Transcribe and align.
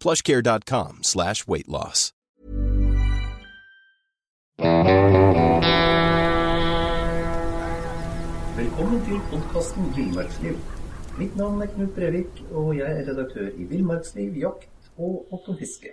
plushcare.com 0.00 1.02
slash 1.02 1.46
weightloss. 1.46 2.12
Velkommen 8.58 9.00
til 9.06 9.20
podkasten 9.30 9.84
Villmarksliv. 9.96 10.56
Mitt 11.18 11.36
navn 11.36 11.62
er 11.62 11.70
Knut 11.74 11.94
Brevik, 11.94 12.42
og 12.50 12.76
jeg 12.76 12.90
er 12.90 13.06
redaktør 13.10 13.48
i 13.54 13.64
Villmarksliv, 13.70 14.36
jakt 14.38 14.90
og 14.96 15.32
Otto 15.32 15.54
fiske. 15.58 15.92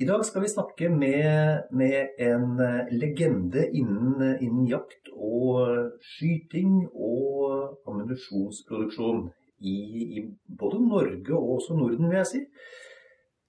I 0.00 0.04
dag 0.04 0.24
skal 0.24 0.42
vi 0.42 0.48
snakke 0.48 0.88
med, 0.88 1.68
med 1.72 2.08
en 2.18 2.60
legende 2.90 3.66
innen, 3.72 4.36
innen, 4.40 4.66
jakt 4.68 5.12
og 5.16 5.92
skyting 6.00 6.88
og 6.94 7.78
ammunisjonsproduksjon 7.88 9.30
i, 9.62 9.76
i, 10.18 10.22
både 10.58 10.80
Norge 10.82 11.34
og 11.38 11.56
også 11.56 11.76
Norden, 11.78 12.08
vil 12.10 12.20
jeg 12.20 12.30
si. 12.30 12.44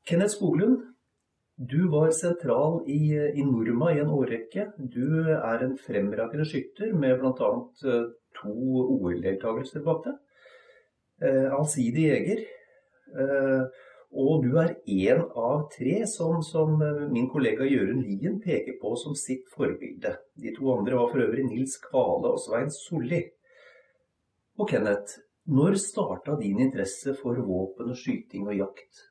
Kenneth 0.07 0.35
Skoglund, 0.35 0.81
du 1.57 1.87
var 1.91 2.11
sentral 2.17 2.81
i, 2.89 3.13
i 3.13 3.45
Norma 3.45 3.91
i 3.93 4.01
en 4.01 4.11
årrekke. 4.11 4.71
Du 4.77 5.29
er 5.35 5.63
en 5.63 5.77
fremragende 5.77 6.47
skytter 6.49 6.93
med 6.97 7.21
bl.a. 7.21 7.51
Eh, 7.85 8.05
to 8.39 8.53
OL-deltakelser 8.97 9.85
bak 9.85 10.03
deg. 10.07 10.19
Eh, 11.23 11.49
allsidig 11.53 12.07
jeger. 12.09 12.45
Eh, 13.13 13.81
og 14.13 14.43
du 14.45 14.57
er 14.61 14.75
én 14.85 15.21
av 15.25 15.67
tre 15.73 16.03
som, 16.09 16.41
som 16.45 16.75
eh, 16.85 17.05
min 17.09 17.29
kollega 17.31 17.65
Jørund 17.65 18.03
Lien 18.05 18.39
peker 18.41 18.75
på 18.81 18.93
som 19.01 19.15
sitt 19.17 19.47
forbilde. 19.53 20.15
De 20.37 20.53
to 20.53 20.69
andre 20.75 20.99
var 20.99 21.09
for 21.09 21.23
øvrig 21.25 21.47
Nils 21.47 21.79
Kvale 21.81 22.33
og 22.35 22.41
Svein 22.43 22.69
Solli. 22.73 23.23
Og 24.61 24.69
Kenneth, 24.69 25.17
når 25.45 25.75
starta 25.81 26.35
din 26.39 26.59
interesse 26.59 27.15
for 27.19 27.35
våpen 27.43 27.91
og 27.91 27.97
skyting 27.99 28.47
og 28.47 28.55
jakt? 28.55 29.07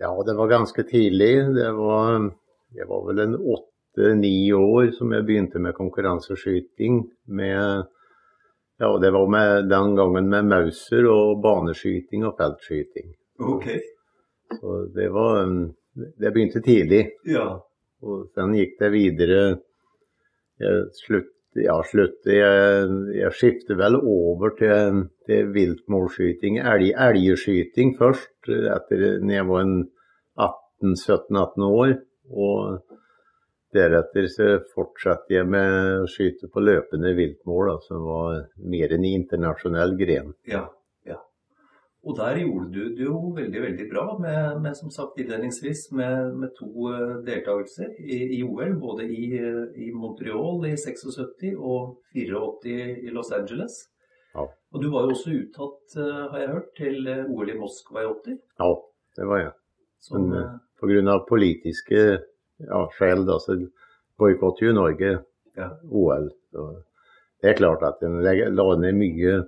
Ja, 0.00 0.10
det 0.26 0.34
var 0.36 0.48
ganske 0.48 0.82
tidlig. 0.88 1.32
Det 1.54 1.70
var, 1.76 2.30
jeg 2.72 2.88
var 2.88 3.06
vel 3.08 3.22
en 3.24 3.34
åtte-ni 3.36 4.52
år 4.56 4.92
som 4.96 5.12
jeg 5.12 5.26
begynte 5.28 5.60
med 5.60 5.76
konkurranseskyting. 5.76 7.02
Med, 7.36 7.82
ja, 8.80 8.92
det 9.02 9.10
var 9.12 9.28
med, 9.28 9.68
den 9.68 9.96
gangen 9.98 10.30
med 10.32 10.48
Mauser 10.48 11.08
og 11.10 11.42
baneskyting 11.44 12.24
og 12.24 12.38
feltskyting. 12.38 13.12
Ok. 13.40 13.68
Så 14.60 14.84
det 14.94 15.10
var 15.12 15.44
Det 15.92 16.30
begynte 16.32 16.62
tidlig. 16.62 17.02
Ja. 17.26 17.60
Og 18.00 18.30
sen 18.34 18.54
gikk 18.56 18.78
det 18.80 18.90
videre. 18.94 19.40
Jeg 20.60 20.86
slutt, 20.96 21.34
ja, 21.58 21.76
slutte. 21.86 22.34
Jeg, 22.34 22.90
jeg 23.16 23.32
skifter 23.38 23.78
vel 23.80 23.98
over 23.98 24.54
til, 24.58 25.04
til 25.26 25.50
viltmålskyting, 25.54 26.60
elg, 26.62 26.92
elgskyting 27.08 27.96
først, 27.98 28.36
etter 28.48 29.20
når 29.22 29.34
jeg 29.34 29.48
var 29.50 29.66
en 29.66 29.76
17-18 30.94 31.66
år. 31.66 31.96
Og 32.30 32.98
deretter 33.74 34.26
så 34.30 34.50
fortsatte 34.74 35.34
jeg 35.34 35.46
med 35.50 36.02
å 36.02 36.10
skyte 36.10 36.50
på 36.50 36.62
løpende 36.62 37.14
viltmål, 37.18 37.74
som 37.74 37.86
som 37.86 38.06
var 38.06 38.44
mer 38.70 38.94
en 38.94 39.06
internasjonell 39.06 39.96
gren. 39.98 40.34
Ja. 40.50 40.66
Og 42.00 42.16
der 42.16 42.38
gjorde 42.40 42.70
du 42.72 42.84
det 42.96 43.04
jo 43.04 43.18
veldig, 43.36 43.60
veldig 43.62 43.86
bra, 43.90 44.04
med, 44.20 44.60
med 44.64 44.76
som 44.78 44.92
sagt 44.92 45.18
innledningsvis 45.20 45.90
med, 45.92 46.32
med 46.40 46.54
to 46.56 46.70
uh, 46.88 47.18
deltakelser 47.26 47.92
i, 48.00 48.22
i, 48.38 48.40
OL. 48.40 48.72
Både 48.80 49.04
i, 49.04 49.26
i, 49.76 49.90
Montreal 49.92 50.64
i 50.70 50.72
76 50.80 51.58
og 51.58 51.98
84 52.16 52.78
i 53.04 53.12
Los 53.12 53.32
Angeles. 53.36 53.82
Ja. 54.32 54.46
Og 54.48 54.80
du 54.80 54.88
var 54.94 55.04
jo 55.04 55.12
også 55.12 55.34
uttatt, 55.42 55.98
uh, 55.98 56.24
har 56.32 56.40
jeg 56.40 56.54
hørt, 56.54 56.72
til 56.80 57.12
OL 57.28 57.52
i 57.52 57.58
Moskva 57.60 58.06
i 58.06 58.10
80? 58.14 58.40
Ja, 58.64 58.72
det 59.20 59.30
var 59.34 59.44
jeg. 59.44 59.54
Som, 60.00 60.30
Men 60.32 60.58
pga. 60.80 61.18
politiske 61.28 62.04
ja, 62.64 62.84
skjell, 62.96 63.26
da, 63.28 63.36
så 63.44 63.58
boikotter 64.20 64.70
jo 64.70 64.76
Norge 64.76 65.18
ja. 65.56 65.68
OL. 65.84 66.30
Så 66.48 66.70
det 67.40 67.52
er 67.52 67.60
klart 67.60 67.84
at 67.84 68.00
en 68.04 68.22
la 68.24 68.68
ned 68.80 68.96
mye 68.96 69.40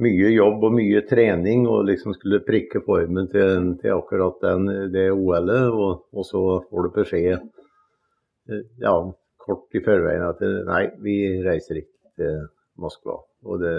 mye 0.00 0.30
jobb 0.32 0.64
og 0.66 0.76
mye 0.76 1.02
trening 1.08 1.66
og 1.68 1.84
liksom 1.88 2.14
skulle 2.16 2.42
prikke 2.46 2.80
formen 2.86 3.28
til, 3.32 3.74
til 3.82 3.96
akkurat 3.96 4.38
den, 4.44 4.70
det 4.94 5.10
OL-et. 5.12 5.68
Og, 5.72 6.06
og, 6.12 6.24
så 6.26 6.42
får 6.68 6.86
du 6.86 6.94
beskjed 6.96 7.34
eh, 7.36 8.64
ja, 8.82 8.94
kort 9.42 9.76
i 9.76 9.84
forveien 9.84 10.24
at 10.30 10.42
nei, 10.68 10.86
vi 11.04 11.18
reiser 11.44 11.82
ikke 11.82 12.16
til 12.20 12.42
Moskva. 12.80 13.20
Og 13.44 13.60
det, 13.60 13.76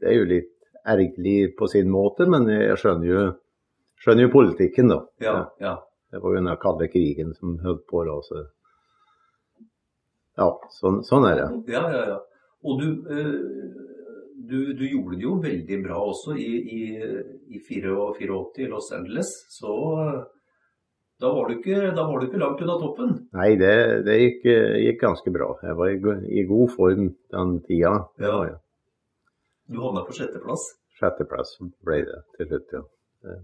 det 0.00 0.10
er 0.10 0.18
jo 0.18 0.28
litt 0.32 0.52
ergerlig 0.84 1.54
på 1.58 1.68
sin 1.70 1.88
måte, 1.92 2.26
men 2.28 2.48
jeg 2.50 2.76
skjønner 2.80 3.08
jo, 3.08 3.24
skjønner 4.02 4.26
jo 4.26 4.34
politikken, 4.34 4.90
da. 4.92 5.00
Ja, 5.24 5.38
ja. 5.62 5.78
Det 6.14 6.20
var 6.22 6.30
jo 6.30 6.42
den 6.42 6.58
kalde 6.62 6.86
krigen 6.92 7.32
som 7.34 7.56
holdt 7.64 7.88
på 7.90 8.04
da. 8.06 8.18
Så. 8.22 8.42
Ja, 10.38 10.46
sånn, 10.76 11.00
sånn, 11.06 11.26
er 11.26 11.40
det. 11.40 11.48
Ja, 11.74 11.82
ja, 11.90 12.04
ja. 12.12 12.20
Og 12.64 12.78
du, 12.80 12.86
øh 13.10 13.93
du, 14.34 14.72
du, 14.74 14.84
gjorde 14.88 15.16
det 15.16 15.24
jo 15.24 15.34
veldig 15.42 15.80
bra 15.84 15.98
også 16.10 16.34
i, 16.38 16.50
i, 16.76 16.80
i 17.54 17.60
84 17.62 18.64
i 18.64 18.70
Los 18.70 18.90
Angeles. 18.92 19.30
Så 19.54 19.70
da 21.22 21.30
var, 21.30 21.48
du 21.48 21.58
ikke, 21.60 21.92
var 21.94 22.18
du 22.18 22.26
ikke 22.26 22.42
langt 22.42 22.62
unna 22.64 22.76
toppen. 22.80 23.14
Nei, 23.36 23.54
det, 23.60 23.74
det 24.06 24.18
gikk, 24.18 24.42
gikk, 24.82 25.00
ganske 25.00 25.34
bra. 25.34 25.52
Jeg 25.62 25.78
var 25.78 25.92
i, 25.92 25.98
i 26.40 26.46
god 26.50 26.74
form 26.74 27.12
den 27.32 27.54
tida. 27.68 27.94
Ja. 28.20 28.34
ja. 28.50 28.58
Du 29.70 29.80
havna 29.80 30.02
på 30.04 30.16
sjetteplass? 30.16 30.66
Sjetteplass 30.98 31.56
ble 31.86 32.02
det 32.08 32.20
til 32.36 32.50
slutt, 32.50 32.74
ja. 32.76 33.38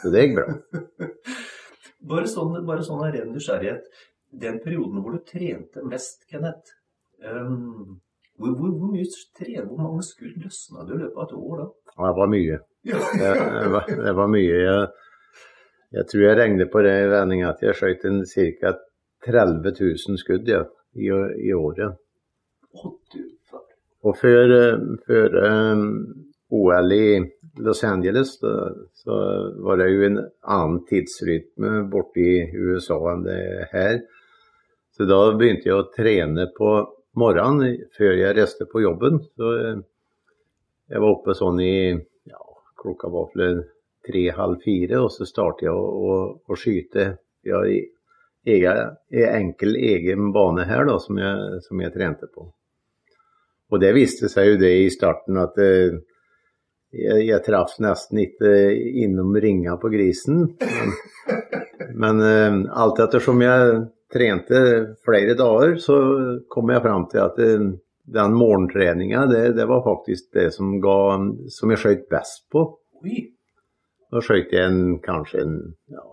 Så 0.00 0.10
det 0.14 0.24
gikk 0.24 0.38
bra. 0.38 0.80
bare, 2.12 2.30
sånn, 2.30 2.56
bare 2.68 2.86
sånn 2.86 3.02
av 3.02 3.12
ren 3.12 3.34
nysgjerrighet. 3.34 3.90
Den 4.46 4.62
perioden 4.62 5.02
hvor 5.02 5.18
du 5.18 5.22
trente 5.26 5.84
mest, 5.86 6.24
Kenneth. 6.30 6.74
Um, 7.24 7.98
hvor, 8.36 8.52
hvor, 8.58 8.72
hvor 8.78 8.92
mye 8.92 9.06
tre, 9.38 9.52
hvor 9.64 9.78
mange 9.80 10.04
skudd 10.04 10.36
løsna 10.44 10.84
du 10.84 10.94
i 10.96 11.02
løpet 11.02 11.20
av 11.20 11.28
et 11.28 11.36
år 11.36 11.60
da? 11.60 11.68
Det 11.96 12.14
var 12.20 12.32
mye. 12.32 12.58
det, 12.86 12.96
det, 13.22 13.68
var, 13.72 13.86
det, 13.88 14.14
var, 14.20 14.32
mye. 14.32 14.58
Jeg, 14.60 14.88
jeg, 15.96 16.08
tror 16.10 16.24
jeg 16.26 16.38
regner 16.40 16.68
på 16.72 16.82
det 16.86 16.96
i 17.00 17.08
vending 17.12 17.46
at 17.48 17.64
jeg 17.64 17.78
skjøt 17.78 18.04
ca. 18.60 18.74
30 19.26 19.72
000 19.80 20.20
skudd 20.20 20.50
ja, 20.50 20.60
i, 20.94 21.08
i, 21.48 21.54
året. 21.56 21.96
Og 24.06 24.12
før, 24.20 24.52
før 25.08 25.38
um, 25.42 25.86
OL 26.54 26.92
i 26.94 27.08
Los 27.64 27.82
Angeles 27.84 28.36
da, 28.38 28.52
så 28.94 29.16
var 29.64 29.80
det 29.80 29.88
jo 29.90 30.04
en 30.06 30.20
annen 30.44 30.82
tidsrytme 30.86 31.80
borte 31.90 32.22
i 32.22 32.44
USA 32.54 33.00
enn 33.14 33.24
det 33.26 33.40
her. 33.72 33.98
Så 34.94 35.08
da 35.08 35.18
begynte 35.34 35.68
jeg 35.70 35.80
å 35.80 35.88
trene 35.96 36.46
på 36.54 36.76
morgenen 37.18 37.86
før 37.96 38.16
jeg 38.20 38.36
reiste 38.36 38.66
på 38.70 38.82
jobben. 38.84 39.20
Så 39.36 39.52
eh, 39.60 39.80
jeg 40.92 41.02
var 41.02 41.12
oppe 41.16 41.34
sånn 41.36 41.60
i 41.64 41.76
ja, 41.92 42.42
klokka 42.78 43.10
var 43.12 43.32
vel 43.34 43.62
tre-halv 44.06 44.62
fire, 44.62 45.00
og 45.02 45.10
så 45.14 45.26
startet 45.26 45.66
jeg 45.66 45.74
å, 45.74 45.82
å, 45.82 46.18
å 46.46 46.58
skyte. 46.58 47.08
Vi 47.42 47.54
har 47.54 47.66
egen, 48.46 48.98
enkel 49.10 49.76
egen 49.76 50.30
bane 50.34 50.66
her 50.68 50.86
da, 50.86 50.98
som 51.02 51.18
jeg, 51.18 51.62
som 51.66 51.82
jeg, 51.82 51.94
trente 51.94 52.30
på. 52.30 52.46
Og 53.66 53.82
det 53.82 53.90
viste 53.96 54.30
seg 54.30 54.52
jo 54.52 54.60
det 54.60 54.72
i 54.84 54.92
starten 54.94 55.40
at 55.42 55.58
eh, 55.58 55.96
jeg, 56.94 57.24
jeg 57.26 57.42
traff 57.48 57.74
nesten 57.82 58.22
ikke 58.22 58.52
innom 59.02 59.34
ringa 59.42 59.74
på 59.82 59.90
grisen. 59.90 60.46
Men, 60.60 60.94
men 61.96 62.22
uh, 62.22 62.60
alt 62.84 63.02
ettersom 63.02 63.42
jeg 63.42 63.82
trente 64.12 64.60
flere 65.04 65.34
dager, 65.38 65.76
så 65.82 65.96
kom 66.52 66.70
jeg 66.70 66.82
fram 66.84 67.06
til 67.10 67.22
at 67.24 67.38
det, 67.40 67.50
den 68.06 68.36
morgentreninga, 68.38 69.26
det, 69.26 69.42
det, 69.56 69.66
var 69.66 69.82
faktisk 69.84 70.30
det 70.32 70.50
som, 70.54 70.76
ga, 70.80 70.98
som 71.50 71.72
jeg 71.72 71.82
skøyt 71.82 72.04
best 72.10 72.44
på. 72.54 72.68
Da 74.12 74.22
skøyt 74.22 74.54
jeg 74.54 74.70
en, 74.70 74.98
kanskje 75.02 75.42
en 75.42 75.56
ja, 75.90 76.04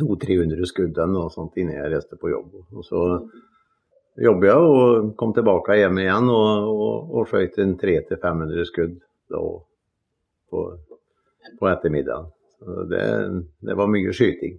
200-300 0.00 0.66
skudd 0.70 0.98
eller 0.98 1.14
noe 1.14 1.30
sånt 1.34 1.56
innen 1.58 1.78
jeg 1.78 1.92
reiste 1.94 2.18
på 2.18 2.32
jobb. 2.32 2.58
Og 2.74 2.86
så 2.86 3.04
jobba 4.18 4.50
jeg 4.50 4.72
og 4.72 5.12
kom 5.18 5.34
tilbake 5.36 5.78
hjem 5.78 6.02
igjen 6.02 6.30
og, 6.34 6.72
og, 6.74 7.14
og 7.14 7.30
skøyt 7.30 7.60
en 7.62 7.76
300-500 7.78 8.70
skudd 8.72 8.98
da, 9.30 9.44
på, 10.50 10.64
på 11.60 11.70
ettermiddagen. 11.70 12.32
Så 12.58 12.82
det, 12.90 13.04
det 13.62 13.78
var 13.78 13.90
mye 13.90 14.10
skyting. 14.10 14.58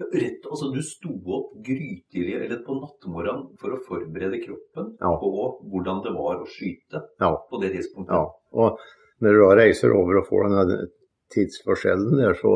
Rett, 0.00 0.46
altså 0.48 0.70
Du 0.72 0.80
sto 0.84 1.12
opp 1.36 1.50
grytidlig 1.64 2.38
eller 2.38 2.62
på 2.64 2.76
nattmorgenen 2.78 3.50
for 3.60 3.74
å 3.74 3.82
forberede 3.84 4.40
kroppen 4.40 4.94
ja. 4.96 5.10
på 5.20 5.32
hvordan 5.72 6.00
det 6.06 6.14
var 6.16 6.40
å 6.40 6.48
skyte 6.48 7.02
ja. 7.20 7.34
på 7.50 7.60
det 7.60 7.74
tidspunktet? 7.74 8.16
Ja, 8.16 8.30
og 8.56 8.80
når 9.20 9.36
du 9.36 9.42
da 9.42 9.50
reiser 9.58 9.92
over 9.92 10.22
og 10.22 10.26
får 10.30 10.48
denne 10.48 10.78
tidsforskjellen 11.30 12.16
der, 12.18 12.34
så, 12.40 12.54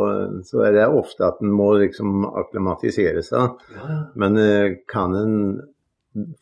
så, 0.49 0.65
er 0.67 0.79
det 0.79 0.87
ofte 0.89 1.29
at 1.29 1.43
en 1.45 1.53
må 1.55 1.69
liksom 1.79 2.25
akklimatisere 2.33 3.23
seg. 3.23 3.61
Ja. 3.77 3.99
Men 4.19 4.41
eh, 4.41 4.79
kan 4.91 5.15
en 5.19 5.37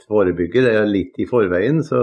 forebygge 0.06 0.62
det 0.64 0.76
litt 0.88 1.18
i 1.20 1.28
forveien, 1.28 1.82
så 1.84 2.00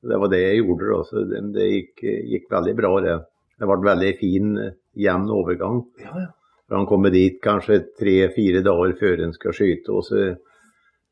det 0.00 0.18
var 0.22 0.32
det 0.32 0.40
jeg 0.46 0.62
gjorde. 0.62 0.90
Da. 0.94 1.02
Så 1.10 1.24
det, 1.28 1.44
det 1.56 1.68
gikk, 1.68 2.04
gikk, 2.06 2.50
veldig 2.52 2.76
bra, 2.78 2.92
det. 3.04 3.16
Det 3.60 3.68
ble 3.68 3.80
veldig 3.90 4.12
fin, 4.16 4.52
jevn 4.96 5.32
overgang. 5.34 5.82
Ja, 6.00 6.14
ja. 6.24 6.28
For 6.70 6.78
han 6.78 6.86
kommer 6.86 7.10
dit 7.10 7.40
kanskje 7.42 7.80
tre-fire 7.98 8.62
dager 8.62 8.92
før 9.00 9.24
han 9.24 9.32
skal 9.34 9.56
skyte, 9.56 9.90
og 9.90 10.04
så 10.06 10.20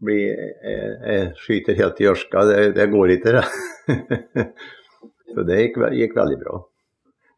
blir 0.06 0.20
jeg, 0.22 0.52
jeg 0.62 1.24
skyter 1.40 1.78
helt 1.80 1.98
i 1.98 2.06
ørska. 2.12 2.44
Det, 2.46 2.58
det 2.76 2.86
går 2.92 3.14
ikke, 3.16 3.32
det. 3.34 4.44
så 5.34 5.46
det 5.48 5.58
gikk, 5.64 5.80
gikk 5.98 6.14
veldig 6.14 6.38
bra. 6.44 6.60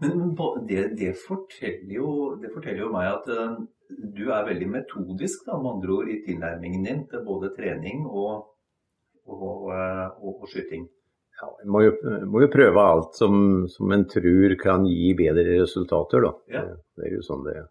Men 0.05 0.37
det, 0.69 0.85
det, 1.01 1.15
forteller 1.25 1.97
jo, 1.97 2.13
det, 2.43 2.53
forteller 2.53 2.85
jo, 2.85 2.93
meg 2.93 3.09
at 3.09 3.33
uh, 3.33 3.57
du 3.89 4.23
er 4.29 4.47
veldig 4.53 4.69
metodisk, 4.77 5.49
da, 5.49 5.57
med 5.57 5.79
andre 5.79 5.97
ord, 5.97 6.13
i 6.13 6.21
tilnærmingen 6.29 6.87
din 6.91 7.03
til 7.09 7.25
både 7.25 7.55
trening 7.57 8.05
og, 8.05 8.47
og, 9.33 9.69
og, 9.73 10.31
og 10.45 10.49
skyting. 10.53 10.89
Ja, 11.41 11.51
En 11.65 11.73
må, 11.73 11.87
må, 12.29 12.45
jo 12.45 12.53
prøve 12.53 12.85
alt 12.85 13.17
som, 13.17 13.65
som 13.73 13.93
en 13.97 14.05
tror 14.13 14.61
kan 14.61 14.85
gi 14.85 15.15
bedre 15.17 15.63
resultater, 15.63 16.29
da. 16.29 16.37
Ja. 16.53 16.65
Det, 16.69 16.81
det, 17.01 17.09
er 17.09 17.17
jo 17.17 17.29
sånn 17.33 17.47
det 17.49 17.61
er. 17.63 17.69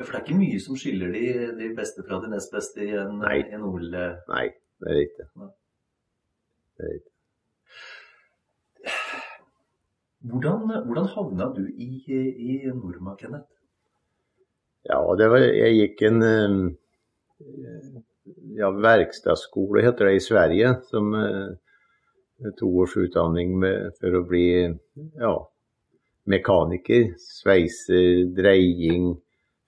For 0.00 0.10
det 0.10 0.18
er 0.18 0.24
ikke 0.24 0.40
mye 0.40 0.60
som 0.62 0.78
skiller 0.78 1.12
de, 1.14 1.26
de 1.54 1.70
beste 1.76 2.02
fra 2.06 2.18
de 2.22 2.30
nest 2.32 2.50
beste 2.54 2.82
i 2.82 2.90
en, 2.98 3.20
Nei. 3.22 3.40
en 3.54 3.66
OL? 3.68 3.90
Nei, 4.30 4.46
det 4.82 4.90
er 4.90 4.98
riktig. 4.98 5.26
Det. 5.38 5.50
Er 6.82 6.94
riktig. 6.94 7.12
Hvordan, 10.24 10.72
hvordan 10.86 11.06
havna 11.12 11.50
du 11.54 11.62
i, 11.68 11.90
i 12.10 12.56
Norma, 12.72 13.14
Kenneth? 13.20 13.50
Ja, 14.88 14.98
det 15.18 15.28
var, 15.30 15.44
jeg 15.44 15.76
gikk 15.78 16.02
en 16.08 16.22
ja, 18.56 18.70
verkstedskole, 18.72 19.84
heter 19.84 20.08
det 20.08 20.18
i 20.18 20.24
Sverige, 20.24 20.74
som 20.90 21.12
to 22.58 22.70
års 22.82 22.96
utdanning 23.00 23.54
med, 23.60 23.94
for 24.00 24.18
å 24.18 24.24
bli 24.28 24.48
ja, 24.64 25.34
mekaniker. 26.28 27.14
Sveiser, 27.20 28.24
dreying, 28.36 29.14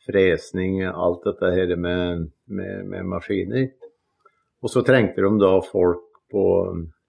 fresning, 0.06 0.80
alt 0.86 1.24
dette 1.26 1.52
her 1.54 1.74
med, 1.76 2.26
med, 2.46 2.86
med, 2.86 3.06
maskiner. 3.10 3.68
Og 4.62 4.72
så 4.72 4.82
trengte 4.86 5.22
de 5.22 5.32
da 5.42 5.52
folk 5.64 6.04
på, 6.32 6.44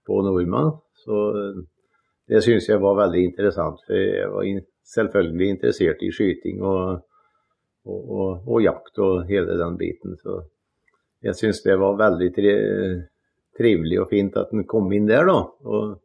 på 0.07 0.21
nordmann. 0.25 0.73
Så 1.03 1.19
det 2.27 2.43
syns 2.45 2.67
jeg 2.69 2.81
var 2.83 2.97
veldig 3.03 3.23
interessant. 3.29 3.83
For 3.87 3.97
jeg 3.97 4.31
var 4.33 4.47
in 4.47 4.63
selvfølgelig 4.87 5.49
interessert 5.51 6.03
i 6.03 6.11
skyting 6.15 6.61
og, 6.63 7.01
og, 7.87 8.01
og, 8.01 8.29
og, 8.47 8.59
jakt 8.63 8.99
og 9.03 9.25
hele 9.27 9.57
den 9.59 9.77
biten. 9.79 10.17
Så 10.21 10.41
jeg 11.23 11.35
syns 11.35 11.63
det 11.65 11.77
var 11.79 11.99
veldig 11.99 12.33
tri 12.35 12.53
trivelig 13.57 13.97
og 14.03 14.11
fint 14.11 14.35
at 14.37 14.51
den 14.53 14.67
kom 14.69 14.91
inn 14.93 15.07
der, 15.09 15.25
da. 15.25 15.39
Og, 15.65 15.95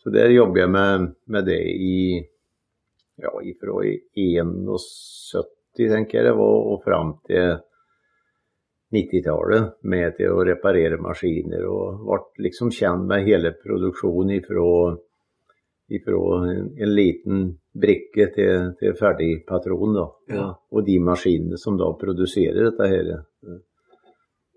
så 0.00 0.12
der 0.14 0.30
jobber 0.32 0.62
jeg 0.62 0.70
med, 0.72 1.10
med 1.28 1.46
det 1.48 1.60
i 1.66 1.96
ja, 3.20 3.32
ifra 3.42 3.82
71, 4.16 5.55
tenker 5.76 6.18
jeg 6.18 6.28
det 6.30 6.36
var, 6.38 6.60
og 6.72 6.84
fram 6.84 7.14
til 7.28 7.58
90-tallet 8.96 9.82
med 9.90 10.16
til 10.16 10.32
å 10.32 10.44
reparere 10.46 11.00
maskiner. 11.02 11.66
Og 11.68 12.06
ble 12.06 12.48
liksom 12.48 12.72
kjent 12.74 13.04
med 13.10 13.26
hele 13.28 13.52
produksjonen 13.60 14.38
ifra 14.38 14.64
fra 16.04 16.50
en, 16.50 16.72
en, 16.78 16.94
liten 16.94 17.44
brikke 17.72 18.26
til, 18.34 18.72
til 18.78 18.94
ferdig 18.98 19.44
patron. 19.46 19.94
Da. 19.94 20.06
Ja. 20.34 20.46
Og 20.72 20.84
de 20.86 20.98
maskinene 20.98 21.58
som 21.60 21.78
da 21.78 21.92
produserer 21.98 22.70
dette 22.70 22.88
her. 22.90 23.12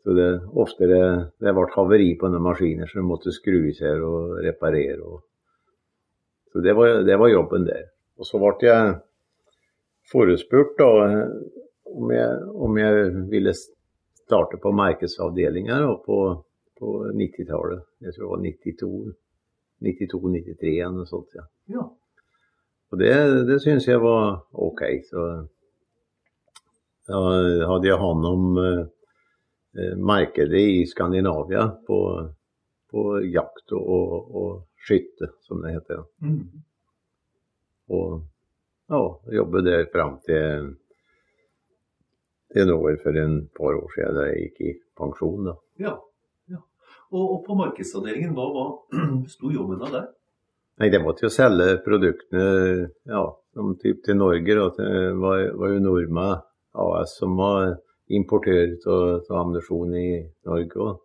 Så 0.03 0.15
det, 0.15 0.29
ofte 0.57 0.87
det, 0.89 1.03
det 1.43 1.53
ble 1.53 1.67
havari 1.75 2.13
på 2.17 2.31
noen 2.31 2.45
maskiner, 2.47 2.89
som 2.89 3.05
måtte 3.05 3.33
skrues 3.35 3.81
her 3.83 4.01
og 4.05 4.39
reparere. 4.45 5.01
Og. 5.03 5.21
Så 6.49 6.63
det 6.65 6.73
var, 6.73 7.03
det 7.05 7.19
var, 7.19 7.29
jobben 7.29 7.67
der. 7.67 7.91
Og 8.17 8.25
så 8.25 8.41
ble 8.41 8.55
jeg 8.65 8.95
forespurt 10.11 10.75
da, 10.79 10.89
om, 11.89 12.11
jeg, 12.13 12.43
om 12.53 12.77
jeg 12.79 13.09
ville 13.31 13.53
starte 13.55 14.59
på 14.61 14.71
markedsavdelinga 14.75 15.79
på, 16.05 16.19
på 16.79 16.93
90-tallet. 17.13 17.85
Jeg 18.05 18.15
tror 18.15 18.25
det 18.25 18.31
var 18.33 18.45
92. 18.45 18.93
92-93 19.79 20.71
eller 20.75 20.95
noe 20.97 21.07
sånt. 21.07 21.35
Ja. 21.37 21.45
ja. 21.71 21.85
Og 22.89 22.99
det, 22.99 23.13
det 23.47 23.59
syns 23.63 23.87
jeg 23.87 24.01
var 24.01 24.41
OK. 24.59 24.81
Så 25.07 25.25
da 27.09 27.21
hadde 27.69 27.89
jeg 27.89 28.01
hånd 28.01 28.25
om 28.27 28.57
eh, 28.61 29.93
markedet 29.97 30.63
i 30.73 30.81
Skandinavia 30.89 31.67
på, 31.87 31.99
på 32.91 33.05
jakt 33.29 33.75
og, 33.77 33.85
og, 33.85 34.33
og, 34.41 34.57
skytte, 34.79 35.33
som 35.43 35.59
det 35.63 35.73
heter. 35.75 36.05
Mm. 36.23 36.43
Og 37.91 38.21
ja, 38.89 39.01
jobbe 39.39 39.63
der 39.65 39.89
fram 39.93 40.19
til 40.25 40.75
til 42.49 42.65
nå 42.65 42.77
for 43.03 43.17
en 43.21 43.41
par 43.57 43.75
år 43.77 43.89
siden 43.93 44.15
da 44.17 44.29
jeg 44.29 44.45
gikk 44.45 44.61
i 44.65 44.71
pensjon. 44.97 45.51
da. 45.51 45.55
Ja. 45.85 45.97
Og, 47.09 47.23
og 47.33 47.37
på 47.45 47.57
markedsavdelingen, 47.57 48.35
hva 48.37 48.45
hva 48.53 48.65
sto 49.33 49.49
jobben 49.53 49.81
av 49.81 49.93
der? 49.95 50.07
Nei, 50.79 50.89
Det 50.93 51.01
var 51.03 51.15
til 51.17 51.27
å 51.27 51.33
selge 51.33 51.79
produktene 51.83 52.43
ja, 53.09 53.23
som 53.53 53.73
typ 53.81 54.03
til 54.05 54.15
Norge. 54.19 54.55
Da. 54.55 54.67
Det 54.77 55.15
var, 55.19 55.41
var 55.59 55.73
jo 55.73 55.81
Norma 55.83 56.27
AS 56.79 57.17
som 57.19 57.35
var 57.37 57.75
importør 58.07 58.77
av 58.87 59.33
ammunisjon 59.41 59.95
i 59.97 60.09
Norge. 60.47 60.85
Og, 60.85 61.01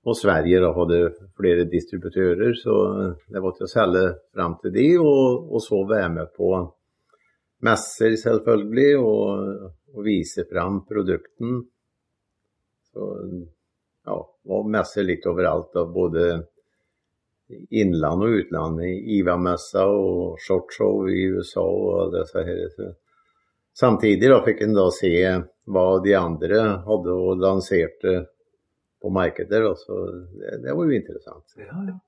og 0.00 0.16
Sverige 0.16 0.60
da, 0.62 0.70
hadde 0.72 1.00
flere 1.36 1.66
distributører, 1.68 2.54
så 2.56 2.74
det 3.28 3.42
var 3.44 3.56
til 3.56 3.66
å 3.66 3.70
selge 3.70 4.04
frem 4.32 4.56
til 4.62 4.72
de, 4.76 4.86
og, 5.02 5.50
og 5.52 5.64
så 5.64 5.80
være 5.88 6.12
med 6.14 6.30
på 6.36 6.52
messer, 7.66 8.16
selvfølgelig, 8.22 8.94
og, 8.96 9.66
og 9.92 10.06
vise 10.06 10.46
frem 10.48 10.80
produkten. 10.88 11.60
Så 12.90 13.10
ja, 14.08 14.16
var 14.48 14.72
messer 14.72 15.04
litt 15.04 15.28
overalt, 15.28 15.68
da, 15.76 15.84
både 15.84 16.30
innland 17.76 18.24
og 18.24 18.40
utland. 18.40 18.80
IVA-messa 19.18 19.84
og 19.84 20.40
shortshow 20.40 21.06
i 21.10 21.26
USA 21.34 21.66
og 21.66 22.16
disse 22.16 22.44
her. 22.46 22.92
Samtidig 23.76 24.32
da, 24.32 24.40
fikk 24.46 24.64
en 24.64 24.76
da 24.76 24.88
se 24.94 25.14
hva 25.70 25.86
de 26.02 26.16
andre 26.18 26.62
hadde 26.88 27.14
og 27.14 27.42
lanserte 27.42 28.29
på 29.02 29.10
markedet. 29.14 29.62
Da, 29.64 29.74
så 29.78 29.98
det, 30.36 30.60
det, 30.64 30.76
var 30.76 30.88
jo 30.88 30.96
interessant. 30.96 31.58
Ja, 31.58 31.82
ja. 31.88 31.98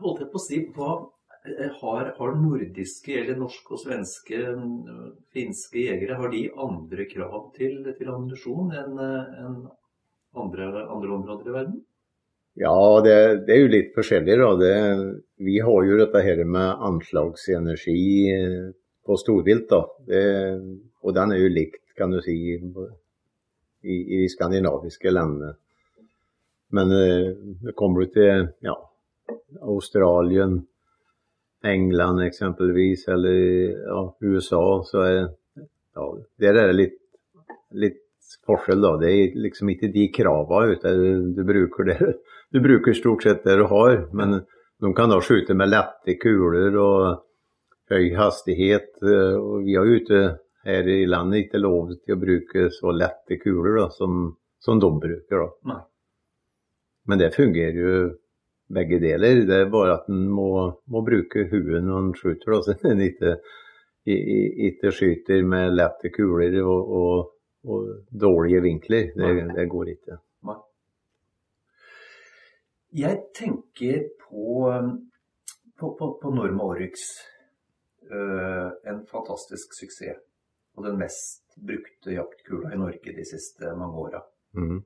Holdt 0.00 0.22
jeg 0.22 0.30
på 0.32 0.38
å 0.38 0.44
si, 0.44 0.60
hva 0.76 0.92
har, 1.80 2.10
har, 2.16 2.34
nordiske 2.36 3.14
eller 3.22 3.38
norske 3.40 3.74
og 3.74 3.80
svenske, 3.82 4.40
finske 5.34 5.86
jegere 5.86 6.18
har 6.20 6.32
de 6.32 6.46
andre 6.60 7.06
krav 7.08 7.50
til, 7.56 7.80
til 7.96 8.10
ammunisjon 8.12 8.74
enn 8.76 8.98
en 9.00 9.54
andre, 10.36 10.68
andre 10.84 11.14
områder 11.16 11.48
i 11.48 11.54
verden? 11.54 11.78
Ja, 12.60 13.00
det, 13.04 13.16
det, 13.46 13.54
er 13.54 13.62
jo 13.62 13.72
litt 13.72 13.92
forskjellig. 13.96 14.36
da. 14.40 14.50
Det, 14.60 14.74
vi 15.40 15.58
har 15.64 15.86
jo 15.86 15.98
dette 16.00 16.22
her 16.24 16.42
med 16.44 16.84
anslagsenergi 16.90 18.02
på 19.06 19.16
storvilt. 19.20 19.68
da. 19.70 19.84
Det, 20.06 20.24
og 21.00 21.16
den 21.16 21.34
er 21.34 21.44
jo 21.44 21.52
likt, 21.54 21.84
kan 21.96 22.12
du 22.12 22.20
si, 22.24 22.58
i, 23.82 23.96
i 23.96 24.22
de 24.22 24.28
skandinaviske 24.32 25.12
landene. 25.12 25.54
Men 26.76 26.92
eh, 26.94 27.72
kommer 27.74 28.04
du 28.04 28.12
til 28.14 28.46
ja, 28.64 28.76
Australien, 29.62 30.60
England 31.66 32.22
eksempelvis, 32.24 33.08
eller 33.08 33.40
ja, 33.84 34.04
USA, 34.22 34.62
så 34.86 35.02
er 35.04 35.16
ja, 35.18 36.06
der 36.40 36.56
er 36.56 36.70
det 36.70 36.76
litt, 36.78 36.96
litt 37.74 37.98
forskjell, 38.46 38.80
da. 38.84 38.94
Det 39.02 39.10
er 39.10 39.40
liksom 39.42 39.72
ikke 39.72 39.90
de 39.92 40.06
kravene 40.14 40.78
Du, 40.80 41.32
Du 41.36 41.42
bruker, 41.44 41.90
det. 41.90 42.14
du 42.54 42.60
bruker 42.62 42.94
stort 42.96 43.26
sett 43.26 43.44
det 43.44 43.58
du 43.58 43.66
har, 43.68 44.06
men 44.14 44.40
de 44.80 44.92
kan 44.96 45.10
da 45.12 45.18
skyte 45.20 45.54
med 45.58 45.72
lette 45.74 46.14
kuler 46.22 46.76
og 46.80 47.26
høy 47.90 48.14
hastighet. 48.16 48.94
eh, 49.02 49.34
Og 49.36 49.66
vi 49.66 49.76
har 49.76 49.84
jo 49.84 49.98
ute 50.00 50.22
her 50.64 50.88
i 50.88 51.06
landet 51.06 51.46
ikke 51.46 51.60
lov 51.60 51.94
til 51.94 52.16
å 52.16 52.20
bruke 52.20 52.66
så 52.74 52.92
lette 52.92 53.38
kuler 53.40 53.78
da, 53.80 53.86
som, 53.94 54.26
som 54.60 54.80
de 54.80 54.90
bruker. 55.02 55.44
da. 55.44 55.48
Nei. 55.72 55.80
Men 57.08 57.18
det 57.18 57.32
fungerer 57.34 57.80
jo 57.80 57.94
begge 58.70 59.00
deler. 59.02 59.42
Det 59.48 59.56
er 59.56 59.72
bare 59.72 59.96
at 59.98 60.08
en 60.12 60.26
må, 60.30 60.50
må 60.92 61.02
bruke 61.06 61.46
huet 61.50 61.82
når 61.84 62.00
en 62.04 62.14
skyter, 62.18 62.54
da, 62.54 62.62
så 62.66 62.76
en 62.92 63.04
ikke, 63.06 63.36
ikke 64.70 64.94
skyter 64.94 65.44
med 65.48 65.76
lette 65.78 66.12
kuler 66.14 66.60
og, 66.62 66.94
og, 67.00 67.32
og 67.66 67.90
dårlige 68.26 68.62
vinkler. 68.68 69.12
Det, 69.16 69.32
det 69.56 69.68
går 69.72 69.94
ikke. 69.96 70.20
Nei. 70.50 70.60
Jeg 73.00 73.20
tenker 73.38 74.08
på, 74.26 74.66
um, 74.68 74.96
på, 75.78 75.94
på, 75.98 76.14
på 76.22 76.34
Norma 76.34 76.72
Oryx. 76.74 77.12
Uh, 78.10 78.72
en 78.90 79.04
fantastisk 79.06 79.76
suksess. 79.76 80.18
Og 80.80 80.86
den 80.88 80.96
mest 80.96 81.58
brukte 81.60 82.14
jaktkula 82.14 82.70
i 82.72 82.78
Norge 82.80 83.12
de 83.12 83.24
siste 83.28 83.68
mange 83.76 84.00
åra. 84.00 84.22
Mm. 84.56 84.78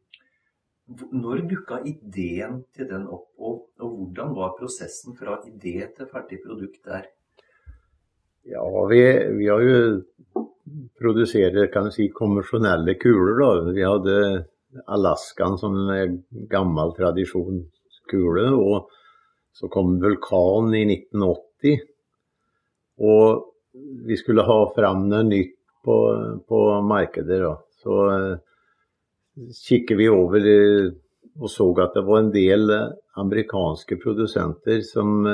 Når 1.14 1.44
dukka 1.48 1.78
ideen 1.86 2.64
til 2.74 2.88
den 2.90 3.04
opp, 3.06 3.28
og, 3.38 3.60
og 3.78 3.92
hvordan 4.00 4.32
var 4.34 4.56
prosessen 4.58 5.14
fra 5.14 5.38
idé 5.46 5.86
til 5.94 6.10
ferdig 6.10 6.40
produkt 6.42 6.82
der? 6.90 7.06
Ja, 8.50 8.64
vi, 8.90 9.00
vi 9.38 9.46
har 9.48 9.62
jo 9.62 10.42
produsert 10.98 11.62
kan 11.72 11.86
du 11.86 11.94
si, 11.94 12.10
konvensjonelle 12.10 12.98
kuler. 12.98 13.38
da. 13.38 13.72
Vi 13.78 13.86
hadde 13.86 14.18
Alaskan 14.90 15.54
som 15.62 15.78
en 15.94 16.20
gammel 16.50 16.90
tradisjonskule. 16.98 18.50
Og 18.50 18.90
så 19.54 19.70
kom 19.70 20.00
Vulkan 20.02 20.74
i 20.74 20.84
1980. 20.90 21.86
Og 22.98 23.52
vi 24.06 24.18
skulle 24.18 24.44
ha 24.46 24.58
fram 24.74 25.06
noe 25.08 25.22
nytt 25.30 25.60
på, 25.84 25.96
på 26.48 26.60
markedet. 26.88 27.40
da. 27.42 27.54
Så 27.84 28.10
eh, 28.10 28.36
kikker 29.68 29.96
vi 29.96 30.08
over 30.08 30.46
eh, 30.48 30.92
og 31.34 31.50
så 31.50 31.66
at 31.82 31.96
det 31.96 32.04
var 32.06 32.22
en 32.22 32.32
del 32.34 32.70
eh, 32.70 32.92
amerikanske 33.20 33.98
produsenter, 34.02 34.80
som, 34.86 35.26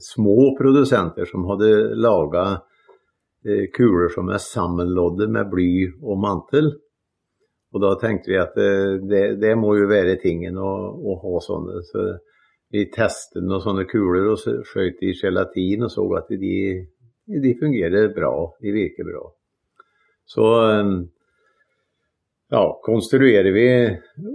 små 0.00 0.54
produsenter, 0.58 1.26
som 1.30 1.46
hadde 1.46 1.94
laga 1.94 2.62
kuler 3.74 4.10
som 4.14 4.28
er 4.30 4.42
sammenlodde 4.42 5.26
med 5.30 5.48
bly 5.50 5.70
og 6.02 6.18
mantel. 6.22 6.68
Og 7.74 7.82
da 7.82 7.92
tenkte 7.98 8.30
vi 8.30 8.36
at 8.38 8.54
det, 8.54 9.22
det 9.42 9.52
må 9.58 9.72
jo 9.78 9.88
være 9.90 10.18
tingen 10.22 10.58
å, 10.58 10.72
å 10.94 11.16
ha 11.22 11.40
sånne. 11.42 11.80
Så 11.86 12.04
vi 12.72 12.86
testet 12.90 13.42
noen 13.44 13.62
sånne 13.64 13.86
kuler 13.90 14.30
og 14.32 14.42
skjøt 14.42 15.02
i 15.04 15.14
gelatin 15.18 15.86
og 15.86 15.90
så 15.92 16.06
at 16.18 16.30
de, 16.42 16.56
de 17.46 17.54
fungerer 17.58 18.10
bra. 18.14 18.32
De 18.62 18.74
virker 18.74 19.06
bra. 19.10 19.24
Så 20.28 20.46
eh, 20.70 20.92
ja, 22.52 22.80
konstruerer 22.84 23.52
vi 23.52 23.66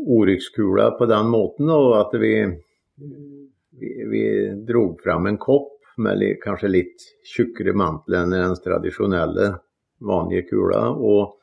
Oryx-kula 0.07 0.91
på 0.97 1.05
den 1.05 1.29
måten, 1.29 1.69
og 1.69 1.95
at 1.99 2.17
vi, 2.17 2.33
vi, 3.79 3.89
vi 4.11 4.23
drog 4.67 5.01
fram 5.03 5.29
en 5.29 5.37
kopp 5.41 5.73
med 5.97 6.19
li, 6.19 6.33
kanskje 6.41 6.71
litt 6.71 7.07
tjukkere 7.25 7.73
mantel 7.77 8.19
enn 8.19 8.35
den 8.35 8.55
tradisjonelle, 8.63 9.51
vanlige 10.05 10.47
kula, 10.51 10.83
og, 10.93 11.37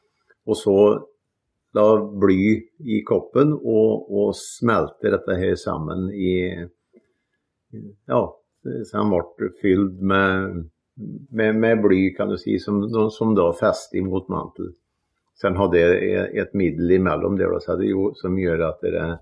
og 0.47 0.59
så 0.59 0.77
la 1.75 1.87
bly 2.23 2.43
i 2.87 3.01
koppen 3.07 3.51
og, 3.57 4.07
og 4.11 4.35
smelte 4.39 5.11
dette 5.15 5.39
her 5.41 5.57
sammen 5.59 6.07
i 6.15 6.35
Ja, 8.07 8.21
så 8.63 9.01
den 9.01 9.11
ble 9.11 9.49
fylt 9.59 9.99
med, 9.99 10.61
med, 11.31 11.57
med 11.57 11.83
bly, 11.83 12.15
kan 12.15 12.29
du 12.29 12.39
si, 12.39 12.59
som, 12.59 13.11
som 13.11 13.35
da 13.35 13.53
fester 13.53 14.03
mot 14.03 14.29
mantel. 14.29 14.73
Sen 15.41 15.57
har 15.57 15.69
det 15.73 15.85
et 16.39 16.55
middel 16.55 16.91
imellom 16.91 17.37
der 17.39 17.59
som 18.15 18.39
gjør 18.39 18.69
at 18.69 18.81
det, 18.81 19.19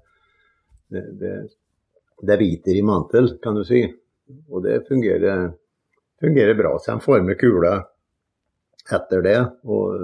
det, 0.93 1.05
det, 1.21 1.33
det 2.21 2.39
biter 2.39 2.77
i 2.77 2.83
mantel, 2.83 3.39
kan 3.43 3.57
du 3.57 3.65
si. 3.65 3.87
Og 4.49 4.63
det 4.63 4.85
fungerer, 4.89 5.53
fungerer 6.21 6.55
bra. 6.55 6.77
Sen 6.79 7.01
former 7.01 7.35
kula 7.41 7.79
etter 8.93 9.25
det 9.25 9.39
og 9.65 9.97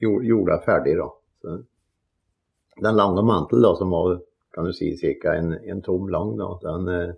gjorde 0.00 0.50
det 0.50 0.64
ferdig. 0.66 0.96
da. 0.98 1.08
Så 1.42 1.58
den 2.82 2.96
lange 2.96 3.22
mantelen 3.22 3.62
da, 3.62 3.76
som 3.78 3.94
var 3.94 4.18
kan 4.54 4.66
du 4.66 4.72
si, 4.72 4.92
ca. 4.98 5.34
En, 5.34 5.54
en 5.54 5.82
tom 5.82 6.08
lang, 6.08 6.36
da, 6.38 6.50
den, 6.62 7.14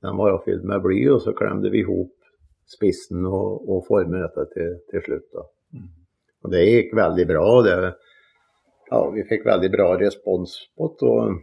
den 0.00 0.16
var 0.16 0.40
fylt 0.44 0.64
med 0.64 0.82
bly, 0.84 0.98
og 1.08 1.22
så 1.24 1.32
klemte 1.36 1.72
vi 1.72 1.80
ihop 1.84 2.19
spissen 2.70 3.26
og, 3.26 3.66
og 3.68 3.84
forme 3.88 4.22
dette 4.22 4.46
til, 4.54 4.76
til 4.90 5.04
slutt. 5.06 5.28
da. 5.34 5.46
Og 6.40 6.54
det 6.54 6.64
gikk 6.64 6.96
veldig 6.96 7.26
bra. 7.28 7.44
Det, 7.66 7.76
ja, 8.90 9.00
vi 9.14 9.26
fikk 9.28 9.46
veldig 9.48 9.70
bra 9.74 9.88
respons 10.00 10.56
på 10.76 10.90
det. 11.02 11.38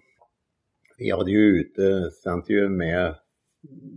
Vi 0.98 1.13
hadde 1.13 1.34
jo 1.34 1.62
ute 1.62 1.89
sendt 2.17 2.50
jo 2.50 2.65
med 2.74 3.19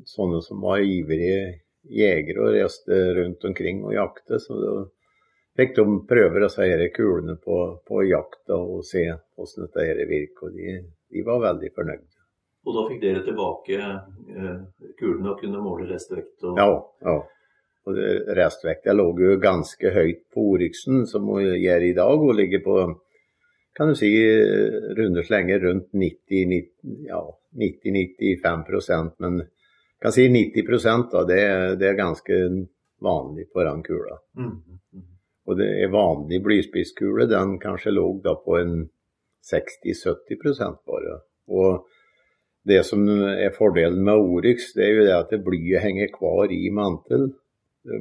sånne 0.08 0.42
som 0.44 0.60
var 0.60 0.82
ivrige 0.84 1.60
jegere 1.88 2.42
og 2.44 2.56
reiste 2.56 2.98
rundt 3.16 3.44
omkring 3.48 3.84
og 3.86 3.94
jakte. 3.96 4.40
Så 4.42 4.58
da 4.60 4.74
fikk 5.56 5.76
de 5.78 5.86
prøve 6.10 6.44
disse 6.44 6.90
kulene 6.96 7.38
på, 7.40 7.58
på 7.86 8.04
jakta 8.08 8.58
og 8.60 8.84
se 8.86 9.06
hvordan 9.08 9.70
dette 9.70 10.08
virker. 10.10 10.50
Og 10.50 10.58
de, 10.58 10.80
de 11.14 11.24
var 11.26 11.44
veldig 11.46 11.72
fornøyde. 11.78 12.09
Og 12.66 12.76
da 12.76 12.86
fikk 12.88 13.02
dere 13.02 13.22
tilbake 13.24 13.76
eh, 13.80 14.56
kulene 15.00 15.32
og 15.32 15.40
kunne 15.40 15.62
måle 15.64 15.88
restvekt? 15.90 16.36
Og... 16.44 16.58
Ja, 16.60 16.72
ja. 17.06 17.20
Og 17.88 17.96
restvekta 18.36 18.92
lå 18.92 19.06
jo 19.16 19.38
ganske 19.40 19.92
høyt 19.94 20.26
på 20.34 20.42
Oryxen, 20.52 21.06
som 21.08 21.30
hun 21.32 21.40
gjør 21.40 21.86
i 21.86 21.94
dag, 21.96 22.26
og 22.26 22.36
ligger 22.36 22.60
på 22.64 22.74
kan 23.72 23.88
du 23.88 23.94
si 23.96 24.10
runde 24.98 25.22
slenger 25.24 25.62
rundt 25.62 25.92
90-95 25.94 27.06
ja, 27.06 27.20
90-95% 27.56 29.10
men 29.24 29.40
kan 30.02 30.12
si 30.12 30.28
90 30.28 31.08
da, 31.12 31.24
det, 31.24 31.40
det 31.80 31.88
er 31.88 31.96
ganske 31.96 32.36
vanlig 33.00 33.52
på 33.52 33.64
den 33.64 33.82
kula. 33.82 34.18
Mm. 34.36 34.52
Mm. 34.92 35.06
Og 35.46 35.58
det 35.58 35.68
er 35.82 35.92
vanlig 35.92 36.42
blyspisskule, 36.44 37.26
den 37.28 37.58
kanskje 37.60 37.92
lå 37.92 38.06
da 38.24 38.34
på 38.44 38.56
en 38.60 38.74
60-70% 39.52 40.80
bare. 40.88 41.18
Og 41.48 41.88
det 42.68 42.82
som 42.86 43.06
er 43.08 43.54
fordelen 43.56 44.02
med 44.04 44.20
Oryx, 44.20 44.72
det 44.76 44.84
er 44.84 44.96
jo 44.98 45.04
det 45.06 45.16
at 45.16 45.44
blyet 45.44 45.84
henger 45.84 46.10
kvar 46.12 46.52
i 46.52 46.68
mantel. 46.74 47.30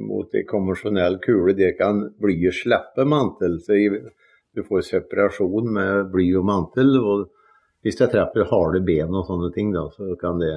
Mot 0.04 0.34
en 0.36 0.48
konvensjonell 0.48 1.16
kule, 1.24 1.54
det 1.56 1.72
kan 1.78 2.02
blyet 2.20 2.58
slippe 2.58 3.06
mantel. 3.08 3.56
Så 3.64 3.78
du 4.52 4.64
får 4.66 4.84
separasjon 4.88 5.70
med 5.72 6.10
bly 6.12 6.26
og 6.36 6.44
mantel. 6.44 6.98
og 7.00 7.28
hvis 7.80 7.96
det 7.96 8.10
treffer 8.12 8.48
harde 8.50 8.82
ben 8.84 9.14
og 9.16 9.24
sånne 9.24 9.48
ting, 9.54 9.70
da, 9.72 9.86
så 9.94 10.12
kan 10.20 10.40
det 10.42 10.52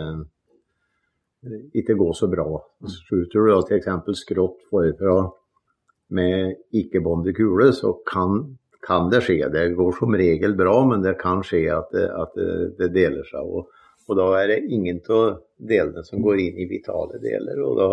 ikke 1.79 1.95
gå 1.99 2.09
så 2.15 2.27
bra. 2.31 2.47
Skjuter 2.83 3.39
du 3.39 3.51
da 3.51 3.61
f.eks. 3.63 4.19
skrått 4.19 4.65
forfra 4.71 5.15
med 6.13 6.75
ikke-båndet 6.75 7.37
kule, 7.37 7.69
så 7.73 7.93
kan, 8.07 8.57
kan, 8.83 9.07
det 9.11 9.23
skje. 9.23 9.47
Det 9.53 9.69
går 9.77 9.95
som 9.97 10.17
regel 10.19 10.55
bra, 10.59 10.75
men 10.89 11.03
det 11.05 11.15
kan 11.21 11.43
skje 11.47 11.63
at 11.73 11.95
det, 11.95 12.09
at 12.11 12.35
det 12.79 12.91
deler 12.95 13.23
seg. 13.29 13.47
Og, 13.47 13.71
og, 14.07 14.15
da 14.19 14.27
er 14.41 14.49
det 14.51 14.59
ingen 14.75 14.99
av 15.13 15.39
delene 15.57 16.03
som 16.07 16.21
går 16.23 16.41
inn 16.43 16.59
i 16.63 16.69
vitale 16.69 17.19
deler. 17.23 17.61
og 17.63 17.79
da, 17.79 17.87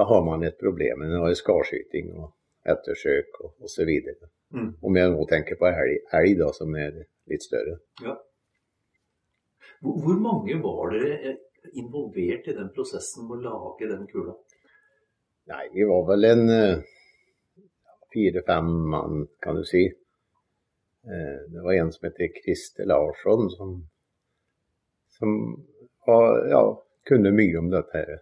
da 0.00 0.06
har 0.08 0.24
man 0.24 0.44
et 0.46 0.58
problem. 0.60 1.04
Man 1.04 1.24
har 1.24 1.36
skarskyting 1.36 2.14
og 2.16 2.32
ettersøk 2.68 3.40
og 3.44 3.68
osv. 3.68 3.92
Mm. 4.54 4.70
Om 4.80 4.96
jeg 4.96 5.12
nå 5.12 5.26
tenker 5.28 5.60
på 5.60 5.68
elg, 5.68 6.00
elg 6.20 6.38
da, 6.40 6.50
som 6.56 6.74
er 6.76 7.02
litt 7.28 7.44
større. 7.44 7.78
Ja. 8.04 8.16
Hvor, 9.84 9.98
hvor 10.04 10.20
mange 10.22 10.56
var 10.62 10.94
dere 10.94 11.36
involvert 11.76 12.48
i 12.48 12.56
den 12.56 12.70
prosessen 12.74 13.28
med 13.28 13.42
å 13.42 13.52
lage 13.52 13.90
den 13.90 14.06
kula? 14.08 14.34
Nei, 15.48 15.64
vi 15.72 15.84
var 15.88 16.04
vel 16.08 16.28
en 16.28 16.46
fire-fem 18.12 18.68
mann, 18.90 19.26
kan 19.40 19.56
du 19.56 19.64
si. 19.64 19.84
Eh, 21.08 21.38
det 21.52 21.60
var 21.60 21.72
en 21.72 21.92
som 21.92 22.06
heter 22.08 22.28
Christer 22.42 22.86
Larsson, 22.86 23.50
som, 23.50 23.88
som 25.18 25.38
var, 26.06 26.48
ja, 26.50 26.62
kunne 27.08 27.32
mye 27.34 27.58
om 27.58 27.70
dette. 27.72 28.04
her. 28.04 28.20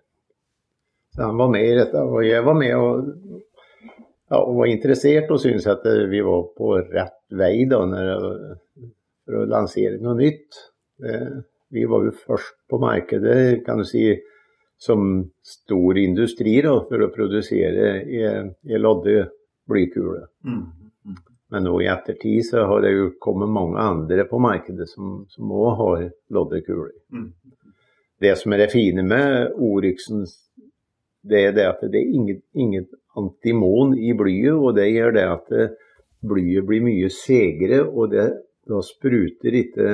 Så 1.15 1.23
han 1.23 1.37
var 1.41 1.51
med 1.53 1.65
i 1.65 1.77
dette, 1.79 2.03
og 2.03 2.25
jeg 2.27 2.45
var 2.45 2.57
med 2.59 2.75
og, 2.77 3.11
ja, 4.29 4.41
og 4.41 4.57
var 4.59 4.71
interessert 4.71 5.31
og 5.33 5.41
syntes 5.41 5.69
at 5.71 5.87
vi 6.11 6.21
var 6.25 6.49
på 6.57 6.73
rett 6.83 7.21
vei 7.33 7.65
da, 7.71 7.83
når, 7.89 8.11
for 9.25 9.41
å 9.41 9.51
lansere 9.51 10.01
noe 10.03 10.17
nytt. 10.19 10.59
Eh, 11.05 11.37
vi 11.73 11.85
var 11.89 12.05
jo 12.07 12.15
først 12.15 12.57
på 12.71 12.79
markedet, 12.83 13.65
kan 13.67 13.81
du 13.81 13.87
si, 13.89 14.11
som 14.79 15.25
stor 15.43 15.99
industri 15.99 16.59
da, 16.65 16.77
for 16.89 17.07
å 17.07 17.13
produsere 17.15 18.03
i, 18.05 18.23
i 18.69 18.81
lodde 18.81 19.31
blykule. 19.67 20.27
Mm. 20.47 20.86
Men 21.51 21.63
nå 21.63 21.77
i 21.83 21.87
ettertid 21.87 22.43
så 22.49 22.65
har 22.67 22.83
det 22.83 22.91
jo 22.91 23.11
kommet 23.23 23.53
mange 23.55 23.79
andre 23.79 24.25
på 24.27 24.41
markedet 24.43 24.89
som 24.91 25.25
som 25.31 25.53
òg 25.53 25.77
har 25.81 26.09
loddekuler. 26.35 26.95
Mm. 27.13 27.31
Det 28.19 28.35
som 28.41 28.53
er 28.53 28.65
det 28.65 28.73
fine 28.73 29.05
med 29.07 29.53
Oryxen, 29.61 30.25
det 31.27 31.43
er 31.49 31.53
det 31.53 31.67
at 31.69 31.83
det 31.85 32.01
er 32.01 32.15
inget, 32.17 32.43
inget 32.55 32.89
antimon 33.17 33.95
i 33.99 34.15
blyet, 34.17 34.55
og 34.55 34.77
det 34.77 34.89
gjør 34.91 35.13
det 35.17 35.27
at 35.29 35.53
eh, 35.53 35.75
blyet 36.27 36.67
blir 36.67 36.85
mye 36.85 37.11
segere, 37.13 37.83
og 37.85 38.15
det, 38.15 38.27
da 38.67 38.81
spruter 38.83 39.59
ikke 39.61 39.91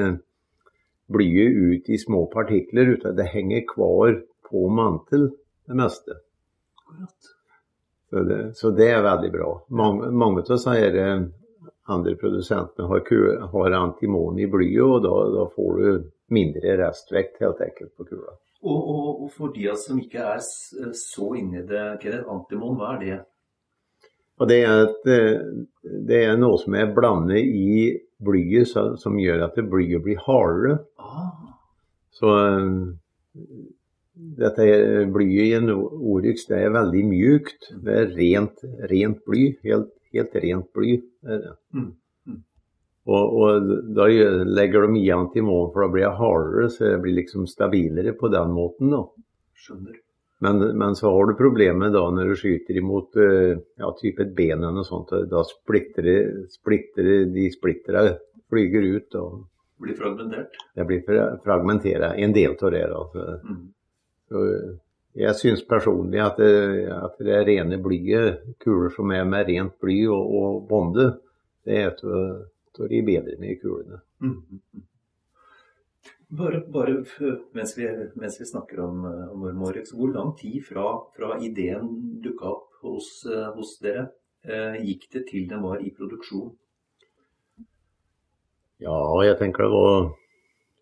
blyet 1.13 1.59
ut 1.59 1.91
i 1.93 1.99
små 2.01 2.27
partikler, 2.33 2.95
utan 2.97 3.17
det 3.19 3.31
henger 3.33 3.67
hver 3.75 4.21
på 4.49 4.69
mantel, 4.73 5.31
det 5.67 5.79
meste. 5.79 6.19
Akkurat. 6.79 7.33
Så 8.13 8.23
det, 8.29 8.41
så 8.57 8.71
det 8.77 8.91
er 8.93 9.05
veldig 9.05 9.31
bra. 9.33 9.51
Mange, 9.73 10.11
mange 10.13 10.43
av 10.43 10.51
disse 10.53 10.75
eh, 10.77 11.23
andre 11.91 12.15
produsentene 12.19 12.87
har, 12.89 13.03
har 13.53 13.77
antimon 13.79 14.39
i 14.39 14.47
blyet, 14.51 14.83
og 14.85 15.03
da, 15.05 15.17
da 15.35 15.49
får 15.51 15.81
du 15.81 16.07
mindre 16.33 16.79
restvekt 16.81 17.43
helt 17.43 17.61
enkelt 17.65 17.93
på 17.99 18.07
kula. 18.07 18.37
Og, 18.63 18.79
og, 18.79 19.07
og 19.25 19.31
for 19.35 19.51
de 19.55 19.67
som 19.79 19.99
ikke 19.99 20.23
er 20.37 20.43
så 20.95 21.33
inne 21.39 21.65
i 21.65 21.67
det, 21.67 21.83
Kenneth, 22.03 22.31
antimon, 22.31 22.79
hva 22.79 22.95
er 22.95 23.03
det? 23.03 23.21
Og 24.41 24.49
det 24.51 24.61
er, 24.65 24.87
et, 24.87 25.11
eh, 25.11 25.99
det 26.09 26.23
er 26.25 26.39
noe 26.41 26.59
som 26.63 26.75
er 26.79 26.95
blandet 26.95 27.43
i 27.43 27.93
blyet, 28.23 28.71
så, 28.71 28.93
som 28.99 29.19
gjør 29.19 29.47
at 29.49 29.59
det 29.59 29.67
blyet 29.71 30.03
blir 30.05 30.23
hardere. 30.23 30.79
Ah, 31.03 31.35
Så 32.15 32.31
eh, 32.39 32.71
dette 34.39 34.67
blyet 35.13 35.49
i 35.49 35.57
en 35.59 35.71
Oryx 35.73 36.47
det 36.51 36.63
er 36.63 36.75
veldig 36.75 37.03
mjukt. 37.11 37.71
Det 37.83 37.99
er 37.99 38.15
rent, 38.15 38.65
rent 38.91 39.23
bly. 39.27 39.45
Helt, 39.67 39.91
helt 40.13 40.35
rent 40.43 40.69
bly. 40.77 40.95
Mm, 41.27 41.91
mm. 42.29 42.39
Og, 43.07 43.35
og 43.43 43.73
da 43.97 44.07
legger 44.47 44.87
de 44.87 45.01
i 45.03 45.11
antimon, 45.11 45.73
for 45.75 45.83
da 45.87 45.89
blir 45.95 46.05
jeg 46.07 46.19
hardere, 46.21 46.69
så 46.71 46.85
jeg 46.93 47.01
blir 47.03 47.17
liksom 47.19 47.47
stabilere 47.51 48.13
på 48.19 48.31
den 48.33 48.53
måten. 48.55 48.91
da. 48.95 49.03
skjønner. 49.63 49.97
Men, 50.43 50.59
men 50.79 50.95
så 50.99 51.07
har 51.15 51.27
du 51.31 51.37
problemet 51.39 51.93
da 51.95 52.01
når 52.11 52.33
du 52.33 52.37
skyter 52.41 52.75
imot 52.81 53.15
eh, 53.23 53.53
ja, 53.79 53.91
type 54.01 54.25
et 54.25 54.33
ben 54.35 54.59
eller 54.59 54.73
noe 54.75 54.87
sånt. 54.89 55.13
Da 55.31 55.43
splitter, 55.47 56.03
det- 56.03 56.51
splitter 56.51 57.27
de 57.31 57.45
splitterne 57.55 58.17
flyger 58.51 58.83
ut, 58.97 59.15
og 59.23 59.45
Blir 59.83 59.95
fragmentert. 59.99 60.59
det 60.75 60.87
blir 60.87 61.05
fra- 61.07 61.37
fragmentert. 61.45 62.09
En 62.19 62.33
del 62.35 62.57
av 62.59 62.71
det. 62.75 62.83
da. 62.91 63.05
Så, 63.13 63.29
Mm. 63.47 63.63
så 64.29 64.43
jeg 65.19 65.37
syns 65.37 65.65
personlig 65.69 66.23
at 66.25 66.39
det, 66.41 66.53
at 66.93 67.19
det 67.21 67.35
er 67.37 67.45
rene 67.49 67.79
blyet, 67.83 68.47
kuler 68.63 68.93
som 68.95 69.13
er 69.13 69.27
med 69.29 69.51
rent 69.51 69.77
bly 69.83 69.99
og, 70.09 70.33
og 70.39 70.63
bonde, 70.71 71.11
det 71.67 71.77
er 71.79 71.91
et 71.91 72.01
av 72.07 72.89
de 72.89 73.03
bedre 73.05 73.37
med 73.41 73.61
kulene. 73.61 74.01
Mm, 74.23 74.39
mm, 74.39 74.63
mm. 74.73 74.89
Bare, 76.33 76.63
bare 76.73 76.95
mens, 77.53 77.75
vi, 77.77 77.87
mens 78.17 78.39
vi 78.41 78.47
snakker 78.49 78.81
om, 78.81 79.05
om 79.05 79.43
Mormorex, 79.43 79.93
hvor 79.93 80.09
lang 80.15 80.33
tid 80.39 80.63
fra, 80.65 80.87
fra 81.13 81.37
ideen 81.45 81.91
dukka 82.25 82.49
opp 82.49 82.79
hos, 82.87 83.11
hos 83.53 83.75
dere, 83.85 84.07
eh, 84.49 84.79
gikk 84.81 85.11
det 85.13 85.27
til 85.29 85.45
den 85.51 85.61
var 85.61 85.85
i 85.85 85.93
produksjon? 85.93 86.55
Ja, 88.81 88.97
jeg 89.27 89.37
tenker 89.43 89.69
det 89.69 89.75
var 89.77 90.09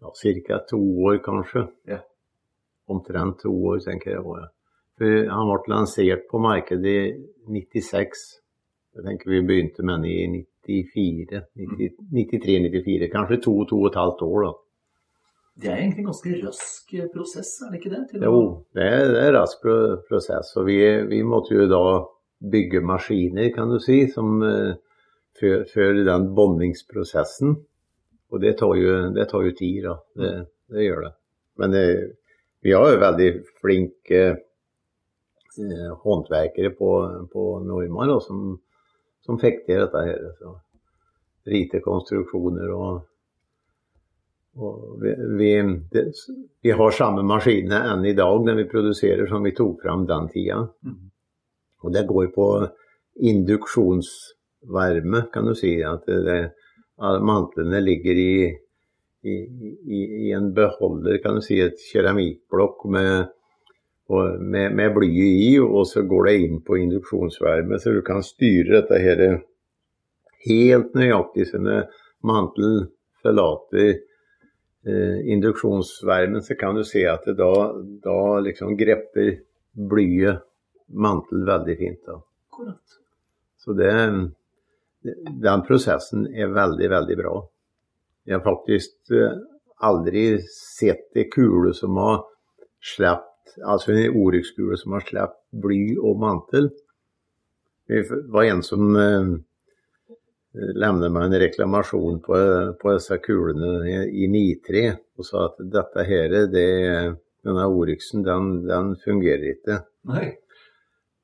ja, 0.06 0.14
ca. 0.46 0.60
to 0.70 0.80
år, 1.08 1.18
kanskje. 1.26 1.66
Ja. 1.90 1.98
Omtrent 2.90 3.42
to 3.44 3.52
år, 3.72 3.80
tenker 3.84 4.16
jeg. 4.16 4.46
For 5.00 5.28
han 5.30 5.50
ble 5.50 5.74
lansert 5.74 6.26
på 6.30 6.40
markedet 6.42 6.96
i 6.96 7.62
96. 7.62 8.24
Jeg 8.96 9.06
tenker 9.06 9.30
vi 9.30 9.44
begynte 9.46 9.84
med 9.86 10.02
den 10.02 10.34
i 10.34 10.42
94, 10.66 11.44
93-94. 12.12 13.08
Kanskje 13.12 13.40
to, 13.44 13.54
to 13.70 13.78
og 13.84 13.92
et 13.92 14.00
halvt 14.00 14.26
år, 14.26 14.42
da. 14.48 14.52
Det 15.60 15.68
er 15.68 15.80
egentlig 15.80 16.04
en 16.04 16.08
ganske 16.08 16.36
rask 16.44 16.92
eh, 16.94 17.08
prosess, 17.12 17.50
er 17.62 17.72
det 17.72 17.80
ikke 17.80 17.90
det? 17.92 18.20
Jo, 18.24 18.42
det 18.76 18.84
er, 18.86 19.02
det 19.12 19.24
er 19.26 19.34
rask 19.36 19.64
prosess. 20.08 20.54
Og 20.56 20.68
vi, 20.70 20.78
vi 21.10 21.20
måtte 21.26 21.56
jo 21.56 21.66
da 21.68 21.82
bygge 22.50 22.80
maskiner, 22.86 23.50
kan 23.52 23.68
du 23.72 23.76
si, 23.82 24.06
som 24.12 24.40
uh, 24.40 24.72
før, 25.40 25.66
før 25.68 26.00
den 26.06 26.30
bondingsprosessen. 26.36 27.58
Og 28.30 28.40
det 28.40 28.54
tar 28.60 28.72
jo, 28.78 28.94
det 29.12 29.26
tar 29.28 29.44
jo 29.44 29.52
tid, 29.58 29.82
da. 29.84 29.96
Det, 30.16 30.32
det 30.72 30.86
gjør 30.86 31.04
det. 31.08 31.12
Men 31.60 31.74
det, 31.76 31.84
vi 32.60 32.72
har 32.76 32.90
jo 32.92 33.02
veldig 33.02 33.28
flinke 33.60 34.22
eh, 34.30 35.92
håndverkere 36.04 36.72
på, 36.76 36.90
på 37.32 37.46
Normar 37.64 38.16
som, 38.24 38.58
som 39.24 39.38
fikk 39.40 39.64
til 39.66 39.84
dette 39.84 40.04
her. 40.08 40.26
Så. 40.40 40.56
Rite 41.50 41.80
konstruksjoner 41.80 42.74
og 42.76 43.06
og 44.60 44.98
vi, 45.02 45.14
vi, 45.38 45.50
det, 45.92 46.02
vi 46.62 46.72
har 46.74 46.90
samme 46.90 47.22
maskiner 47.22 47.92
enn 47.92 48.02
i 48.04 48.16
dag 48.18 48.42
når 48.44 48.56
vi 48.58 48.70
produserer 48.72 49.28
som 49.30 49.44
vi 49.46 49.54
tok 49.56 49.84
fram 49.84 50.02
den 50.08 50.26
tida. 50.32 50.64
Mhm. 50.82 51.10
Og 51.80 51.92
det 51.94 52.02
går 52.08 52.26
på 52.34 52.46
induksjonsvarme, 53.30 55.22
kan 55.32 55.46
du 55.48 55.54
si. 55.56 55.78
At 55.86 56.04
det, 56.04 56.40
mantlene 57.00 57.80
ligger 57.80 58.20
i, 58.20 58.58
i, 59.22 59.36
i, 59.84 60.00
i 60.26 60.32
en 60.32 60.52
beholder, 60.54 61.18
kan 61.22 61.36
du 61.36 61.44
si, 61.44 61.58
et 61.60 61.80
keramikkblokk 61.90 62.86
med, 62.92 63.32
med, 64.40 64.76
med 64.76 64.94
blyet 64.96 65.42
i, 65.44 65.52
og 65.60 65.84
så 65.88 66.04
går 66.08 66.28
det 66.28 66.36
inn 66.44 66.60
på 66.66 66.78
induksjonsvarme, 66.80 67.78
så 67.78 67.94
du 67.94 68.00
kan 68.06 68.24
styre 68.26 68.80
dette 68.80 69.00
her 69.02 69.24
helt 70.46 70.96
nøyaktig. 70.96 71.50
Når 71.60 71.90
mantel 72.26 72.86
forlater 73.20 73.90
eh, 73.92 75.18
induksjonsvarmen, 75.34 76.42
så 76.42 76.56
kan 76.60 76.78
du 76.78 76.84
se 76.88 77.04
at 77.08 77.28
det 77.28 77.36
da, 77.40 77.52
da 78.04 78.20
liksom 78.44 78.76
grepper 78.80 79.36
blyet 79.90 80.46
mantel 80.90 81.44
veldig 81.46 81.76
fint. 81.78 82.00
da. 82.06 82.20
Så 83.60 83.72
det, 83.76 83.92
den 85.44 85.62
prosessen 85.68 86.26
er 86.34 86.52
veldig, 86.52 86.88
veldig 86.90 87.16
bra. 87.20 87.34
Jeg 88.28 88.36
har 88.36 88.44
faktisk 88.44 89.12
eh, 89.16 89.36
aldri 89.80 90.24
sett 90.52 91.16
en 91.16 91.30
kule 91.32 91.72
som 91.74 91.96
har 92.00 92.22
sluppet, 92.92 93.54
altså 93.64 93.94
en 93.94 94.18
Oryx-kule 94.20 94.78
som 94.80 94.96
har 94.96 95.06
sluppet 95.06 95.38
bly 95.62 95.82
og 95.98 96.20
mantel. 96.20 96.70
Det 97.90 98.04
var 98.30 98.46
en 98.46 98.62
som 98.66 98.90
eh, 98.96 99.30
meg 100.52 101.22
en 101.22 101.40
reklamasjon 101.44 102.20
på, 102.24 102.36
på 102.80 102.92
disse 102.96 103.18
kulene 103.24 103.72
i, 103.86 103.96
i 104.24 104.30
9-3 104.30 104.84
og 105.18 105.26
sa 105.26 105.46
at 105.48 105.58
dette 105.72 106.04
her, 106.06 106.36
det, 106.52 106.68
denne 107.46 107.66
Oryxen, 107.66 108.24
den, 108.26 108.62
den 108.68 108.94
fungerer 109.04 109.52
ikke. 109.54 109.80
Nei. 110.10 110.28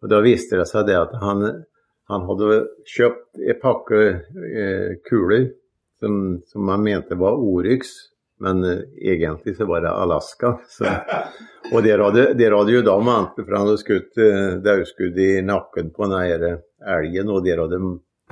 Og 0.03 0.11
da 0.13 0.21
viste 0.25 0.59
det 0.61 0.69
seg 0.71 0.87
det 0.89 0.97
at 0.99 1.15
han, 1.23 1.45
han 2.11 2.27
hadde 2.29 2.59
kjøpt 2.89 3.41
en 3.41 3.63
pakke 3.63 4.03
eh, 4.07 4.91
kuler 5.09 5.49
som, 6.01 6.43
som 6.47 6.69
han 6.69 6.83
mente 6.83 7.15
var 7.15 7.33
Oryx, 7.33 7.89
men 8.39 8.65
eh, 8.65 8.79
egentlig 9.13 9.57
så 9.57 9.65
var 9.65 9.81
det 9.81 9.91
Alaska. 9.91 10.59
Så, 10.69 10.85
og 11.73 11.83
der 11.83 11.99
hadde, 11.99 12.35
der 12.35 12.57
hadde 12.57 12.73
jo 12.73 12.83
da 12.85 12.97
mantel, 13.01 13.45
for 13.45 13.57
han 13.57 13.67
hadde 13.67 13.83
skutt 13.83 14.19
eh, 14.21 14.57
daudskudd 14.65 15.19
i 15.19 15.31
nakken 15.47 15.93
på 15.97 16.09
den 16.13 16.59
elgen, 16.97 17.31
og 17.33 17.45
der 17.47 17.63
hadde, 17.65 17.81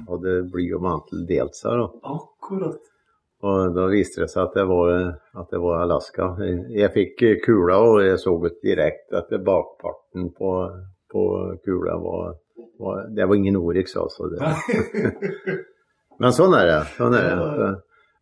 hadde 0.08 0.40
bly 0.52 0.66
og 0.76 0.84
mantel 0.84 1.24
delt 1.28 1.56
seg. 1.56 1.80
da. 1.80 2.16
Akkurat. 2.16 2.90
Og 3.44 3.74
da 3.76 3.90
viste 3.92 4.22
det 4.22 4.30
seg 4.32 4.46
at 4.46 4.54
det 4.56 4.64
var, 4.70 4.92
at 5.36 5.50
det 5.52 5.58
var 5.60 5.82
Alaska. 5.82 6.30
Jeg 6.72 6.92
fikk 6.94 7.26
kula, 7.44 7.76
og 7.76 7.98
jeg 8.00 8.16
så 8.22 8.32
ut 8.40 8.56
direkte 8.64 9.20
at 9.20 9.34
bakparten 9.44 10.30
på, 10.32 10.52
på 11.12 11.24
kula 11.60 11.98
var, 12.00 12.38
var 12.80 13.04
Det 13.12 13.28
var 13.28 13.36
ingen 13.36 13.60
Oryx, 13.60 13.96
altså. 14.00 14.30
Det. 14.32 14.40
Men 16.22 16.36
sånn 16.36 16.54
er 16.58 16.70
det. 16.70 16.80
Sånn 16.98 17.16
er 17.18 17.28
det. 17.30 17.72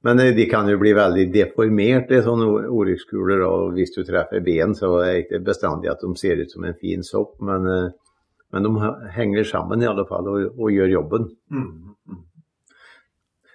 Men 0.03 0.21
eh, 0.21 0.33
de 0.35 0.47
kan 0.51 0.69
jo 0.71 0.79
bli 0.81 0.95
veldig 0.97 1.29
deformerte, 1.35 2.23
sånne 2.25 2.49
Oryx-kuler. 2.73 3.45
Og 3.47 3.77
hvis 3.77 3.95
du 3.95 4.03
treffer 4.07 4.43
ben, 4.45 4.75
så 4.79 4.97
er 5.03 5.13
det 5.13 5.21
ikke 5.27 5.45
bestandig 5.53 5.93
at 5.93 6.03
de 6.03 6.13
ser 6.19 6.43
ut 6.43 6.53
som 6.53 6.67
en 6.67 6.79
fin 6.81 7.07
sopp. 7.07 7.39
Men, 7.45 7.69
eh, 7.71 8.19
men 8.53 8.69
de 8.69 8.93
henger 9.17 9.49
sammen 9.49 9.83
i 9.83 9.89
alle 9.89 10.05
fall 10.09 10.29
og, 10.29 10.59
og 10.59 10.75
gjør 10.75 10.97
jobben. 10.99 11.31
Mm, 11.55 11.95
mm. 12.11 12.21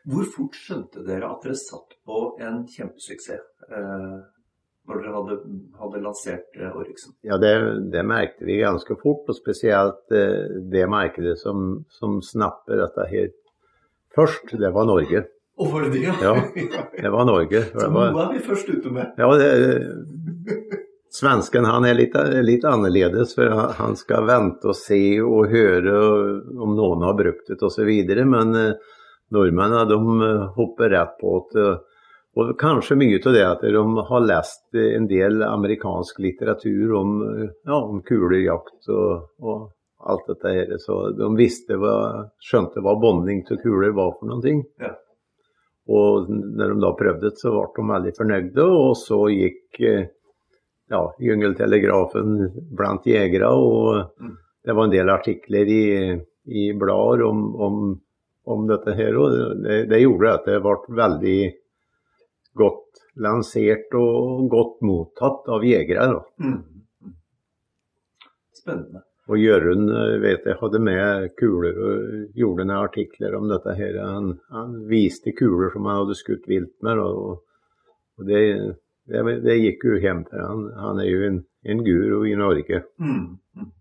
Hvor 0.08 0.32
fort 0.32 0.56
skjønte 0.56 1.04
dere 1.04 1.28
at 1.28 1.44
dere 1.44 1.60
satt 1.60 1.98
på 2.08 2.24
en 2.40 2.62
kjempesuksess 2.72 3.68
eh, 3.68 4.18
når 4.88 5.02
dere 5.02 5.16
hadde, 5.18 5.36
hadde 5.82 6.00
lansert 6.06 6.56
eh, 6.56 6.72
Oryxen? 6.72 7.18
Ja, 7.28 7.36
det, 7.42 7.52
det 7.92 8.06
merkte 8.08 8.48
vi 8.48 8.62
ganske 8.62 8.96
fort, 9.02 9.28
og 9.28 9.36
spesielt 9.36 10.16
eh, 10.16 10.62
det 10.72 10.86
markedet 10.88 11.36
som, 11.42 11.84
som 11.92 12.22
snapper 12.24 12.80
dette 12.86 13.10
her 13.12 13.28
først, 14.18 14.58
det 14.60 14.74
var 14.76 14.90
Norge. 14.90 15.24
Og 15.58 15.72
var 15.74 15.88
det 15.88 15.96
det? 15.96 16.12
Ja. 16.22 16.34
Det 17.02 17.10
var 17.10 17.26
Norge. 17.26 17.64
Så 17.72 17.80
Det 17.80 17.94
var, 17.94 18.12
noe 18.14 18.28
er 18.28 18.36
vi 18.36 18.44
først 18.46 18.70
ute 18.70 18.92
med. 18.94 19.14
ja, 19.18 19.30
det, 19.38 19.48
svensken 21.18 21.66
han 21.66 21.86
er 21.86 21.98
litt, 21.98 22.16
litt 22.46 22.66
annerledes, 22.68 23.34
for 23.38 23.74
han 23.80 23.98
skal 23.98 24.28
vente 24.28 24.70
og 24.70 24.78
se 24.78 25.02
og 25.24 25.50
høre 25.52 25.96
om 26.62 26.76
noen 26.78 27.06
har 27.08 27.18
brukt 27.18 27.50
det 27.50 27.62
osv. 27.64 27.90
Men 28.30 28.56
eh, 28.56 28.98
nordmennene 29.34 29.86
de 29.90 30.00
eh, 30.28 30.44
hopper 30.58 30.94
rett 30.94 31.18
på 31.22 31.40
det. 31.54 31.70
Og 32.38 32.54
kanskje 32.60 33.00
mye 33.00 33.18
av 33.18 33.34
det 33.34 33.46
at 33.48 33.64
de 33.66 34.04
har 34.12 34.26
lest 34.30 34.78
en 34.78 35.08
del 35.10 35.42
amerikansk 35.42 36.20
litteratur 36.22 36.94
om, 37.00 37.16
ja, 37.66 37.80
om 37.80 38.04
kulejakt 38.06 38.92
og, 38.94 39.32
og, 39.42 39.64
alt 40.08 40.30
dette 40.30 40.54
her. 40.54 40.78
Så 40.82 41.00
de 41.18 41.28
visste 41.38 41.78
hva, 41.80 41.98
skjønte 42.44 42.84
hva 42.84 42.96
bonding 43.02 43.44
til 43.48 43.60
kuler 43.62 43.96
var 43.98 44.16
for 44.18 44.30
noen 44.32 44.44
ting. 44.46 44.64
Ja. 44.82 44.94
Og 45.88 46.28
når 46.30 46.74
de 46.74 46.80
da 46.84 46.92
prøvde 47.00 47.30
det, 47.30 47.40
så 47.40 47.54
ble 47.54 47.68
de 47.76 47.92
veldig 47.92 48.14
fornøyde, 48.18 48.64
og 48.66 48.90
så 49.00 49.22
gikk 49.32 49.80
eh, 49.88 50.10
ja, 50.92 51.04
Jungeltelegrafen 51.24 52.42
blant 52.76 53.08
jegere. 53.08 53.54
Og 53.56 54.20
mm. 54.20 54.34
det 54.68 54.76
var 54.76 54.88
en 54.88 54.96
del 54.96 55.14
artikler 55.14 55.72
i, 55.72 55.86
i 56.44 56.68
blader 56.76 57.24
om, 57.30 57.46
om, 57.56 57.80
om, 58.52 58.68
dette 58.68 58.98
her. 59.00 59.16
Og 59.16 59.64
det, 59.64 59.86
det, 59.94 60.04
gjorde 60.04 60.36
at 60.36 60.52
det 60.52 60.60
ble 60.66 61.00
veldig 61.02 61.40
godt 62.58 63.04
lansert 63.24 63.96
og 63.98 64.48
godt 64.52 64.82
mottatt 64.86 65.48
av 65.56 65.64
jegere. 65.66 66.10
Mm. 66.44 66.58
mm. 66.58 67.14
Spennende. 68.60 69.08
Og 69.28 69.40
Jørund 69.42 69.92
eh, 69.92 70.18
vet 70.24 70.48
jeg 70.48 70.60
hadde 70.62 70.84
med 70.84 71.30
kuler 71.40 71.78
og 71.78 72.36
gjorde 72.38 72.66
noen 72.66 72.78
artikler 72.80 73.36
om 73.36 73.48
dette. 73.52 73.76
her. 73.76 74.00
Han, 74.00 74.36
han 74.54 74.76
viste 74.88 75.36
kuler 75.36 75.74
som 75.74 75.88
han 75.90 76.04
hadde 76.04 76.20
skutt 76.20 76.48
vilt 76.48 76.76
med. 76.86 77.00
og, 77.04 77.44
og 78.18 78.30
det 78.30 78.44
det, 79.08 79.24
det, 79.44 79.56
gikk 79.62 79.86
jo 79.88 79.98
hjem 80.04 80.26
til 80.28 80.44
han. 80.44 80.64
Han 80.82 81.00
er 81.00 81.08
jo 81.08 81.20
en, 81.30 81.42
en 81.72 81.84
guru 81.86 82.26
i 82.28 82.36
Norge. 82.36 82.84
Mm. 83.00 83.38
mm. 83.56 83.74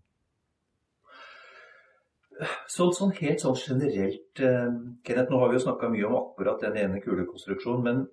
Så, 2.69 2.91
sånn 2.93 3.15
helt 3.17 3.41
sånn 3.41 3.57
generelt, 3.57 4.39
eh, 4.45 4.69
Kenneth, 5.03 5.31
nå 5.33 5.39
har 5.41 5.49
vi 5.49 5.57
jo 5.57 5.63
snakka 5.63 5.89
mye 5.89 6.05
om 6.05 6.19
akkurat 6.19 6.61
den 6.61 6.77
ene 6.83 7.01
kulekonstruksjonen, 7.01 7.81
men, 7.87 8.03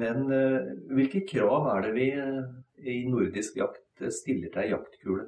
men 0.00 0.32
eh, 0.32 0.70
hvilke 0.96 1.20
krav 1.28 1.68
er 1.74 1.84
det 1.84 1.92
vi 1.98 2.06
eh, 2.16 2.40
i 2.88 3.02
nordisk 3.10 3.58
jakt 3.60 4.06
stiller 4.16 4.48
til 4.54 4.62
ei 4.64 4.70
jaktkule? 4.72 5.26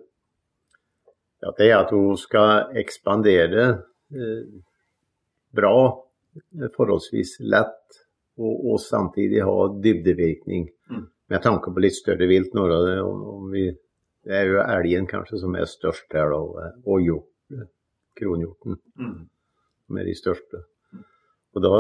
Ja, 1.44 1.52
det 1.58 1.68
er 1.68 1.76
at 1.78 1.92
hun 1.94 2.16
skal 2.18 2.72
ekspandere 2.80 3.66
eh, 4.14 4.42
bra, 5.54 5.76
forholdsvis 6.74 7.38
lett, 7.46 8.02
og, 8.38 8.52
og 8.72 8.82
samtidig 8.82 9.44
ha 9.46 9.68
dybdevirkning. 9.82 10.68
Mm 10.90 11.06
med 11.28 11.42
tanke 11.42 11.72
på 11.72 11.82
litt 11.82 11.96
større 11.96 12.28
vilt. 12.28 12.54
Når 12.56 12.72
det, 12.72 12.96
vi, 13.52 13.66
det 14.26 14.38
er 14.40 14.52
jo 14.52 14.64
elgen 14.64 15.08
kanskje 15.10 15.42
som 15.42 15.56
er 15.58 15.68
størst 15.68 16.16
her, 16.16 16.32
da, 16.32 16.72
og 16.88 17.04
hjort, 17.04 17.66
kronhjorten, 18.18 18.80
mm. 18.98 19.20
som 19.86 20.00
er 20.00 20.08
de 20.08 20.16
største. 20.18 20.64
Og 21.56 21.64
da, 21.64 21.70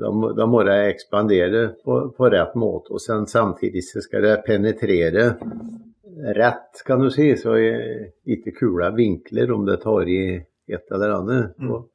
da, 0.00 0.10
da 0.36 0.46
må 0.50 0.64
det 0.66 0.76
ekspandere 0.90 1.68
på, 1.84 2.00
på, 2.16 2.30
rett 2.32 2.56
måte. 2.58 2.92
Og 2.96 3.02
sen, 3.02 3.28
samtidig 3.30 3.84
så 3.86 4.02
skal 4.04 4.26
det 4.26 4.40
penetrere 4.46 5.30
rett, 6.18 6.82
kan 6.86 7.02
du 7.02 7.10
si, 7.10 7.30
så 7.36 7.56
ikke 7.58 8.54
kula 8.56 8.90
vinkler 8.96 9.52
om 9.54 9.66
det 9.66 9.80
tar 9.82 10.08
i 10.10 10.22
et 10.68 10.94
eller 10.94 11.14
annet. 11.18 11.54
Mm. 11.58 11.70
Og, 11.72 11.86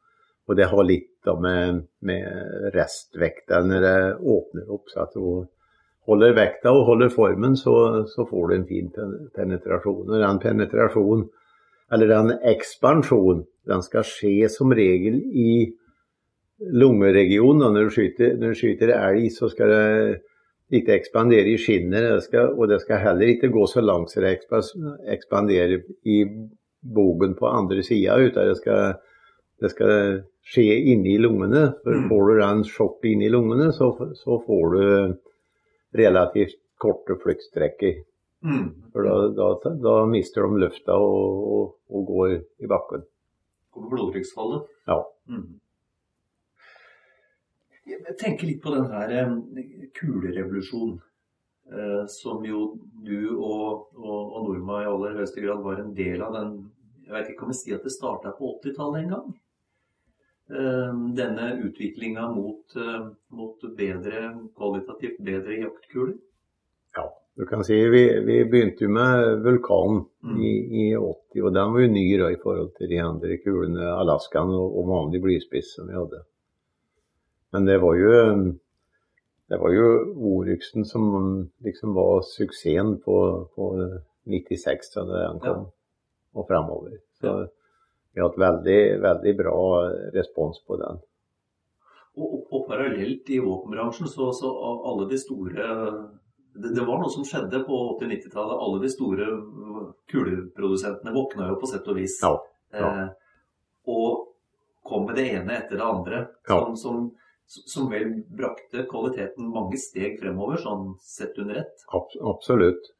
og, 0.48 0.56
det 0.58 0.70
har 0.72 0.88
litt 0.88 1.12
da 1.24 1.36
med, 1.40 1.84
med 2.04 2.72
restvekta 2.76 3.62
når 3.64 3.86
det 3.86 3.98
åpner 4.20 4.72
opp. 4.76 4.90
så 4.92 5.06
at 5.06 5.16
hun 5.20 5.46
holder 6.10 6.36
vekta 6.36 6.74
og 6.76 6.88
holder 6.90 7.14
formen, 7.14 7.56
så, 7.56 7.76
så 8.12 8.26
får 8.28 8.50
du 8.50 8.56
en 8.58 8.68
fin 8.68 8.92
penetrasjon. 9.36 10.10
Og 10.10 10.20
den 10.20 10.42
penetrasjonen, 10.44 11.30
eller 11.94 12.12
den 12.12 12.36
ekspansjonen, 12.54 13.46
den 13.70 13.84
skal 13.86 14.04
skje 14.08 14.50
som 14.52 14.74
regel 14.76 15.22
i 15.32 15.72
lungeregionen. 16.60 17.64
Og 17.64 17.76
når 17.76 17.88
du 17.88 17.96
skyter, 17.96 18.36
når 18.40 18.54
du 18.54 18.60
skyter 18.60 18.96
elg, 18.98 19.30
så 19.32 19.48
skal 19.52 19.72
det 19.72 20.22
ikke 20.74 20.96
ekspandere 20.98 21.54
i 21.54 21.58
skinner, 21.62 22.10
det 22.16 22.26
skal, 22.26 22.54
og 22.58 22.70
det 22.72 22.80
skal 22.84 23.02
heller 23.04 23.34
ikke 23.34 23.52
gå 23.54 23.66
så 23.70 23.84
langt 23.84 24.12
så 24.12 24.24
det 24.24 24.38
ekspanderer 25.14 25.80
i 26.10 26.20
bogen 26.84 27.36
på 27.40 27.48
andre 27.48 27.84
sida. 27.84 28.18
Det 28.18 28.58
skal, 28.58 28.96
det 29.62 29.72
skal 29.72 30.24
skje 30.44 30.80
inni 30.94 31.18
lungene. 31.22 31.70
For 31.84 32.00
mm. 32.00 32.10
får 32.10 32.26
du 32.28 32.42
den 32.42 32.64
sjokket 32.68 33.12
inni 33.14 33.30
lungene, 33.32 33.72
så, 33.76 33.92
så 34.20 34.40
får 34.48 34.76
du 34.76 35.16
relativt 35.98 36.60
korte 36.82 37.18
flyktstrekker. 37.24 38.02
Mm. 38.44 38.68
For 38.92 39.08
da, 39.08 39.18
da, 39.38 39.74
da, 39.80 39.98
mister 40.10 40.44
de 40.44 40.64
lufta 40.66 40.98
og, 41.00 41.44
og, 41.56 41.68
og 41.94 42.08
går 42.10 42.34
i 42.36 42.70
bakken. 42.70 43.06
Kommer 43.74 43.94
blodtrykksfallet? 43.94 44.66
Ja. 44.90 45.00
Mm. 45.32 45.46
Jeg 47.84 48.16
tenker 48.20 48.48
litt 48.48 48.62
på 48.64 48.72
den 48.74 48.88
her 48.92 49.12
eh, 49.18 49.34
kulerevolusjonen. 49.98 51.00
Eh, 51.74 52.04
som 52.12 52.44
jo 52.46 52.66
du 53.06 53.36
og, 53.38 53.94
og, 53.96 54.34
og 54.36 54.50
Norma 54.50 54.82
i 54.84 54.90
aller 54.92 55.16
høyeste 55.20 55.44
grad 55.44 55.64
var 55.64 55.80
en 55.80 55.94
del 55.96 56.20
av 56.20 56.36
den 56.36 56.50
Jeg 57.06 57.14
vet 57.16 57.30
ikke 57.32 57.46
om 57.46 57.54
jeg 57.54 57.60
sier 57.62 57.78
at 57.80 57.88
det 57.88 57.94
starta 57.94 58.34
på 58.36 58.50
80-tallet 58.58 59.04
en 59.04 59.14
gang? 59.14 59.32
Eh, 60.54 60.92
denne 61.20 61.48
utviklinga 61.64 62.28
mot, 62.36 62.78
mot, 63.36 63.66
bedre, 63.80 64.24
kvalitativt 64.56 65.20
bedre 65.24 65.60
jaktkuler? 65.66 66.16
Ja, 66.96 67.08
du 67.40 67.46
kan 67.50 67.64
si 67.68 67.80
vi, 67.92 68.04
vi 68.28 68.38
begynte 68.48 68.88
jo 68.88 68.92
med 68.96 69.44
vulkanen 69.44 70.04
mm. 70.24 70.40
i, 70.40 70.54
i, 70.84 70.86
80, 71.00 71.44
og 71.44 71.56
den 71.60 71.76
var 71.76 71.86
jo 71.86 71.94
ny 71.96 72.06
da, 72.22 72.32
i 72.32 72.40
forhold 72.44 72.72
til 72.80 72.92
de 72.92 73.02
andre 73.04 73.40
kulene, 73.44 73.88
Alaskan 73.98 74.52
og, 74.52 74.80
og 74.80 74.92
vanlig 74.92 75.24
blyspiss 75.24 75.76
som 75.80 75.92
vi 75.92 76.00
hadde. 76.00 76.24
Men 77.54 77.68
det 77.70 77.78
var 77.84 77.98
jo 78.00 78.14
det 79.52 79.60
var 79.62 79.74
jo 79.76 79.88
Oryxen 80.34 80.86
som 80.86 81.04
liksom 81.62 81.94
var 81.94 82.24
suksessen 82.26 82.96
på, 83.04 83.18
på 83.56 83.68
96 84.26 84.94
da 84.96 85.04
den 85.06 85.42
kom, 85.44 85.66
ja. 85.68 86.40
og 86.40 86.48
fremover. 86.50 86.96
Så 87.20 87.34
vi 88.14 88.22
har 88.22 88.30
hatt 88.30 88.40
veldig, 88.42 88.80
veldig 89.04 89.34
bra 89.38 89.60
respons 90.16 90.64
på 90.66 90.80
den. 90.82 91.02
Og, 92.14 92.34
og 92.54 92.68
parallelt 92.70 93.30
i 93.34 93.40
våpenbransjen 93.42 94.10
så, 94.10 94.32
så 94.38 94.52
alle 94.90 95.08
de 95.10 95.18
store 95.22 95.70
det, 96.54 96.70
det, 96.70 96.84
var 96.86 97.02
noe 97.02 97.10
som 97.10 97.26
skjedde 97.26 97.64
på 97.66 97.78
80-90-tallet. 97.96 98.60
Alle 98.62 98.82
de 98.84 98.92
store 98.94 99.30
kuleprodusentene 100.12 101.14
våkna 101.16 101.50
jo 101.50 101.58
på 101.62 101.70
sett 101.72 101.90
og 101.90 101.98
vis. 101.98 102.20
Ja, 102.22 102.36
ja. 102.78 102.92
Eh, 102.92 103.08
og 103.90 104.28
kom 104.86 105.08
med 105.08 105.18
det 105.18 105.32
ene 105.34 105.58
etter 105.58 105.80
det 105.80 105.88
andre. 105.88 106.20
Som, 106.46 106.78
som, 106.78 107.08
som, 107.54 107.90
vel 107.92 108.20
brakte 108.34 108.86
kvaliteten 108.90 109.52
mange 109.54 109.80
steg 109.82 110.20
fremover, 110.22 110.62
sånn 110.62 110.94
sett 111.04 111.38
under 111.42 111.64
ett. 111.64 111.88
Absolutt. 111.94 112.92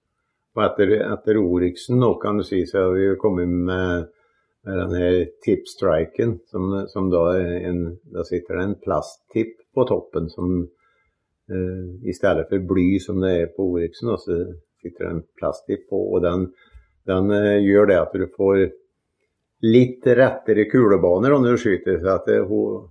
Og 0.54 0.66
etter, 0.68 0.92
etter 1.08 1.40
Oriksen 1.42 1.98
nå 2.02 2.14
kan 2.22 2.38
du 2.38 2.46
si, 2.46 2.62
så 2.70 2.86
har 2.86 2.98
vi 2.98 3.08
kommet 3.22 3.50
med 3.50 4.12
med 4.64 4.78
den 4.78 4.94
her 4.96 5.26
tipstriken, 5.44 6.40
som, 6.48 6.86
som 6.88 7.10
da, 7.12 7.24
en, 7.38 7.98
da 8.16 8.24
sitter 8.24 8.56
det 8.56 8.64
en 8.64 8.78
plasttipp 8.80 9.58
på 9.76 9.84
toppen 9.90 10.30
som 10.32 10.54
eh, 11.52 12.08
i 12.08 12.16
stedet 12.16 12.48
for 12.48 12.64
bly 12.70 12.86
som 13.04 13.20
det 13.24 13.34
er 13.42 13.52
på 13.52 13.66
Oriksen, 13.74 14.14
så 14.16 14.38
sitter 14.80 15.04
det 15.04 15.12
en 15.12 15.26
plasttipp 15.40 15.90
på. 15.90 16.00
og 16.16 16.24
den, 16.24 16.48
den 17.10 17.36
eh, 17.36 17.60
gjør 17.66 17.92
det 17.92 18.00
at 18.06 18.16
du 18.16 18.24
får 18.38 18.62
litt 19.68 20.08
rettere 20.08 20.68
kulebaner 20.72 21.36
når 21.36 21.58
du 21.58 21.64
skyter. 21.66 22.00
så 22.00 22.16
at 22.16 22.32
det, 22.32 22.40
hun, 22.48 22.88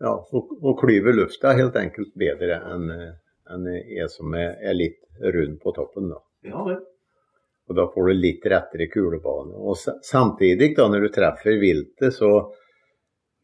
ja, 0.00 0.28
hun, 0.30 0.76
klyver 0.80 1.16
lufta 1.16 1.54
helt 1.58 1.76
enkelt 1.76 2.14
bedre 2.18 2.60
enn 2.72 2.90
en 3.48 3.66
jeg 3.72 4.08
som 4.12 4.34
er, 4.36 4.58
litt 4.76 5.00
rund 5.34 5.58
på 5.62 5.72
toppen. 5.76 6.10
da. 6.12 6.20
Ja, 6.46 6.62
vel. 6.64 6.80
Og 7.68 7.76
da 7.76 7.84
får 7.92 8.08
du 8.08 8.14
litt 8.16 8.46
rettere 8.48 8.88
kulebane. 8.92 9.56
Og 9.56 9.76
samtidig, 10.04 10.74
da, 10.76 10.88
når 10.88 11.04
du 11.04 11.08
treffer 11.12 11.58
viltet, 11.60 12.14
så 12.16 12.30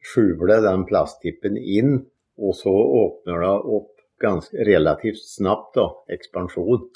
skjuler 0.05 0.62
den 0.64 0.85
plasttippen 0.88 1.59
inn, 1.59 1.99
og 2.40 2.57
så 2.57 2.73
åpner 2.73 3.45
det 3.45 3.53
opp 3.79 3.90
ganske 4.21 4.64
relativt 4.64 5.21
snapt, 5.25 5.75
da, 5.77 5.88
ekspansjon. 6.17 6.88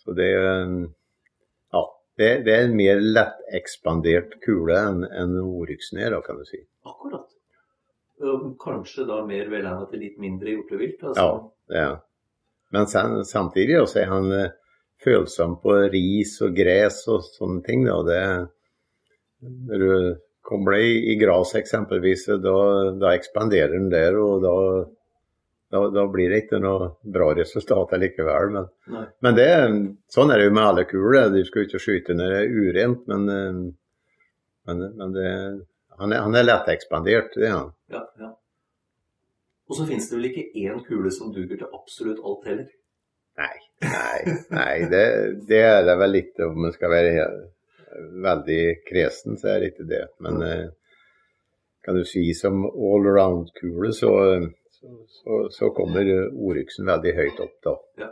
Så 0.00 0.16
det, 0.16 0.30
ja, 1.72 1.82
det, 2.16 2.30
det 2.46 2.54
er 2.54 2.68
en 2.68 2.78
mer 2.78 3.02
lettekspandert 3.04 4.38
kule 4.44 4.80
enn 4.80 5.04
en 5.04 5.36
Oryxen 5.42 6.00
er, 6.00 6.16
da, 6.16 6.22
kan 6.24 6.40
du 6.40 6.48
si. 6.48 6.62
Akkurat. 6.88 7.28
Kanskje 8.60 9.06
da 9.08 9.22
mer 9.26 9.48
velegnet 9.48 9.90
til 9.92 10.02
litt 10.04 10.16
mindre 10.20 10.54
hjortevilt? 10.54 11.04
Altså. 11.10 11.26
Ja, 11.72 11.76
ja. 11.80 11.92
Men 12.70 12.86
samtidig 13.26 13.80
også 13.80 14.02
er 14.02 14.10
han 14.12 14.32
følsom 15.04 15.56
på 15.62 15.76
ris 15.92 16.36
og 16.44 16.54
gres 16.56 17.02
og 17.10 17.24
sånne 17.24 17.64
ting. 17.66 17.86
Da. 17.88 17.96
Det, 18.06 18.20
når 19.70 19.84
du 19.84 20.20
kommer 20.46 20.76
deg 20.76 20.86
i, 20.86 21.00
i 21.12 21.18
gras 21.20 21.54
eksempelvis, 21.58 22.26
da, 22.44 22.56
da, 23.00 23.12
ekspanderer 23.14 23.76
den 23.76 23.90
der, 23.92 24.18
og 24.20 24.46
da, 24.46 24.56
Da, 25.70 25.84
da, 25.94 26.02
blir 26.10 26.32
det 26.32 26.38
ikke 26.40 26.58
noe 26.58 26.88
bra 27.14 27.28
resultat 27.38 27.92
likevel. 28.02 28.56
Men, 28.56 29.04
men 29.22 29.36
det, 29.36 29.50
sånn 30.10 30.32
er 30.34 30.40
det 30.40 30.48
jo 30.48 30.54
med 30.56 30.64
alle 30.66 30.82
kuler. 30.90 31.28
Du 31.30 31.44
skal 31.46 31.62
ikke 31.62 31.78
skyte 31.78 32.16
når 32.18 32.32
det 32.32 32.40
er 32.40 32.56
urent, 32.64 33.04
men, 33.06 33.28
men, 34.66 34.82
men 34.98 35.14
det, 35.14 35.28
han, 36.00 36.12
er, 36.12 36.24
han 36.24 36.36
er 36.36 36.46
lettekspandert, 36.46 37.34
det 37.36 37.48
er 37.48 37.56
han. 37.56 37.72
Ja, 37.92 38.04
ja. 38.20 38.30
Og 39.70 39.76
så 39.78 39.86
finnes 39.86 40.08
det 40.10 40.16
vel 40.16 40.28
ikke 40.30 40.48
én 40.64 40.80
kule 40.82 41.12
som 41.14 41.30
duger 41.34 41.60
til 41.60 41.76
absolutt 41.76 42.22
alt 42.26 42.46
heller? 42.50 42.70
Nei, 43.38 43.56
nei, 43.84 44.34
nei 44.50 44.76
det, 44.90 45.04
det, 45.48 45.60
er 45.62 45.84
det 45.86 45.94
vel 46.00 46.14
litt 46.16 46.40
om 46.44 46.58
man 46.64 46.74
skal 46.74 46.90
være 46.92 47.26
veldig 48.24 48.62
kresen, 48.88 49.38
så 49.38 49.52
er 49.52 49.62
det 49.62 49.70
ikke 49.72 49.86
det. 49.92 50.02
Men 50.24 50.40
mm. 50.42 50.72
kan 51.86 52.00
du 52.00 52.02
si 52.08 52.24
som 52.34 52.64
allround-kule, 52.66 53.92
så, 53.96 54.10
så, 55.20 55.38
så, 55.54 55.70
kommer 55.76 56.10
Oryxen 56.32 56.90
veldig 56.90 57.14
høyt 57.20 57.44
opp 57.46 57.56
da. 57.68 57.76
Ja. 58.02 58.10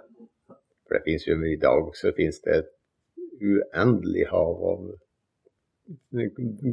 For 0.86 0.96
det 0.96 1.04
finnes 1.04 1.26
jo 1.26 1.36
i 1.44 1.58
dag 1.60 1.90
så 1.98 2.14
finnes 2.16 2.40
det 2.46 2.62
et 2.62 2.74
uendelig 3.38 4.30
hav 4.30 4.62
av 4.72 4.86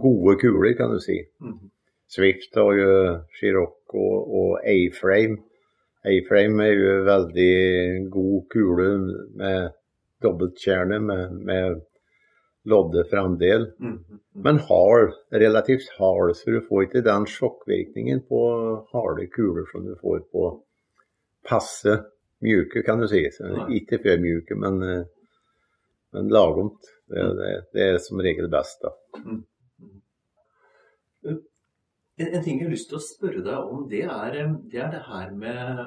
gode 0.02 0.38
kuler, 0.42 0.74
kan 0.78 0.94
du 0.94 1.00
si. 1.04 1.20
Mm. 1.42 1.72
Swift 2.08 2.56
har 2.56 2.74
jo 2.78 2.92
Chirocco 3.40 4.06
og 4.40 4.60
A-frame. 4.68 5.40
A-frame 6.06 6.64
er 6.64 6.78
jo 6.78 6.96
veldig 7.08 7.56
god 8.14 8.44
kule 8.54 8.90
med 9.36 9.70
dobbeltkjerne 10.24 11.00
med, 11.02 11.32
med 11.48 11.82
lodde 12.66 13.06
framdel. 13.10 13.72
Mm, 13.80 13.98
mm. 14.10 14.20
Men 14.46 14.60
hard, 14.70 15.14
relativt 15.34 15.90
hard, 15.98 16.36
så 16.36 16.52
du 16.52 16.62
får 16.70 16.88
ikke 16.88 17.06
den 17.06 17.28
sjokkvirkningen 17.30 18.24
på 18.30 18.42
harde 18.94 19.28
kuler 19.34 19.66
som 19.72 19.86
du 19.86 19.96
får 20.02 20.24
på 20.34 20.52
passe 21.46 22.00
mjuke, 22.46 22.82
kan 22.86 23.02
du 23.02 23.08
si. 23.10 23.26
Ikke 23.78 24.02
for 24.02 24.22
mjuke, 24.22 24.58
men, 24.62 24.82
men 26.16 26.32
lagomt. 26.32 26.88
Det, 27.08 27.22
mm. 27.22 27.36
det, 27.38 27.50
det, 27.74 27.90
er 27.90 28.00
som 28.02 28.22
regel 28.24 28.48
best, 28.52 28.86
da. 28.86 28.94
Mm. 29.26 29.44
En, 31.26 32.30
en, 32.30 32.44
ting 32.44 32.62
jeg 32.62 32.68
har 32.68 32.72
lyst 32.72 32.88
til 32.92 33.00
å 33.00 33.04
spørre 33.04 33.42
deg 33.44 33.72
om, 33.74 33.88
det 33.92 34.06
er 34.08 34.38
det, 34.72 34.80
er 34.80 34.94
det 34.94 35.02
her 35.10 35.34
med 35.36 35.82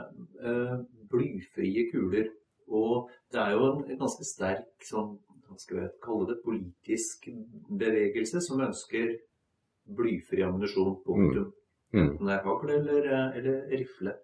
uh, 0.44 0.74
blyfrie 1.08 1.86
kuler. 1.92 2.28
Og 2.68 3.08
det 3.32 3.40
er 3.40 3.56
jo 3.56 3.70
en 3.70 4.00
ganske 4.02 4.26
sterk 4.28 4.84
sånn, 4.84 5.14
hva 5.48 5.56
skal 5.56 5.80
jeg 5.86 5.94
kalle 6.04 6.28
det, 6.28 6.42
politisk 6.44 7.30
bevegelse 7.80 8.42
som 8.44 8.60
ønsker 8.66 9.14
blyfri 9.96 10.44
ammunisjon. 10.44 10.98
Punktum. 11.06 11.48
Mm. 11.48 11.96
mm. 11.96 12.02
Enten 12.04 12.28
det 12.28 12.36
er 12.36 12.44
hagl 12.44 12.74
eller, 12.76 13.08
eh, 13.08 13.38
eller 13.40 13.76
rifle. 13.80 14.16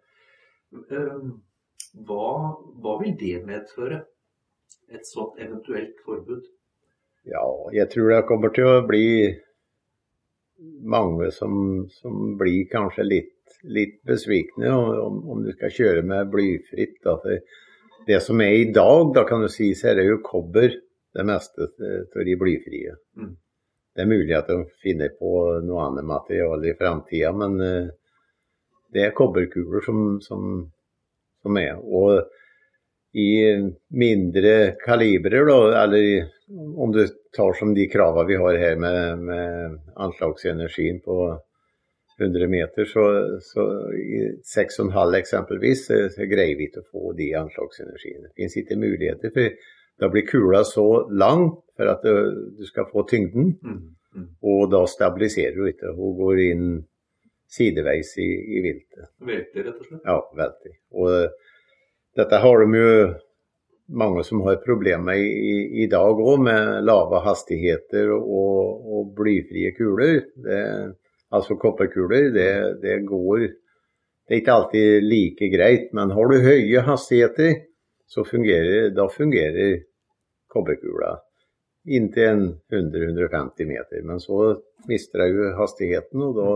Uh, 0.74 1.32
hva, 2.04 2.26
hva 2.84 2.98
vil 3.00 3.16
det 3.16 3.38
medføre? 3.48 4.04
Et 4.92 5.06
sånt 5.06 5.38
eventuelt 5.40 5.96
forbud? 6.04 6.44
Ja, 7.24 7.44
jeg 7.72 7.88
tror 7.92 8.10
det 8.12 8.26
kommer 8.28 8.52
til 8.52 8.68
å 8.68 8.84
bli 8.84 9.06
mange 10.84 11.30
som, 11.32 11.86
som 11.90 12.34
blir 12.40 12.66
kanskje 12.70 13.06
litt, 13.06 13.54
litt 13.64 13.96
besvikne 14.06 14.72
om, 14.76 15.22
om, 15.30 15.44
du 15.44 15.52
skal 15.56 15.72
kjøre 15.72 16.02
med 16.06 16.30
blyfritt. 16.32 16.98
Da. 17.04 17.16
For 17.22 18.04
det 18.08 18.20
som 18.24 18.40
er 18.44 18.58
i 18.58 18.68
dag, 18.72 19.14
da 19.16 19.24
kan 19.28 19.44
du 19.44 19.48
si, 19.52 19.72
så 19.76 19.92
er 19.92 20.00
det 20.00 20.06
jo 20.08 20.20
kobber 20.24 20.76
det 21.14 21.26
meste 21.26 21.70
av 21.70 22.22
de 22.26 22.36
blyfrie. 22.38 22.94
Mm. 23.16 23.34
Det 23.94 24.02
er 24.02 24.10
mulig 24.10 24.34
at 24.34 24.48
de 24.50 24.64
finner 24.82 25.12
på 25.14 25.34
noe 25.64 25.84
annet 25.88 26.06
materiale 26.08 26.72
i 26.72 26.78
framtida, 26.78 27.30
men 27.38 27.60
uh, 27.62 27.92
det 28.94 29.04
er 29.06 29.14
kobberkuler 29.16 29.84
som, 29.86 30.00
som, 30.22 30.64
som 31.42 31.60
er. 31.60 31.78
Og 31.78 32.24
i 33.14 33.30
mindre 33.94 34.74
kalibrer, 34.82 35.46
da, 35.46 35.82
eller 35.84 36.30
om 36.76 36.92
du 36.92 37.06
tar 37.36 37.52
som 37.58 37.74
de 37.74 37.86
kravene 37.90 38.26
vi 38.28 38.38
har 38.40 38.58
her 38.58 38.76
med, 38.76 39.18
med 39.28 39.76
anslagsenergien 39.94 40.98
på 41.04 41.18
100 42.18 42.48
meter, 42.50 42.84
så, 42.84 43.04
så 43.42 43.66
i 43.94 44.18
6,5 44.56 45.14
eksempelvis, 45.18 45.86
så, 45.86 46.00
så, 46.14 46.26
greier 46.30 46.58
vi 46.58 46.68
ikke 46.68 46.82
å 46.84 46.90
få 46.90 47.14
de 47.18 47.30
anslagsenergiene. 47.38 48.28
Det 48.28 48.38
finnes 48.38 48.58
ikke 48.60 48.78
muligheter, 48.82 49.34
for 49.34 49.72
da 50.02 50.10
blir 50.10 50.26
kula 50.26 50.64
så 50.66 50.86
lang 51.10 51.48
for 51.76 51.90
at 51.90 52.02
du, 52.06 52.50
du 52.58 52.66
skal 52.66 52.90
få 52.90 53.06
tyngden. 53.10 53.54
Mm, 53.62 53.80
mm. 54.14 54.28
Og 54.50 54.66
da 54.74 54.84
stabiliserer 54.90 55.58
du 55.58 55.70
ikke 55.70 55.94
og 55.94 56.20
går 56.22 56.42
inn 56.48 56.68
sideveis 57.50 58.14
i, 58.18 58.28
i 58.58 58.62
viltet. 58.62 59.10
Velter, 59.22 59.66
rett 59.68 59.82
og 59.82 59.88
slett? 59.88 60.06
Ja, 60.06 60.20
velter. 60.38 60.78
Og 60.98 61.10
dette 62.18 62.40
har 62.42 62.62
de 62.62 62.78
jo 62.78 62.90
mange 63.86 64.24
som 64.24 64.40
har 64.46 64.62
problemer 64.64 65.18
i, 65.20 65.84
i 65.84 65.86
dag 65.90 66.20
òg, 66.20 66.38
med 66.46 66.84
lave 66.86 67.20
hastigheter 67.24 68.12
og, 68.14 68.84
og 68.86 69.10
blyfrie 69.16 69.74
kuler. 69.76 70.22
Det, 70.46 70.60
altså 71.34 71.58
kopperkuler. 71.60 72.30
Det, 72.34 72.50
det, 72.82 73.00
går 73.08 73.48
Det 74.24 74.32
er 74.32 74.40
ikke 74.40 74.56
alltid 74.58 75.04
like 75.04 75.50
greit, 75.52 75.90
men 75.92 76.14
har 76.16 76.30
du 76.30 76.38
høye 76.40 76.84
hastigheter, 76.86 77.58
så 78.08 78.24
fungerer, 78.24 78.88
da 78.94 79.08
fungerer 79.10 79.82
kobberkula 80.52 81.18
inntil 81.84 82.54
100-150 82.72 83.68
meter. 83.68 84.00
Men 84.02 84.20
så 84.20 84.54
mister 84.88 85.26
du 85.28 85.50
hastigheten, 85.58 86.22
og 86.22 86.38
da, 86.38 86.48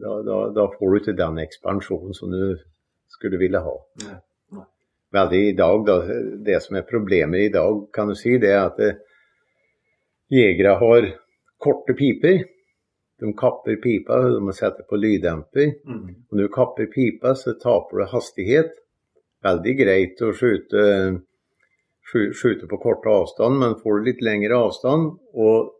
da, 0.00 0.14
da, 0.24 0.38
da 0.56 0.66
får 0.72 0.92
du 0.92 0.98
ikke 1.02 1.18
den 1.18 1.42
ekspansjonen 1.44 2.16
som 2.16 2.32
du 2.32 2.56
skulle 3.16 3.40
ville 3.40 3.62
ha. 3.64 3.76
Men 5.12 5.32
i 5.34 5.52
dag, 5.52 5.86
da, 5.86 5.96
Det 6.44 6.62
som 6.62 6.76
er 6.76 6.88
problemet 6.88 7.40
i 7.40 7.52
dag, 7.52 7.86
kan 7.92 8.08
du 8.08 8.14
si, 8.18 8.36
det 8.42 8.50
er 8.52 8.66
at 8.66 8.80
eh, 8.82 8.98
jegere 10.32 10.76
har 10.80 11.08
korte 11.62 11.94
piper. 11.96 12.42
De 13.20 13.32
kapper 13.32 13.78
pipa, 13.80 14.18
de 14.28 14.42
må 14.44 14.52
sette 14.52 14.84
på 14.88 14.98
lyddemper. 15.00 15.72
Mm. 15.88 16.08
Og 16.28 16.36
når 16.36 16.50
du 16.50 16.52
kapper 16.52 16.90
pipa, 16.92 17.32
så 17.38 17.54
taper 17.62 18.02
du 18.02 18.10
hastighet. 18.10 18.76
Veldig 19.46 19.74
greit 19.78 20.20
å 20.20 20.34
skjute, 20.36 20.82
skyte 22.12 22.68
på 22.68 22.80
kort 22.82 23.06
avstand, 23.08 23.60
men 23.62 23.78
får 23.80 23.98
du 23.98 24.10
litt 24.10 24.24
lengre 24.26 24.58
avstand, 24.66 25.14
og 25.32 25.72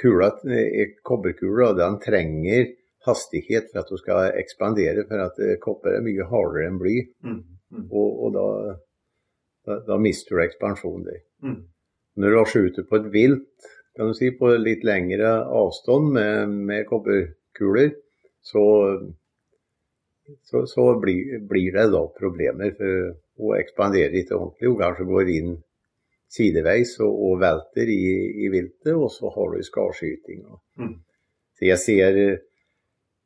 kula, 0.00 0.30
eh, 0.48 0.96
kobberkula 1.04 1.74
den 1.76 1.98
trenger 2.00 2.70
hastighet 3.06 3.70
for 3.70 3.82
at 3.82 3.90
du 3.90 3.98
skal 4.00 4.38
ekspandere, 4.40 5.06
for 5.08 5.24
at 5.24 5.40
eh, 5.40 5.56
kopper 5.62 5.96
er 5.96 6.04
mye 6.04 6.26
hardere 6.28 6.68
enn 6.68 6.80
bly. 6.80 6.96
Mm. 7.24 7.40
Mm. 7.70 7.86
Og, 7.86 8.24
og 8.26 8.32
da, 8.34 8.46
da, 9.66 9.78
da, 9.86 9.98
mister 10.02 10.36
du 10.36 10.44
ekspansjonen 10.44 11.06
din. 11.06 11.22
Mm. 11.46 11.60
Når 12.20 12.32
du 12.32 12.38
har 12.40 12.50
skjuter 12.50 12.88
på 12.88 12.98
et 12.98 13.08
vilt, 13.14 13.70
kan 13.96 14.10
du 14.10 14.16
si, 14.16 14.30
på 14.36 14.52
litt 14.58 14.84
lengre 14.86 15.32
avstand 15.44 16.12
med, 16.14 16.52
med 16.70 16.86
kobberkuler, 16.88 17.94
så, 18.42 18.64
så, 20.48 20.64
så 20.66 20.86
blir, 21.00 21.40
blir, 21.48 21.72
det 21.76 21.88
da 21.94 22.04
problemer. 22.16 22.74
For 22.78 23.50
å 23.50 23.56
ekspanderer 23.58 24.20
ikke 24.20 24.36
ordentlig. 24.36 24.70
Hun 24.70 24.80
kanskje 24.80 25.08
går 25.08 25.32
inn 25.36 25.52
sideveis 26.30 26.94
og, 27.02 27.10
og 27.10 27.40
velter 27.42 27.90
i, 27.90 28.02
i, 28.44 28.50
viltet, 28.52 28.92
og 28.94 29.08
så 29.12 29.32
har 29.34 29.54
du 29.54 29.64
skarskyting. 29.66 30.44
Mm. 30.78 30.94
Så 31.58 31.66
jeg 31.66 31.82
ser, 31.82 32.20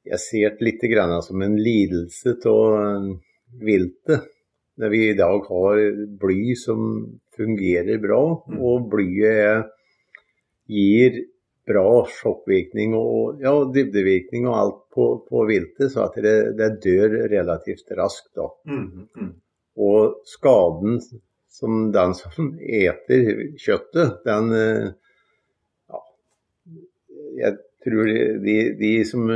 jeg 0.04 0.20
ser 0.20 0.56
det 0.56 0.66
litt 0.66 0.84
som 1.24 1.42
en 1.42 1.56
lidelse 1.56 2.36
av 2.50 3.10
viltet 3.64 4.30
når 4.76 4.90
vi 4.90 5.02
i 5.08 5.14
dag 5.18 5.44
har 5.48 5.80
bly 6.20 6.54
som 6.58 6.80
fungerer 7.36 8.00
bra, 8.02 8.22
mm. 8.48 8.58
og 8.58 8.88
blyet 8.90 9.70
gir 10.70 11.20
bra 11.64 12.04
sjokkvirkning 12.10 12.96
og 12.98 13.42
ja, 13.42 13.52
dybdevirkning 13.72 14.48
og 14.48 14.56
alt 14.58 14.80
på, 14.94 15.06
på 15.28 15.44
viltet, 15.48 15.92
så 15.92 16.08
at 16.08 16.18
det, 16.22 16.34
det, 16.58 16.70
dør 16.84 17.16
relativt 17.32 17.94
raskt. 17.96 18.32
da. 18.36 18.48
Mm, 18.68 19.06
mm. 19.16 19.30
Og 19.84 20.18
skaden 20.28 20.98
som 21.54 21.88
den 21.94 22.16
som 22.18 22.52
eter 22.82 23.30
kjøttet, 23.60 24.20
den 24.26 24.52
eh, 24.58 24.90
ja, 25.88 26.02
Jeg 27.38 27.56
tror 27.84 28.08
de, 28.44 28.56
de, 28.78 28.92
som 29.08 29.28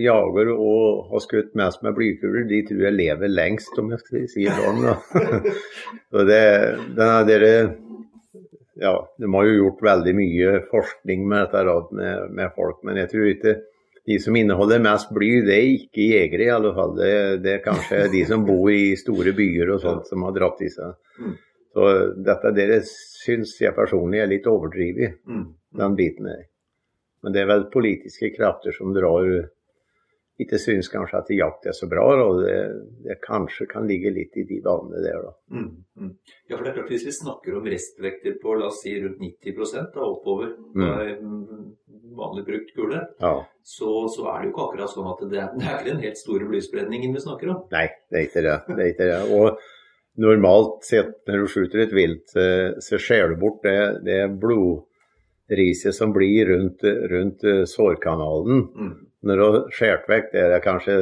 jager 0.00 0.52
og 0.54 1.08
har 1.10 1.22
skutt 1.24 1.52
mest 1.58 1.82
med 1.84 1.96
blykuler, 1.96 2.46
de 2.48 2.62
tror 2.68 2.86
jeg 2.86 2.98
lever 2.98 3.32
lengst, 3.32 3.74
om 3.80 3.90
jeg 3.92 4.02
skal 4.02 4.28
si 4.30 4.46
det 4.46 4.56
sånn. 4.58 4.86
det, 6.30 6.40
dere, 7.28 7.52
ja, 8.82 8.94
de 9.18 9.32
har 9.34 9.48
jo 9.48 9.58
gjort 9.58 9.84
veldig 9.88 10.16
mye 10.18 10.56
forskning 10.70 11.28
med 11.28 11.52
dette 11.52 11.76
med, 11.98 12.32
med, 12.40 12.56
folk, 12.56 12.80
men 12.86 13.02
jeg 13.02 13.12
tror 13.12 13.30
ikke 13.34 13.56
de 14.08 14.18
som 14.18 14.34
inneholder 14.34 14.82
mest 14.82 15.12
bly, 15.14 15.30
det 15.46 15.54
er 15.54 15.68
ikke 15.76 16.06
jegere 16.08 16.46
i 16.48 16.54
alle 16.54 16.72
fall. 16.74 16.96
Det, 16.98 17.12
det 17.44 17.52
er 17.56 17.66
kanskje 17.66 18.00
de 18.10 18.24
som 18.26 18.46
bor 18.46 18.66
i 18.74 18.96
store 18.98 19.34
byer 19.36 19.76
og 19.76 19.82
sånt 19.84 20.08
som 20.10 20.24
har 20.26 20.34
dratt 20.34 20.64
i 20.66 20.70
seg. 20.72 20.96
Mm. 21.22 21.36
Så 21.72 21.90
dette 22.26 22.50
dere 22.56 22.80
syns 22.84 23.54
jeg 23.62 23.76
personlig 23.76 24.24
er 24.24 24.32
litt 24.32 24.48
overdrevet, 24.50 25.20
mm. 25.22 25.44
den 25.78 25.94
biten 25.98 26.32
her. 26.32 26.42
Men 27.22 27.34
det 27.34 27.42
er 27.42 27.50
vel 27.50 27.68
politiske 27.72 28.32
krefter 28.34 28.74
som 28.74 28.94
drar 28.96 29.28
ikke 30.40 30.58
syns 30.60 30.88
kanskje 30.90 31.18
at 31.20 31.30
jakt 31.34 31.66
er 31.68 31.76
så 31.76 31.88
bra. 31.90 32.04
Og 32.24 32.40
det, 32.42 32.56
det, 33.04 33.18
kanskje 33.24 33.68
kan 33.70 33.86
ligge 33.88 34.12
litt 34.14 34.36
i 34.40 34.46
de 34.48 34.60
banene 34.64 35.02
der, 35.04 35.18
da. 35.26 35.34
Mm, 35.54 35.68
mm. 36.00 36.12
Ja, 36.48 36.56
for 36.56 36.64
det 36.64 36.72
er 36.72 36.78
klart 36.78 36.92
Hvis 36.94 37.06
vi 37.08 37.14
snakker 37.16 37.58
om 37.58 37.68
restvekter 37.68 38.38
på 38.42 38.56
la 38.58 38.70
oss 38.70 38.80
si 38.84 38.94
rundt 39.02 39.20
90 39.22 39.92
da 39.94 40.06
oppover 40.06 40.54
mm. 40.76 41.60
vanlig 42.16 42.46
brukt 42.48 42.72
kule, 42.76 43.04
ja. 43.20 43.34
så, 43.74 43.92
så, 44.12 44.26
er 44.32 44.40
det 44.40 44.48
jo 44.48 44.54
ikke 44.54 44.66
akkurat 44.68 44.94
sånn 44.94 45.12
at 45.12 45.22
det 45.26 45.46
det 45.58 45.68
er 45.68 45.76
ikke 45.76 45.90
den 45.90 46.02
helt 46.06 46.20
store 46.20 46.48
blyspredningen 46.50 47.14
vi 47.14 47.24
snakker 47.26 47.54
om. 47.54 47.62
Nei, 47.74 47.86
det 48.10 48.20
er 48.20 48.28
ikke 48.30 48.46
det. 48.48 48.58
det, 48.72 48.80
er 48.80 48.92
ikke 48.94 49.10
det. 49.12 49.22
Og 49.36 49.62
normalt 50.22 50.82
sett 50.88 51.14
når 51.28 51.44
du 51.44 51.52
skyter 51.52 51.86
et 51.86 51.94
vilt, 51.96 52.34
eh, 52.40 52.72
så 52.84 53.00
skjer 53.00 53.32
du 53.32 53.38
bort 53.40 53.62
det, 53.64 53.78
det 54.04 54.22
blodriset 55.52 55.94
som 55.94 56.12
blir 56.12 56.46
rundt, 56.46 56.84
rundt 56.84 57.44
eh, 57.44 57.64
sårkanalen. 57.64 58.68
Mm. 58.76 58.94
Når 59.22 59.36
du 59.36 59.70
skåret 59.70 60.08
vekk 60.08 60.32
det 60.32 60.40
er 60.40 60.62
kanskje 60.64 60.96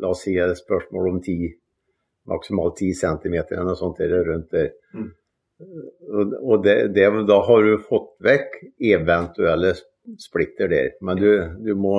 la 0.00 0.10
oss 0.10 0.24
si 0.24 0.36
et 0.38 0.58
spørsmål 0.58 1.08
om 1.08 1.20
10, 1.22 1.54
maksimalt 2.28 2.76
10 2.78 2.94
cm 2.94 3.34
eller 3.34 3.64
noe 3.64 3.76
sånt 3.76 4.00
eller 4.00 4.24
rundt 4.24 4.50
der. 4.52 4.70
Mm. 4.94 5.10
Og 6.42 6.62
det, 6.64 6.92
det, 6.94 7.08
da 7.28 7.40
har 7.44 7.62
du 7.64 7.78
fått 7.84 8.14
vekk 8.24 8.60
eventuelle 8.80 9.74
splitter 10.18 10.68
der. 10.68 10.92
Men 11.02 11.16
du, 11.20 11.30
du, 11.60 11.74
må, 11.74 11.96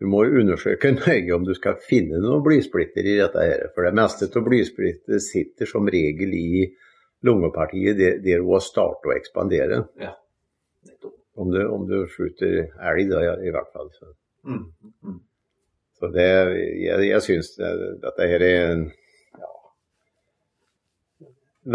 du 0.00 0.06
må 0.06 0.24
undersøke 0.24 0.94
nøye 1.02 1.34
om 1.34 1.44
du 1.46 1.54
skal 1.54 1.78
finne 1.82 2.22
noen 2.22 2.42
blysplitter 2.46 3.06
i 3.06 3.18
dette. 3.20 3.44
her. 3.50 3.68
For 3.74 3.86
det 3.86 3.94
meste 3.98 4.30
av 4.30 4.46
blysplitter 4.46 5.22
sitter 5.22 5.70
som 5.70 5.90
regel 5.90 6.34
i 6.34 6.70
lungepartiet 7.26 7.98
der, 7.98 8.18
der 8.22 8.42
hun 8.42 8.56
har 8.56 8.64
startet 8.64 9.10
å 9.10 9.14
ekspandere. 9.18 9.84
Ja. 10.00 10.14
Om 11.38 11.50
du, 11.54 11.60
om 11.70 11.86
du 11.86 11.98
skjuter 12.10 12.64
elg, 12.90 13.10
da, 13.12 13.34
i 13.38 13.52
hvert 13.54 13.70
fall. 13.72 13.90
Så. 13.94 14.10
Mm, 14.48 14.64
mm. 15.06 15.18
Så 15.98 16.10
det, 16.14 16.28
jeg, 16.78 17.04
jeg 17.08 17.24
syns 17.24 17.52
dette 17.58 18.28
her 18.30 18.44
er 18.46 18.72
en 18.72 18.84
ja, 19.38 19.50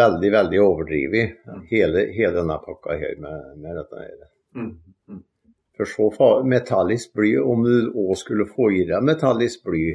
veldig, 0.03 0.31
veldig 0.37 0.61
overdrevet, 0.63 1.37
hele, 1.71 2.07
hele, 2.15 2.33
denne 2.39 2.57
pakka 2.63 2.97
her 2.99 3.19
med, 3.23 3.53
med 3.63 3.79
dette 3.81 4.01
her. 4.03 4.25
Mm, 4.55 4.73
mm. 5.11 5.21
For 5.77 5.89
så 5.89 6.31
metallisk 6.47 7.15
bly, 7.17 7.35
om 7.41 7.63
du 7.65 7.91
òg 7.91 8.15
skulle 8.19 8.47
få 8.47 8.69
i 8.75 8.83
deg 8.89 9.03
metallisk 9.03 9.63
bly, 9.67 9.85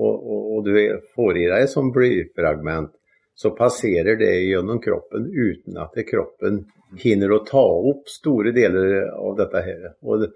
og, 0.00 0.14
og, 0.14 0.40
og 0.54 0.68
du 0.68 0.76
får 1.14 1.38
i 1.38 1.48
deg 1.50 1.66
et 1.66 1.72
sånt 1.72 1.94
blyfragment, 1.94 2.94
så 3.34 3.50
passerer 3.50 4.16
det 4.16 4.32
gjennom 4.46 4.80
kroppen 4.82 5.26
uten 5.26 5.78
at 5.82 5.96
kroppen 6.08 6.64
hinner 6.98 7.32
å 7.34 7.42
ta 7.46 7.62
opp 7.62 8.08
store 8.10 8.52
deler 8.54 9.08
av 9.10 9.34
dette 9.38 9.62
her. 9.66 9.88
Og 10.06 10.22
det, 10.22 10.30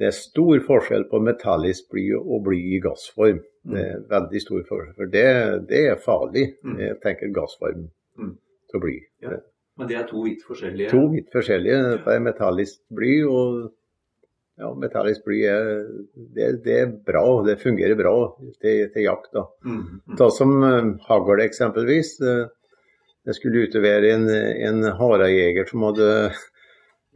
det 0.00 0.08
er 0.08 0.16
stor 0.16 0.62
forskjell 0.64 1.04
på 1.10 1.20
metallisk 1.24 1.90
bly 1.92 2.06
og 2.18 2.46
bly 2.48 2.60
i 2.76 2.80
gassform. 2.84 3.42
Mm. 3.66 3.74
Det 3.74 3.84
er 3.84 4.06
veldig 4.14 4.42
stor 4.46 4.64
forskjell. 4.70 4.94
For 4.96 5.12
det, 5.12 5.28
det 5.68 5.82
er 5.90 6.00
farlig, 6.00 6.46
mm. 6.64 6.80
jeg 6.86 6.98
tenker 7.04 7.34
gassform 7.36 7.84
mm. 8.16 8.32
til 8.72 8.84
bly. 8.86 8.96
Ja. 9.26 9.38
Men 9.76 9.90
det 9.90 9.98
er 10.00 10.06
to 10.08 10.22
vidt 10.24 10.44
forskjellige? 10.48 10.88
To 10.94 11.02
vidt 11.12 11.28
forskjellige. 11.34 11.80
Dette 11.98 12.14
er 12.16 12.22
metallisk 12.24 12.80
bly. 12.96 13.16
og 13.28 13.66
ja, 14.56 14.72
metallisk 14.80 15.24
bly 15.26 15.40
er, 15.50 15.70
det, 16.14 16.50
det, 16.64 16.76
er 16.80 16.92
bra, 17.06 17.24
det 17.44 17.58
fungerer 17.60 17.98
bra 17.98 18.14
til, 18.62 18.86
til 18.92 19.04
jakt. 19.04 19.30
da. 19.36 19.46
Mm, 19.66 19.82
mm. 20.00 20.16
Ta 20.20 20.30
som 20.32 20.54
uh, 20.64 20.92
hagl 21.08 21.42
eksempelvis. 21.44 22.16
Uh, 22.24 22.46
jeg 23.26 23.38
skulle 23.40 23.66
utlevere 23.66 24.14
en, 24.14 24.28
en 24.30 24.86
harejeger 24.96 25.66
som 25.68 25.82
hadde 25.88 26.10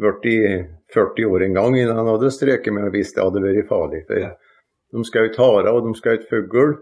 vært 0.01 0.27
i 0.27 0.39
40 0.95 1.29
år 1.31 1.45
en 1.47 1.59
gang 1.59 1.77
innan 1.79 2.01
han 2.01 2.09
hadde 2.11 2.33
strøket 2.35 2.75
meg 2.75 2.91
hvis 2.95 3.15
det 3.15 3.25
hadde 3.25 3.43
vært 3.45 3.69
farlig. 3.71 4.03
For. 4.09 4.33
De 4.91 5.05
skjøt 5.07 5.39
hare 5.39 5.75
og 5.75 5.87
de 5.87 5.95
skjøt 5.99 6.27
fugl. 6.31 6.75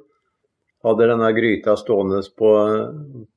Hadde 0.82 1.06
denne 1.10 1.32
gryta 1.34 1.76
stående 1.76 2.20
på, 2.38 2.50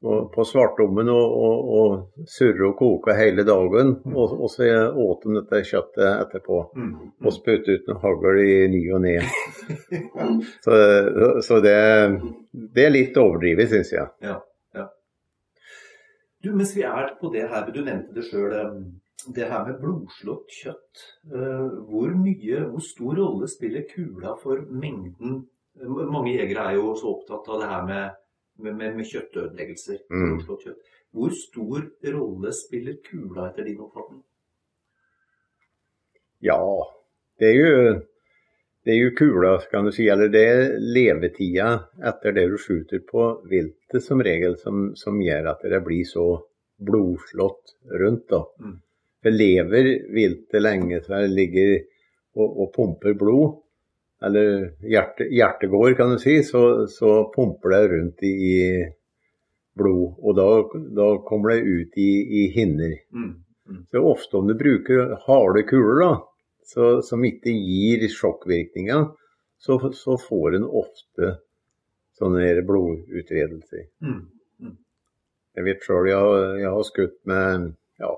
på, 0.01 0.17
på 0.36 0.43
svartommen 0.45 1.10
og, 1.10 1.38
og, 1.45 1.71
og 1.77 2.27
surre 2.30 2.67
og 2.67 2.75
koke 2.77 3.15
hele 3.17 3.41
dagen. 3.47 3.95
Mm. 4.06 4.13
Og, 4.13 4.36
og, 4.36 4.51
så 4.54 4.67
åt 4.93 5.25
de 5.25 5.39
dette 5.39 5.63
kjøttet 5.71 6.06
etterpå. 6.19 6.60
Mm. 6.77 6.91
Og 7.25 7.34
spytte 7.34 7.80
ut 7.80 7.89
noe 7.89 8.01
hagl 8.04 8.41
i 8.43 8.54
ny 8.69 8.82
og 8.93 9.01
ne. 9.08 9.15
så, 10.65 10.77
så 11.41 11.58
det, 11.65 11.75
det, 12.54 12.86
er 12.86 12.93
litt 12.93 13.17
overdrevet, 13.17 13.73
syns 13.73 13.93
jeg. 13.95 14.12
Ja, 14.21 14.38
ja. 14.77 14.86
Du, 16.45 16.51
mens 16.54 16.75
vi 16.77 16.86
er 16.86 17.15
på 17.17 17.34
det 17.34 17.47
her, 17.49 17.71
du 17.73 17.82
nevnte 17.82 18.13
det 18.19 18.27
sjøl 18.30 18.54
det 19.36 19.47
her 19.49 19.65
med 19.65 19.80
blodslått 19.82 20.54
kjøtt. 20.62 21.01
Eh, 21.34 21.73
hvor 21.89 22.13
mye, 22.17 22.62
hvor 22.69 22.86
stor 22.86 23.17
rolle 23.17 23.49
spiller 23.49 23.86
kula 23.89 24.36
for 24.41 24.62
mengden 24.69 25.41
Mange 25.87 26.35
jegere 26.35 26.67
er 26.69 26.77
jo 26.77 26.93
så 26.99 27.15
opptatt 27.15 27.47
av 27.49 27.61
det 27.61 27.69
her 27.71 27.85
med, 27.87 28.19
med, 28.61 28.95
med 28.97 29.07
kjøttødeleggelser. 29.07 30.03
Mm. 30.11 30.41
Kjøtt. 30.45 30.91
Hvor 31.11 31.33
stor 31.35 31.87
rolle 32.13 32.53
spiller 32.55 32.99
kula 33.03 33.49
etter 33.49 33.67
din 33.67 33.81
oppfatning? 33.83 34.21
Ja, 36.41 36.61
det 37.39 37.51
er 37.51 37.57
jo 37.59 37.73
det 38.81 38.95
er 38.95 38.97
jo 38.97 39.09
kula, 39.13 39.59
kan 39.69 39.85
du 39.85 39.91
si, 39.93 40.07
eller 40.09 40.31
det 40.33 40.41
er 40.41 40.71
levetida 40.81 41.67
etter 42.09 42.33
det 42.33 42.47
du 42.49 42.55
skyter 42.57 43.03
på 43.05 43.27
viltet 43.49 44.01
som 44.01 44.23
regel, 44.25 44.55
som, 44.57 44.87
som 44.97 45.19
gjør 45.21 45.51
at 45.51 45.65
det 45.69 45.83
blir 45.85 46.07
så 46.09 46.25
blodslått 46.81 47.75
rundt. 48.01 48.25
da. 48.31 48.41
Mm. 48.57 48.79
For 49.21 49.37
lever 49.37 49.89
viltet 50.09 50.63
lenge 50.63 51.01
så 51.05 51.19
det 51.21 51.29
ligger 51.35 51.75
og, 52.39 52.47
og, 52.47 52.71
pumper 52.73 53.13
blod, 53.19 53.59
eller 54.25 54.71
hjerte, 54.86 55.25
hjertegård 55.34 55.95
kan 55.97 56.12
du 56.13 56.19
si, 56.21 56.38
så, 56.45 56.88
så, 56.88 57.31
pumper 57.36 57.73
det 57.73 57.81
rundt 57.93 58.23
i 58.23 58.57
blod. 59.77 60.19
Og 60.21 60.36
da, 60.38 60.49
da 60.97 61.07
kommer 61.25 61.55
det 61.55 61.65
ut 61.65 61.97
i, 61.97 62.12
i 62.41 62.43
hinner. 62.53 62.99
Mm. 63.13 63.31
Mm. 63.69 63.86
Så 63.91 64.03
ofte 64.12 64.38
om 64.38 64.47
du 64.47 64.55
bruker 64.60 65.15
harde 65.25 65.63
kuler 65.69 66.03
da, 66.03 66.12
så, 66.73 66.91
som 67.05 67.25
ikke 67.25 67.53
gir 67.55 68.05
sjokkvirkninger, 68.12 69.07
så, 69.62 69.77
så 69.93 70.17
får 70.17 70.57
en 70.57 70.65
ofte 70.65 71.36
sånne 72.17 72.62
blodutredelser. 72.65 73.88
Mm. 74.05 74.21
Mm. 74.62 74.77
Jeg 75.57 75.67
vet 75.67 75.86
sjøl 75.86 76.10
jeg, 76.10 76.41
jeg, 76.62 76.73
har 76.75 76.86
skutt 76.88 77.17
med 77.29 77.71
ja, 78.01 78.12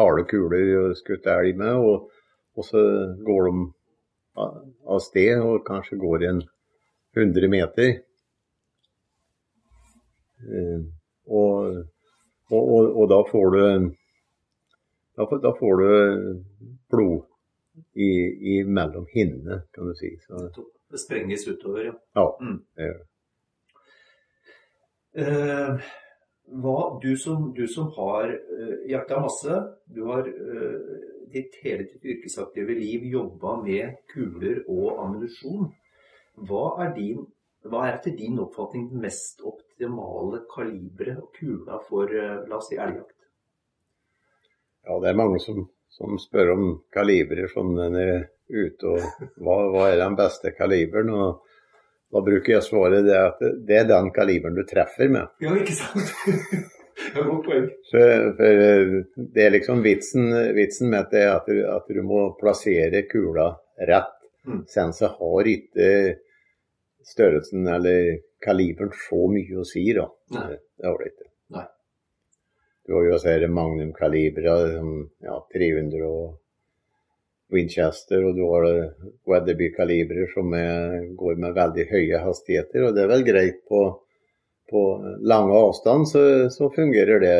harde 0.00 0.26
kuler 0.30 0.74
og 0.82 0.98
skutt 1.00 1.28
elg 1.30 1.56
med. 1.60 1.80
Og, 1.80 2.10
og, 2.56 2.66
så 2.68 2.82
går 3.26 3.48
de 3.48 3.64
av 4.34 5.00
sted 5.04 5.42
og 5.42 5.64
kanskje 5.66 5.98
går 6.00 6.26
en 6.30 6.42
100 7.14 7.50
meter. 7.50 7.92
Og, 11.24 11.76
og, 12.50 12.62
og, 12.62 12.88
og, 12.88 13.04
da 13.08 13.20
får 13.30 13.54
du 13.54 13.60
da, 15.14 15.28
da 15.44 15.52
får 15.56 15.80
du 15.80 15.88
blod 16.90 17.22
i, 17.94 18.10
i 18.54 18.64
mellom 18.66 19.06
hinnene, 19.14 19.62
kan 19.74 19.88
du 19.88 19.94
si. 19.98 20.10
Så. 20.26 20.48
Det 20.90 21.00
sprenges 21.00 21.46
utover, 21.48 21.84
ja. 21.84 21.94
Ja, 22.18 22.26
mm. 22.42 22.58
det 22.76 22.88
gjør 22.88 22.98
det. 22.98 23.08
Uh, 25.14 25.84
hva, 26.46 26.98
du, 27.02 27.16
som, 27.16 27.52
du 27.54 27.66
som 27.68 27.90
har 27.96 28.28
uh, 28.28 28.74
jakta 28.90 29.20
masse, 29.20 29.60
du 29.84 30.04
har 30.08 30.28
uh, 30.28 30.96
ditt, 31.32 31.56
hele 31.64 31.86
ditt 31.88 32.04
yrkesaktive 32.04 32.76
liv 32.78 33.06
jobba 33.14 33.56
med 33.62 33.96
kuler 34.12 34.62
og 34.68 35.00
ammunisjon. 35.04 35.70
Hva 36.44 36.66
er, 36.84 36.92
din, 36.96 37.24
hva 37.64 37.86
er 37.86 37.98
etter 37.98 38.16
din 38.18 38.40
oppfatning 38.42 38.90
den 38.92 39.04
mest 39.06 39.40
optimale 39.46 40.44
kaliberet 40.50 41.22
og 41.22 41.32
kula 41.38 41.80
for 41.88 42.10
uh, 42.12 42.44
la 42.48 42.60
oss 42.60 42.70
si 42.70 42.78
elgjakt? 42.78 43.16
Ja, 44.84 45.00
det 45.00 45.10
er 45.10 45.16
mange 45.16 45.40
som, 45.40 45.64
som 45.88 46.18
spør 46.20 46.54
om 46.58 46.64
kalibrer 46.92 47.48
som 47.48 47.72
den 47.78 47.96
er 47.96 48.16
ute, 48.52 48.90
og 48.90 49.30
hva, 49.40 49.56
hva 49.72 49.88
er 49.88 50.02
den 50.02 50.16
beste 50.18 50.52
kaliberen? 50.52 51.08
og 51.08 51.40
da 52.14 52.22
bruker 52.22 52.56
jeg 52.56 52.62
svaret 52.62 53.04
det 53.08 53.18
at 53.18 53.42
det 53.66 53.80
er 53.80 53.90
den 53.90 54.12
kaliberen 54.14 54.54
du 54.54 54.62
treffer 54.68 55.10
med. 55.10 55.34
Ja, 55.42 55.56
ikke 55.58 55.74
sant? 55.74 56.14
For, 56.94 57.26
for, 58.38 58.60
det 59.34 59.42
er 59.42 59.50
liksom 59.50 59.80
vitsen, 59.82 60.28
vitsen 60.54 60.92
med 60.92 61.08
det 61.10 61.24
at 61.26 61.48
du, 61.50 61.58
at 61.66 61.88
du 61.90 61.98
må 62.06 62.20
plassere 62.38 63.02
kula 63.10 63.48
rett. 63.90 64.14
Mm. 64.46 64.60
Sensa 64.70 65.10
har 65.18 65.50
ikke 65.50 65.88
størrelsen 67.04 67.66
eller 67.68 68.20
kaliberen 68.44 68.94
så 69.08 69.24
mye 69.30 69.60
å 69.60 69.66
si, 69.68 69.84
da. 69.96 70.06
Nei. 70.36 70.54
Det 70.78 70.88
har 70.88 71.02
det 71.02 71.10
ikke. 71.12 71.28
Nei. 71.56 71.66
Du 72.86 72.96
har 72.96 73.06
jo 73.08 73.14
også 73.18 73.50
magnumkalibre, 73.58 74.56
ja, 75.24 75.36
300 75.54 76.06
og 76.08 76.24
Winchester, 77.52 78.24
og 78.24 78.38
du 78.38 78.44
har 78.48 78.66
Weatherby-kalibrer 79.28 80.30
som 80.32 80.54
er, 80.56 81.04
går 81.18 81.36
med 81.42 81.56
veldig 81.56 81.86
høye 81.90 82.22
hastigheter. 82.24 82.86
Og 82.86 82.96
det 82.96 83.04
er 83.04 83.12
vel 83.12 83.26
greit 83.26 83.60
på, 83.68 83.84
på 84.70 84.82
lange 85.20 85.54
avstand, 85.66 86.08
så, 86.08 86.24
så, 86.50 86.70
fungerer 86.74 87.20
det 87.22 87.38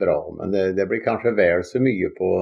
bra. 0.00 0.18
Men 0.38 0.54
det, 0.54 0.64
det, 0.78 0.88
blir 0.90 1.04
kanskje 1.04 1.36
vel 1.36 1.64
så 1.66 1.82
mye 1.82 2.10
på 2.16 2.32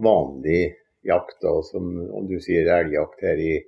vanlig 0.00 0.62
jakt, 1.06 1.38
da, 1.42 1.56
som 1.64 1.88
om 2.12 2.28
du 2.28 2.36
sier 2.42 2.68
elgjakt 2.78 3.24
her 3.24 3.40
i, 3.40 3.58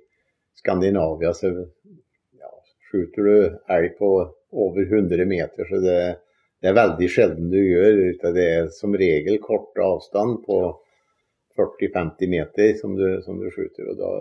Skandinavia 0.53 1.31
så 1.33 1.49
ja, 1.49 2.49
skjuter 2.85 3.25
du 3.25 3.37
elg 3.73 3.95
på 3.97 4.09
over 4.53 4.85
100 4.85 5.25
meter. 5.25 5.65
Så 5.65 5.79
det, 5.81 5.97
det 6.61 6.69
er 6.69 6.77
veldig 6.77 7.09
sjelden 7.09 7.49
du 7.51 7.57
gjør. 7.57 8.01
Det 8.21 8.45
er 8.45 8.69
som 8.71 8.93
regel 8.95 9.39
kort 9.41 9.79
avstand 9.81 10.43
på 10.45 10.59
40-50 11.57 12.29
meter 12.29 12.73
som 12.79 12.95
du, 12.97 13.21
som 13.21 13.39
du 13.39 13.49
skjuter. 13.51 13.89
og 13.91 13.97
da, 13.97 14.11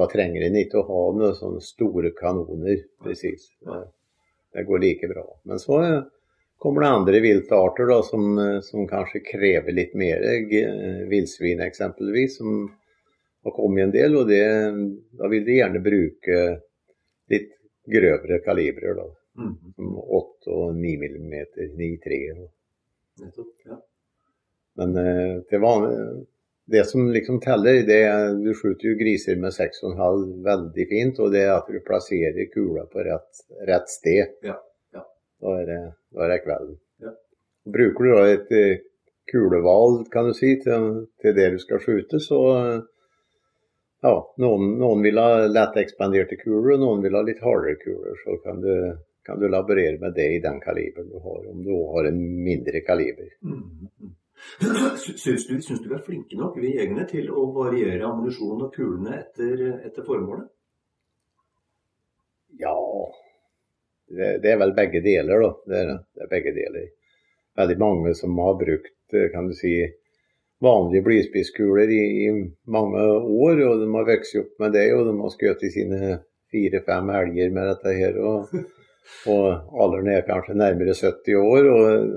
da 0.00 0.08
trenger 0.12 0.46
en 0.46 0.56
ikke 0.56 0.80
å 0.80 0.88
ha 0.88 1.02
noen 1.16 1.36
sånne 1.36 1.60
store 1.64 2.12
kanoner. 2.16 2.84
precis. 3.04 3.50
Det, 3.60 3.82
det 4.52 4.66
går 4.68 4.78
like 4.82 5.08
bra. 5.08 5.26
Men 5.48 5.58
så 5.58 5.80
kommer 6.62 6.84
det 6.84 6.88
andre 6.88 7.20
viltarter 7.20 7.88
da, 7.90 8.02
som, 8.06 8.36
som 8.62 8.86
kanskje 8.88 9.24
krever 9.26 9.72
litt 9.72 9.94
mer. 9.98 10.22
Villsvin 11.10 11.60
eksempelvis, 11.64 12.36
som 12.38 12.68
har 13.42 13.56
kommet 13.56 13.88
en 13.88 13.94
del. 13.96 14.16
og 14.16 14.28
det, 14.28 14.44
Da 15.18 15.28
vil 15.32 15.44
de 15.44 15.58
gjerne 15.58 15.82
bruke 15.82 16.42
litt 17.32 17.50
grøvere 17.90 18.38
kalibrer. 18.44 18.94
da. 19.00 19.08
Mm. 19.42 19.54
Som 19.76 19.96
8 19.98 20.52
og 20.52 20.76
9 20.76 20.98
millimeter, 21.00 21.72
9-3. 21.76 22.20
Ja. 23.66 23.80
Men 24.78 24.94
til 25.48 25.60
var, 25.60 25.88
det 26.64 26.84
som 26.86 27.10
liksom 27.10 27.40
teller, 27.40 27.82
det 27.86 27.98
er 28.06 28.36
du 28.38 28.52
skjuter 28.54 28.92
jo 28.92 28.98
griser 29.00 29.40
med 29.40 29.54
6,5 29.54 30.22
veldig 30.46 30.86
fint, 30.90 31.18
og 31.18 31.32
det 31.34 31.42
er 31.46 31.56
at 31.56 31.68
du 31.68 31.80
plasserer 31.84 32.48
kula 32.52 32.86
på 32.92 33.02
rett, 33.06 33.42
rett 33.68 33.90
sted. 33.90 34.38
Ja. 34.46 34.56
Ja. 34.94 35.02
Da, 35.42 35.56
er 35.58 35.66
det, 35.68 35.80
da 36.14 36.24
er 36.24 36.32
det 36.32 36.40
kvelden. 36.46 36.78
Ja. 37.02 37.12
Bruker 37.76 38.06
du 38.06 38.14
da 38.14 38.24
et 38.30 38.56
eh, 38.56 38.86
kulevalg 39.32 40.08
kan 40.12 40.30
du 40.30 40.38
si, 40.38 40.54
til, 40.62 41.06
til 41.22 41.36
det 41.36 41.50
du 41.56 41.60
skal 41.62 41.82
skjute, 41.82 42.22
så 42.22 42.40
ja, 44.02 44.16
noen, 44.42 44.74
noen 44.80 45.02
vil 45.02 45.18
ha 45.22 45.46
lett 45.46 45.78
ekspanderte 45.82 46.38
kuler, 46.40 46.76
og 46.76 46.82
noen 46.82 47.02
vil 47.04 47.18
ha 47.18 47.22
litt 47.26 47.42
hardere 47.42 47.78
kuler. 47.82 48.18
Så 48.24 48.38
kan 48.42 48.62
du 48.62 48.72
kan 49.22 49.40
du 49.40 49.48
laborere 49.48 49.98
med 49.98 50.14
det 50.14 50.28
i 50.36 50.40
den 50.42 50.60
kaliberen 50.60 51.08
du 51.08 51.18
har, 51.22 51.50
om 51.50 51.62
du 51.62 51.70
har 51.94 52.08
en 52.10 52.18
mindre 52.44 52.80
kaliber. 52.80 53.28
Mm. 53.42 54.14
Syns 55.02 55.46
du, 55.46 55.60
syns 55.62 55.80
du 55.82 55.88
vi 55.88 55.96
er 55.96 56.04
flinke 56.06 56.38
nok, 56.38 56.58
vi 56.60 56.74
jegerne, 56.76 57.06
til 57.10 57.30
å 57.30 57.46
variere 57.54 58.06
ammunisjonen 58.08 58.66
og 58.66 58.74
kulene 58.74 59.16
etter, 59.20 59.62
etter 59.86 60.06
formålet? 60.06 60.48
Ja, 62.60 62.74
det, 64.12 64.28
det, 64.42 64.52
er 64.52 64.60
vel 64.60 64.74
begge 64.76 65.02
deler, 65.04 65.46
da. 65.46 65.52
Det 65.66 65.78
er, 65.80 65.94
det 66.02 66.26
er 66.26 66.32
begge 66.34 66.54
deler. 66.56 66.90
Veldig 67.58 67.78
mange 67.80 68.14
som 68.18 68.38
har 68.42 68.58
brukt 68.60 69.16
kan 69.32 69.48
du 69.48 69.56
si, 69.56 69.72
vanlige 70.62 71.04
blyspisskuler 71.04 71.90
i, 71.92 72.02
i, 72.26 72.28
mange 72.70 73.02
år, 73.22 73.64
og 73.66 73.80
de 73.82 73.88
har 73.94 74.06
vokst 74.08 74.38
opp 74.40 74.52
med 74.62 74.76
det, 74.76 74.86
og 74.96 75.08
de 75.08 75.16
har 75.18 75.34
skutt 75.34 75.66
i 75.66 75.72
sine 75.74 76.14
fire-fem 76.52 77.10
elger 77.18 77.52
med 77.54 77.68
dette 77.72 77.98
her. 77.98 78.20
og 78.20 78.62
og 79.26 79.74
alderen 79.82 80.10
er 80.12 80.26
kanskje 80.26 80.54
nærmere 80.58 80.94
70 80.94 81.34
år. 81.38 81.68
og 81.74 82.12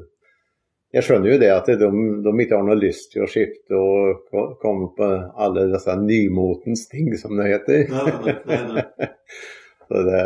Jeg 0.96 1.04
skjønner 1.04 1.34
jo 1.34 1.40
det 1.42 1.50
at 1.52 1.68
de, 1.68 1.88
de 2.24 2.32
ikke 2.40 2.56
har 2.56 2.64
noe 2.64 2.78
lyst 2.80 3.10
til 3.12 3.26
å 3.26 3.28
skifte 3.28 3.76
og 3.76 4.30
komme 4.62 4.94
på 4.96 5.10
alle 5.44 5.66
disse 5.74 5.92
nymotens 6.00 6.86
ting, 6.88 7.10
som 7.20 7.36
det 7.36 7.50
heter. 7.50 7.90
Nei, 7.92 8.36
nei, 8.48 8.60
nei, 8.78 9.10
Så 9.90 10.02
det, 10.08 10.22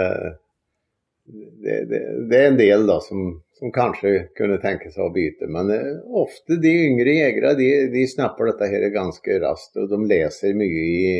det, 1.26 1.78
det, 1.90 2.02
det, 2.30 2.38
er 2.38 2.52
en 2.52 2.60
del 2.60 2.86
da 2.88 3.00
som, 3.02 3.32
som, 3.58 3.72
kanskje 3.74 4.12
kunne 4.38 4.60
tenke 4.62 4.92
seg 4.94 5.08
å 5.08 5.14
bytte. 5.16 5.50
Men 5.52 5.74
eh, 5.74 5.90
ofte 6.22 6.60
de 6.62 6.76
yngre 6.86 7.18
jegere 7.18 7.56
de, 7.58 7.72
de, 7.96 8.06
snapper 8.08 8.52
dette 8.52 8.70
her 8.70 8.86
ganske 8.94 9.40
raskt. 9.42 9.74
Og 9.82 9.90
de 9.90 10.00
leser 10.06 10.54
mye 10.60 10.86
i, 10.86 11.18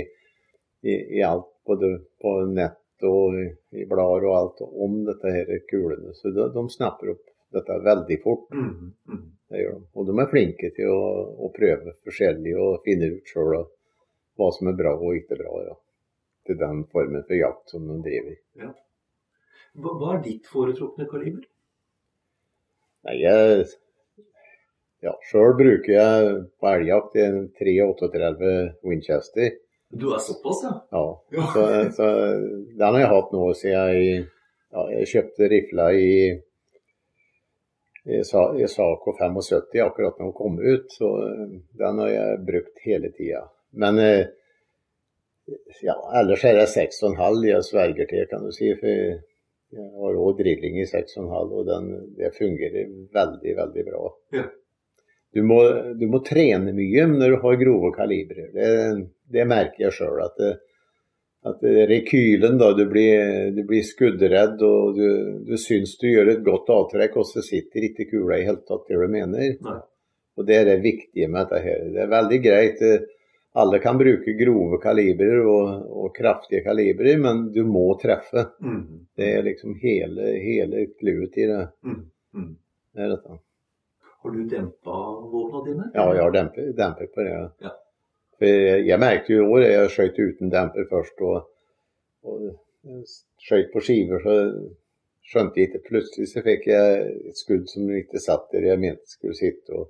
i, 0.86 1.00
i 1.18 1.26
alt, 1.26 1.50
både 1.68 1.96
på 2.22 2.36
nett 2.54 3.10
og 3.10 3.42
i 3.42 3.90
blader 3.90 4.30
og 4.30 4.38
alt 4.38 4.64
om 4.70 5.02
dette 5.10 5.34
her 5.34 5.52
kulene. 5.74 6.14
Så 6.14 6.32
de, 6.38 6.48
de 6.54 6.66
snapper 6.70 7.16
opp 7.18 7.26
dette 7.58 7.82
veldig 7.90 8.22
fort. 8.24 8.48
Mm, 8.54 8.94
mm. 9.10 9.28
Det 9.50 9.64
gjør 9.64 9.78
de. 9.80 9.86
Og 9.98 10.08
de 10.08 10.16
er 10.22 10.32
flinke 10.32 10.72
til 10.78 10.94
å, 10.94 11.04
å 11.46 11.52
prøve 11.56 11.96
forskjellig 12.06 12.56
og 12.62 12.82
finne 12.86 13.12
ut 13.16 13.32
sjøl 13.34 13.56
hva 14.40 14.50
som 14.56 14.70
er 14.72 14.78
bra 14.80 14.94
og 14.96 15.18
ikke 15.18 15.40
bra. 15.40 15.54
Ja. 15.66 15.76
Til 16.48 16.60
den 16.62 16.84
formen 16.94 17.26
for 17.28 17.38
jakt 17.38 17.74
som 17.74 17.88
de 17.90 18.00
driver. 18.06 18.38
Ja. 18.62 18.72
Hva, 19.80 19.96
hva 20.00 20.16
er 20.16 20.24
ditt 20.26 20.50
foretrukne 20.50 21.08
kaliber? 21.10 21.46
Nei, 23.08 23.16
jeg 23.22 23.68
ja, 25.00 25.14
Sjøl 25.30 25.54
bruker 25.56 25.94
jeg 25.94 26.32
på 26.60 26.68
elgjakt 26.74 27.16
en 27.24 27.46
338 27.56 28.50
Winchester. 28.84 29.54
Du 29.90 30.10
er 30.12 30.20
såpass, 30.22 30.66
ja? 30.66 30.74
Ja. 30.92 31.46
Så, 31.54 31.64
så, 31.96 32.10
den 32.76 32.84
har 32.84 33.00
jeg 33.00 33.12
hatt 33.14 33.32
nå 33.34 33.46
siden 33.58 33.94
jeg, 33.94 34.26
ja, 34.76 34.84
jeg 34.98 35.10
kjøpte 35.14 35.50
rifla 35.54 35.88
i, 35.96 36.12
i, 38.10 38.20
i 38.64 38.68
Saco 38.68 39.14
75 39.20 39.80
akkurat 39.86 40.20
når 40.20 40.26
den 40.26 40.36
kom 40.38 40.60
ut. 40.60 40.92
Så 40.92 41.10
den 41.82 42.04
har 42.04 42.12
jeg 42.14 42.44
brukt 42.48 42.84
hele 42.86 43.12
tida. 43.16 43.46
Men 43.72 44.00
eh, 44.04 44.28
ja, 45.86 45.96
ellers 46.22 46.46
er 46.46 46.60
det 46.60 46.70
6,5 46.74 47.44
jeg 47.48 47.66
sverger 47.68 48.10
til, 48.10 48.30
kan 48.32 48.46
du 48.46 48.54
si. 48.56 48.72
For 48.80 48.90
jeg 48.90 49.90
har 50.02 50.22
òg 50.24 50.40
drilling 50.40 50.80
i 50.82 50.88
6,5, 50.90 51.28
og 51.30 51.68
den, 51.68 51.92
det 52.18 52.34
fungerer 52.38 52.90
veldig, 53.14 53.54
veldig 53.62 53.86
bra. 53.92 54.08
Ja. 54.38 54.48
Du 55.34 55.44
må, 55.46 55.60
du 55.94 56.08
må, 56.10 56.24
trene 56.26 56.74
mye 56.74 57.04
når 57.06 57.36
du 57.36 57.42
har 57.44 57.60
grove 57.62 57.92
kalibrer. 57.94 58.50
Det, 58.56 58.70
det 59.30 59.46
merker 59.46 59.86
jeg 59.86 59.98
sjøl. 60.00 60.24
At, 60.26 60.42
at 61.48 61.62
rekylen, 61.88 62.58
da, 62.60 62.74
du 62.76 62.84
blir, 62.90 63.52
du 63.56 63.62
blir 63.68 63.84
skuddredd 63.88 64.60
og 64.66 64.98
du, 64.98 65.08
du 65.48 65.56
syns 65.58 65.96
du 66.02 66.10
gjør 66.10 66.34
et 66.34 66.44
godt 66.44 66.72
avtrekk, 66.76 67.16
og 67.22 67.30
så 67.30 67.44
sitter 67.46 67.88
ikke 67.88 68.10
kula 68.10 68.42
i 68.42 68.48
hele 68.48 68.60
tatt 68.68 68.90
det 68.90 69.00
du 69.00 69.08
mener. 69.08 69.56
Nei. 69.64 69.78
Og 70.40 70.46
Det 70.48 70.56
er 70.56 70.68
det 70.70 70.78
viktige 70.84 71.28
med 71.28 71.48
dette. 71.48 71.64
her. 71.64 71.88
Det 71.94 72.04
er 72.04 72.12
veldig 72.12 72.40
greit. 72.44 72.84
Alle 73.60 73.80
kan 73.84 73.98
bruke 73.98 74.36
grove 74.40 74.78
kalibrer 74.80 75.42
og, 75.42 75.90
og 76.04 76.14
kraftige 76.16 76.64
kalibrer, 76.64 77.18
men 77.20 77.48
du 77.52 77.64
må 77.68 77.88
treffe. 78.00 78.46
Mm. 78.62 79.10
Det 79.18 79.30
er 79.36 79.44
liksom 79.48 79.76
hele, 79.82 80.34
hele 80.40 80.86
clouet 81.00 81.36
i 81.40 81.48
det. 81.50 81.66
Mm. 81.84 82.02
Mm. 82.36 82.56
det. 82.96 83.40
Har 84.22 84.36
du 84.36 84.44
dempa 84.44 84.98
våpnene 85.34 85.66
dine? 85.66 85.92
Ja, 85.96 86.08
jeg 86.14 86.24
har 86.24 86.36
demper, 86.36 86.72
demper 86.78 87.12
på 87.16 87.26
det. 87.26 87.36
Ja. 87.64 87.76
For 88.40 88.48
jeg, 88.88 89.00
merket 89.02 89.34
jo 89.34 89.44
i 89.44 89.48
år 89.54 89.66
jeg 89.66 89.94
skjøt 89.96 90.20
uten 90.20 90.52
demper 90.54 90.88
først. 90.90 91.24
og, 91.28 91.50
og 92.24 93.04
skjøt 93.44 93.74
på 93.74 93.84
skiver, 93.84 94.24
så 94.24 94.36
skjønte 95.30 95.60
jeg 95.60 95.70
ikke 95.70 95.84
Plutselig 95.90 96.30
så 96.32 96.44
fikk 96.46 96.68
jeg 96.70 97.04
et 97.30 97.38
skudd 97.40 97.68
som 97.72 97.90
ikke 97.96 98.22
satt 98.24 98.48
der 98.54 98.72
jeg 98.72 98.82
mente 98.82 99.12
skulle 99.12 99.38
sitte. 99.38 99.76
Og, 99.76 99.90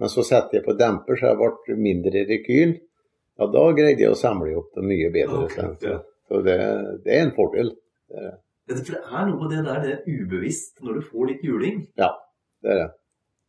men 0.00 0.12
så 0.12 0.24
satte 0.26 0.58
jeg 0.58 0.66
på 0.66 0.76
demper, 0.78 1.18
så 1.18 1.32
jeg 1.32 1.40
ble 1.40 1.78
mindre 1.80 2.24
rekyl. 2.28 2.76
Ja, 3.40 3.48
da 3.48 3.64
greide 3.72 4.04
jeg 4.04 4.12
å 4.12 4.20
samle 4.20 4.52
opp 4.60 4.74
det 4.76 4.84
mye 4.84 5.10
bedre. 5.14 5.44
Okay, 5.48 5.74
ja. 5.88 5.98
Så 6.28 6.44
det, 6.46 6.56
det, 7.04 7.14
er 7.16 7.24
en 7.24 7.34
fordel. 7.34 7.72
Det. 8.12 8.32
For 8.70 8.94
det 8.94 9.00
er 9.00 9.24
noe 9.26 9.38
med 9.40 9.54
det 9.54 9.62
der 9.66 9.80
det 9.82 9.92
er 9.96 10.18
ubevisst 10.20 10.82
når 10.84 11.00
du 11.00 11.06
får 11.08 11.30
litt 11.32 11.46
juling. 11.46 11.80
Ja, 11.98 12.12
det 12.62 12.74
er 12.74 12.82
det. 12.84 12.88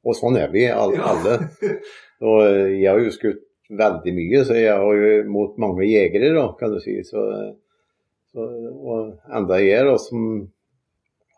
Og 0.01 0.17
sånn 0.17 0.39
er 0.39 0.49
vi 0.53 0.63
alle. 0.73 1.36
Og 2.32 2.39
jeg 2.47 2.88
har 2.88 3.01
jo 3.03 3.11
skutt 3.13 3.43
veldig 3.78 4.13
mye, 4.15 4.45
så 4.45 4.55
jeg 4.57 4.78
har 4.78 5.01
jo 5.01 5.11
mot 5.32 5.59
mange 5.61 5.88
jegere, 5.88 6.34
da, 6.36 6.45
kan 6.59 6.74
du 6.74 6.80
si. 6.84 6.97
Så, 7.07 7.24
så, 8.32 8.47
og 8.72 9.36
enda 9.38 9.59
jeg 9.61 9.86
da, 9.88 9.97
som 10.01 10.26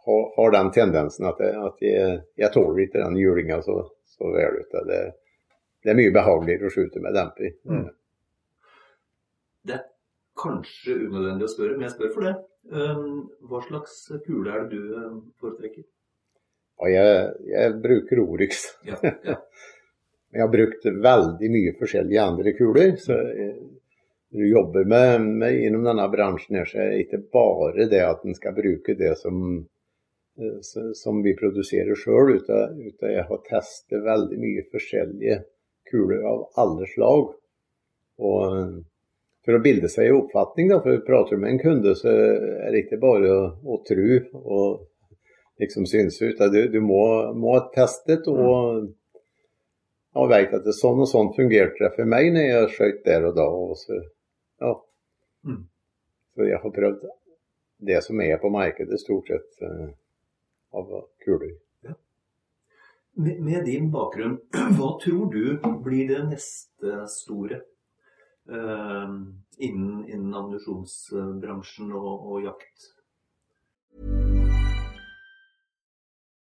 har, 0.05 0.23
har, 0.37 0.53
den 0.57 0.71
tendensen 0.75 1.27
at, 1.29 1.41
jeg, 1.43 1.57
at 1.69 1.83
jeg, 1.85 2.21
jeg 2.41 2.53
tåler 2.53 2.85
ikke 2.85 3.03
den 3.03 3.19
julinga 3.21 3.61
så, 3.65 3.79
så 4.15 4.31
vel. 4.33 4.59
ut. 4.61 4.77
Det, 4.89 5.01
det, 5.83 5.91
er 5.93 5.99
mye 5.99 6.15
behageligere 6.15 6.69
å 6.69 6.73
skyte 6.73 7.03
med 7.03 7.15
demper. 7.17 7.55
Mm. 7.69 7.87
Det 9.63 9.77
er 9.77 9.85
kanskje 10.39 10.97
unødvendig 11.05 11.47
å 11.47 11.53
spørre, 11.53 11.77
men 11.77 11.87
jeg 11.87 11.95
spør 11.95 12.15
for 12.17 12.27
det. 12.27 12.35
Um, 12.73 13.25
hva 13.47 13.59
slags 13.65 13.97
kule 14.23 14.51
er 14.51 14.65
det 14.65 14.79
du 14.79 14.93
um, 14.95 15.17
foretrekker? 15.39 15.85
Ja, 16.83 16.89
jeg, 16.89 17.33
jeg 17.51 17.73
bruker 17.83 18.21
Orix. 18.23 18.65
Ja, 18.87 18.99
ja. 19.23 19.37
jeg 20.33 20.41
har 20.41 20.51
brukt 20.51 20.85
veldig 20.85 21.49
mye 21.53 21.73
forskjellige 21.77 22.21
andre 22.25 22.53
kuler. 22.57 22.95
så 22.97 23.19
du 24.33 24.47
jobber 24.49 24.85
med, 24.85 25.21
med 25.21 25.59
innom 25.61 25.83
denne 25.85 26.07
bransjen, 26.09 26.57
så 26.65 26.79
er 26.81 26.95
ikke 27.03 27.19
bare 27.33 27.85
det 27.85 28.01
at 28.01 28.23
en 28.25 28.33
skal 28.33 28.55
bruke 28.57 28.95
det 28.97 29.11
som, 29.19 29.59
eh, 30.41 30.55
som 30.97 31.19
vi 31.21 31.35
produserer 31.37 31.93
sjøl, 31.93 32.39
uten, 32.39 32.79
jeg 33.13 33.27
har 33.29 33.43
testet 33.45 34.01
veldig 34.01 34.39
mye 34.41 34.63
forskjellige 34.73 35.43
kuler 35.91 36.25
av 36.25 36.47
alle 36.63 36.89
slag. 36.95 37.29
Og 38.25 38.41
for 39.45 39.59
å 39.59 39.61
bilde 39.61 39.91
seg 39.91 40.09
en 40.09 40.23
oppfatning, 40.23 40.71
da, 40.71 40.79
for 40.81 41.05
prater 41.05 41.37
du 41.37 41.43
med 41.43 41.53
en 41.53 41.61
kunde, 41.61 41.93
så 41.99 42.09
er 42.09 42.73
det 42.73 42.87
ikke 42.87 43.01
bare 43.05 43.29
å, 43.29 43.45
å 43.69 43.79
tro 43.85 44.19
og 44.41 44.67
liksom 45.61 45.85
synes 45.85 46.17
ut. 46.23 46.41
Du, 46.49 46.61
du 46.73 46.79
må, 46.81 47.03
må 47.37 47.53
ha 47.59 47.67
testet 47.75 48.25
og, 48.31 48.89
og 50.13 50.29
vet 50.29 50.53
at 50.53 50.65
det 50.65 50.75
sånn 50.77 51.01
og 51.01 51.09
sånn 51.09 51.33
fungerte 51.35 51.81
det 51.81 51.91
for 51.95 52.09
meg 52.09 52.29
når 52.35 52.47
jeg 52.47 52.71
skøyt 52.75 53.03
der 53.07 53.27
og 53.29 53.35
da. 53.37 53.47
Og 53.49 53.75
så, 53.81 53.99
ja. 54.61 54.73
Mm. 55.49 55.63
så 56.35 56.47
jeg 56.47 56.61
har 56.63 56.75
prøvd 56.77 57.05
det 57.83 57.99
som 58.05 58.21
er 58.23 58.37
på 58.39 58.51
markedet, 58.53 59.01
stort 59.01 59.27
sett 59.27 59.63
av 60.73 60.93
kuler. 61.25 61.57
Ja. 61.83 61.95
Med, 63.13 63.41
med, 63.43 63.65
din 63.65 63.91
bakgrunn, 63.91 64.39
hva 64.77 64.93
tror 65.03 65.33
du 65.33 65.57
blir 65.83 66.07
det 66.13 66.21
neste 66.29 67.03
store 67.11 67.61
uh, 68.49 69.17
innen, 69.57 70.05
innen 70.07 70.33
ammunisjonsbransjen 70.33 71.93
og, 71.97 72.29
og 72.31 72.47
jakt? 72.47 72.89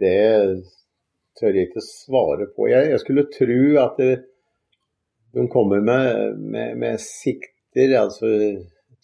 det 0.00 0.64
tør 1.38 1.56
jeg 1.56 1.68
ikke 1.70 1.84
svare 1.84 2.48
på. 2.56 2.68
Jeg, 2.72 2.90
jeg 2.92 3.02
skulle 3.02 3.28
tro 3.32 3.62
at 3.84 4.00
det 4.00 4.12
de 5.32 5.48
kommer 5.48 5.80
med, 5.80 6.38
med, 6.38 6.76
med 6.76 7.00
sikter, 7.00 7.92
altså 8.00 8.26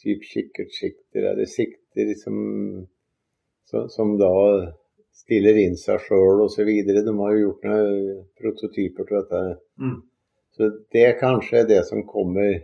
typ 0.02 0.24
kikkertsikter 0.26 1.30
eller 1.30 1.46
sikter 1.46 2.14
som, 2.18 2.38
som, 3.70 3.88
som, 3.88 4.16
da 4.18 4.32
stiller 5.14 5.58
inn 5.62 5.76
seg 5.78 6.02
sjøl 6.02 6.42
osv. 6.44 6.66
De 6.66 7.14
har 7.20 7.36
jo 7.36 7.44
gjort 7.44 7.68
noen 7.70 8.24
prototyper 8.40 9.06
til 9.06 9.20
dette. 9.20 9.42
Mm. 9.80 10.00
Så 10.56 10.70
det 10.92 11.04
er 11.04 11.20
kanskje 11.20 11.66
det 11.68 11.82
som 11.86 12.02
kommer, 12.08 12.58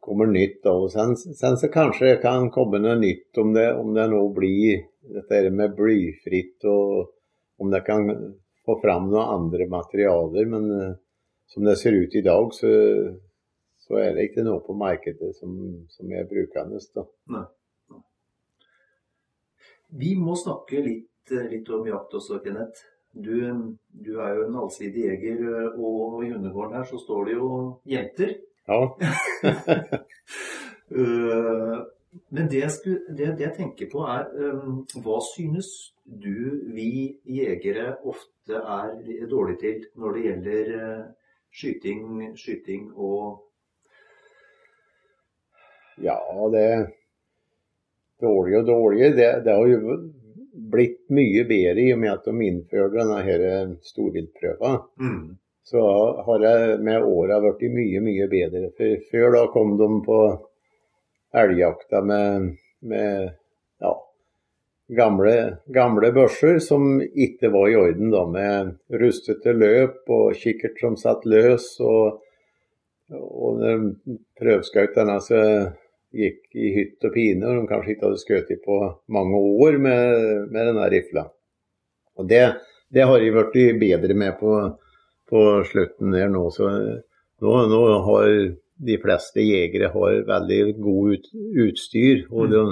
kommer 0.00 0.30
nytt. 0.30 0.64
Og 0.72 0.88
sen, 0.94 1.16
sen, 1.20 1.60
så 1.60 1.70
kanskje 1.72 2.14
det 2.14 2.22
kan 2.24 2.48
komme 2.54 2.80
noe 2.80 2.96
nytt 3.00 3.40
om 3.42 3.52
det, 3.56 3.68
om 3.76 3.92
det 3.96 4.08
nå 4.12 4.24
blir 4.36 4.86
dette 5.00 5.50
med 5.54 5.76
blyfritt, 5.76 6.64
og 6.68 7.62
om 7.62 7.70
det 7.72 7.84
kan 7.86 8.08
få 8.66 8.76
fram 8.82 9.08
noen 9.10 9.34
andre 9.36 9.68
materialer. 9.70 10.46
men 10.46 10.96
som 11.50 11.64
det 11.64 11.76
ser 11.76 11.92
ut 11.92 12.14
i 12.14 12.22
dag, 12.22 12.52
så, 12.54 12.68
så 13.82 13.96
er 13.98 14.14
det 14.14 14.28
ikke 14.28 14.44
noe 14.46 14.62
på 14.62 14.76
markedet 14.78 15.32
som, 15.34 15.56
som 15.90 16.12
er 16.14 16.28
brukende. 16.30 16.78
Nei. 17.34 17.46
Vi 20.00 20.12
må 20.14 20.36
snakke 20.38 20.84
litt, 20.84 21.32
litt, 21.50 21.72
om 21.74 21.88
jakt 21.90 22.14
også, 22.20 22.38
Kenneth. 22.44 22.84
Du, 23.10 23.34
du, 23.90 24.12
er 24.22 24.36
jo 24.36 24.44
en 24.46 24.60
allsidig 24.62 25.08
jeger, 25.08 25.42
og 25.74 26.22
i 26.22 26.30
hundegården 26.30 26.78
her 26.78 26.86
så 26.86 27.00
står 27.02 27.26
det 27.26 27.34
jo 27.40 27.50
jenter. 27.96 28.36
Ja. 28.70 28.84
Eh, 30.90 31.69
men 32.34 32.48
det 32.50 32.60
jeg, 32.64 32.74
skulle, 32.74 33.14
det, 33.14 33.32
det 33.38 33.46
jeg, 33.46 33.54
tenker 33.56 33.90
på 33.92 34.02
er, 34.10 34.26
um, 34.34 34.80
hva 35.04 35.20
synes 35.30 35.70
du 36.04 36.60
vi 36.74 37.16
jegere 37.30 37.92
ofte 38.02 38.58
er 38.58 39.26
dårlige 39.30 39.60
til 39.62 39.84
når 40.00 40.16
det 40.16 40.24
gjelder 40.26 40.72
uh, 40.74 41.04
skyting, 41.54 42.02
skyting 42.38 42.90
og 42.96 43.46
Ja, 46.00 46.16
det 46.48 46.66
dårlig 48.20 48.58
og 48.58 48.66
dårlig. 48.66 49.12
Det, 49.16 49.28
det, 49.44 49.52
har 49.52 49.66
jo 49.68 49.96
blitt 50.72 51.02
mye 51.12 51.44
bedre 51.48 51.82
i 51.82 51.92
og 51.94 52.00
med 52.02 52.12
at 52.12 52.26
de 52.28 52.46
innførte 52.46 53.00
denne 53.00 53.78
storviltprøva. 53.84 54.74
Mm. 55.00 55.24
Så 55.70 55.82
har 56.26 56.46
jeg 56.46 56.78
med 56.84 57.06
åra 57.06 57.40
blitt 57.44 57.66
mye, 57.74 58.02
mye 58.04 58.28
bedre. 58.30 58.70
For 58.76 59.04
før 59.10 59.36
da 59.36 59.44
kom 59.54 59.76
de 59.80 59.90
på 60.06 60.20
elgjakta 61.36 62.02
med, 62.02 62.54
med 62.80 63.30
ja, 63.80 63.92
gamle, 64.96 65.34
gamle 65.66 66.12
børser 66.12 66.58
som 66.64 66.98
ikke 67.00 67.52
var 67.52 67.68
i 67.70 67.76
orden, 67.78 68.10
da, 68.14 68.24
med 68.26 69.00
rustete 69.02 69.54
løp 69.54 70.10
og 70.10 70.34
kikkert 70.38 70.80
som 70.82 70.98
satt 71.00 71.26
løs. 71.28 71.72
Og, 71.84 72.20
og 73.10 73.62
prøveskauterne 74.38 75.18
så 75.24 75.42
gikk 76.10 76.56
i 76.58 76.72
hytt 76.74 77.06
og 77.06 77.14
pine, 77.14 77.46
og 77.46 77.60
de 77.60 77.70
kanskje 77.70 77.94
ikke 77.94 78.08
hadde 78.08 78.22
skutt 78.22 78.50
på 78.64 78.80
mange 79.14 79.38
år 79.38 79.78
med, 79.82 80.48
med 80.50 80.72
denne 80.72 80.88
rifla. 80.90 81.28
Og 82.18 82.26
det, 82.28 82.42
det 82.90 83.06
har 83.06 83.22
jeg 83.22 83.34
blitt 83.36 83.78
bedre 83.80 84.16
med 84.18 84.34
på, 84.40 84.56
på 85.30 85.44
slutten 85.70 86.16
her 86.18 86.32
nå. 86.32 86.48
Så 86.54 86.66
nå, 86.70 87.54
nå 87.70 87.80
har 88.08 88.26
de 88.86 88.96
fleste 89.02 89.44
jegere 89.44 89.90
har 89.92 90.22
veldig 90.28 90.60
god 90.80 91.14
ut, 91.14 91.28
utstyr. 91.66 92.24
og 92.30 92.46
mm. 92.46 92.52
det, 92.52 92.64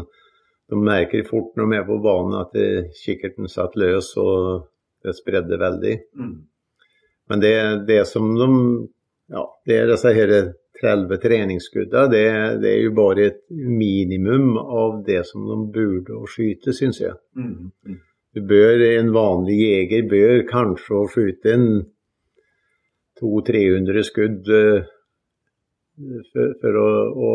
de 0.68 0.80
merker 0.84 1.24
fort 1.28 1.54
når 1.56 1.70
de 1.70 1.78
er 1.78 1.88
på 1.88 1.98
banen 2.04 2.38
at 2.42 2.56
kikkerten 2.98 3.48
satt 3.48 3.76
løs 3.80 4.10
og 4.20 4.68
det 5.04 5.14
spredde 5.16 5.58
veldig. 5.60 5.94
Mm. 6.18 6.36
Men 7.28 7.40
det, 7.40 7.54
det, 7.88 8.06
som 8.08 8.34
de 8.36 8.48
Ja, 9.28 9.44
det 9.68 9.76
er 9.76 9.90
disse 9.90 10.12
her 10.16 10.30
30 10.80 11.18
treningsskudda. 11.20 12.06
Det, 12.08 12.24
det, 12.62 12.70
er 12.70 12.82
jo 12.86 12.94
bare 12.96 13.26
et 13.28 13.40
minimum 13.50 14.56
av 14.56 15.02
det 15.06 15.24
som 15.28 15.44
de 15.44 15.58
burde 15.74 16.16
å 16.16 16.28
skyte, 16.30 16.72
syns 16.72 17.02
jeg. 17.02 17.16
Mm. 17.36 17.98
Du 18.34 18.40
bør, 18.48 18.84
En 19.00 19.12
vanlig 19.12 19.58
jeger 19.58 20.08
bør 20.08 20.44
kanskje 20.48 20.96
å 20.96 21.08
skyte 21.12 21.52
en 21.52 21.68
200-300 23.20 24.06
skudd 24.06 24.48
uh, 24.48 24.86
for, 26.32 26.54
for, 26.62 26.78
å, 26.78 26.88
å 27.12 27.30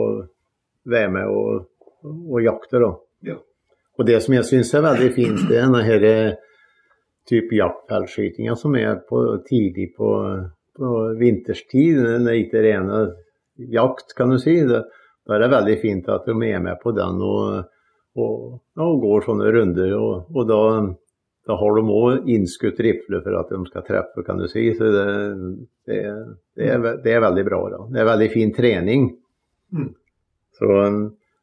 være 0.89 1.11
med 1.13 1.31
og, 1.31 1.67
og 2.09 2.39
jakte, 2.43 2.81
da. 2.81 2.93
Og 3.93 4.07
det 4.07 4.17
som 4.25 4.33
jeg 4.33 4.47
syns 4.47 4.73
er 4.73 4.85
veldig 4.87 5.11
fint, 5.13 5.43
det 5.49 5.59
er 5.59 5.69
denne 5.69 6.09
eh, 6.09 6.39
type 7.29 7.55
jaktfellskytinga 7.55 8.55
som 8.59 8.75
er 8.79 8.97
på, 9.07 9.21
tidlig 9.47 9.91
på, 9.97 10.09
på 10.77 10.93
vinterstid. 11.19 12.01
Er 12.01 12.39
ikke 12.39 12.63
rene 12.65 13.03
jakt, 13.73 14.15
kan 14.17 14.33
du 14.33 14.39
si. 14.41 14.57
Det, 14.67 14.81
da 15.23 15.35
er 15.35 15.45
det 15.45 15.53
veldig 15.53 15.77
fint 15.83 16.09
at 16.11 16.25
de 16.27 16.35
er 16.49 16.63
med 16.63 16.81
på 16.81 16.91
den 16.97 17.21
og, 17.23 17.69
og, 18.17 18.57
og 18.81 19.05
går 19.05 19.27
sånne 19.27 19.53
runder. 19.55 19.93
Og, 19.99 20.33
og 20.33 20.49
da, 20.49 20.61
da, 21.47 21.57
har 21.59 21.75
de 21.75 21.83
òg 21.91 22.29
innskutt 22.31 22.79
rifle 22.83 23.19
for 23.23 23.39
at 23.39 23.49
de 23.51 23.59
skal 23.67 23.83
treffe, 23.87 24.23
kan 24.23 24.39
du 24.39 24.47
si. 24.51 24.69
Så 24.77 24.91
det, 24.93 25.07
det, 25.89 25.99
det, 26.55 26.69
er, 26.69 26.85
det 27.03 27.11
er, 27.11 27.25
veldig 27.25 27.43
bra. 27.49 27.59
Da. 27.73 27.81
Det 27.91 28.01
er 28.03 28.09
veldig 28.11 28.29
fin 28.31 28.53
trening. 28.55 29.09
Mm. 29.75 29.89
Så 30.55 30.69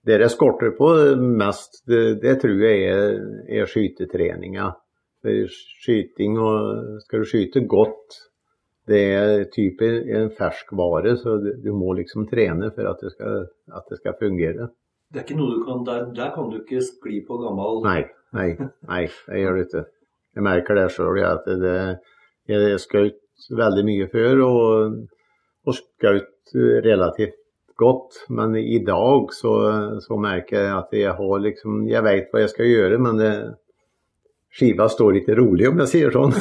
det 0.06 0.20
det 0.22 0.30
skorter 0.32 0.72
på 0.78 0.88
mest, 1.20 1.82
det, 1.86 2.38
tror 2.40 2.64
jeg 2.64 2.88
er, 2.88 3.20
er 3.60 3.68
skytetreninga. 3.68 4.72
Skyting 5.20 6.38
og 6.40 7.00
Skal 7.04 7.20
du 7.20 7.28
skyte 7.28 7.66
godt, 7.68 8.16
det 8.88 9.02
er 9.14 9.42
type 9.52 9.86
en 10.16 10.30
ferskvare, 10.34 11.12
så 11.20 11.36
du 11.38 11.70
må 11.76 11.92
liksom 11.98 12.24
trene 12.30 12.70
for 12.72 12.88
at 12.88 13.04
det 13.04 13.12
skal, 13.12 13.44
at 13.76 13.92
det 13.92 14.00
skal 14.00 14.16
fungere. 14.18 14.70
Det 15.10 15.20
er 15.20 15.26
ikke 15.26 15.36
noe 15.36 15.58
du 15.58 15.60
kan, 15.66 15.84
der, 15.84 16.08
der 16.16 16.32
kan 16.34 16.48
du 16.48 16.60
ikke 16.62 16.80
skli 16.86 17.20
på 17.26 17.36
gammel 17.42 17.82
Nei, 17.84 18.00
nei, 18.36 18.50
nei 18.88 19.02
jeg 19.06 19.44
gjør 19.44 19.58
det 19.58 19.66
ikke. 19.68 19.84
Jeg 20.36 20.46
merker 20.46 20.78
det 20.78 20.86
sjøl, 20.94 21.20
at 21.26 21.48
det, 21.60 21.78
jeg 22.50 22.82
skjøt 22.82 23.48
veldig 23.58 23.84
mye 23.88 24.10
før, 24.12 24.42
og, 24.46 24.98
og 25.66 25.78
skjøt 25.78 26.54
relativt 26.86 27.38
godt. 27.80 28.20
Men 28.28 28.54
i 28.60 28.78
dag 28.86 29.32
så, 29.34 29.54
så, 30.04 30.20
merker 30.20 30.60
jeg 30.60 30.76
at 30.76 30.94
jeg 31.00 31.16
har 31.16 31.42
liksom 31.46 31.82
Jeg 31.88 32.04
vet 32.06 32.30
hva 32.30 32.44
jeg 32.44 32.52
skal 32.52 32.70
gjøre, 32.70 33.00
men 33.02 33.20
det, 33.20 33.32
skiva 34.54 34.88
står 34.90 35.20
ikke 35.20 35.36
rolig, 35.38 35.68
om 35.70 35.82
jeg 35.84 35.92
sier 35.94 36.14
sånn. 36.14 36.34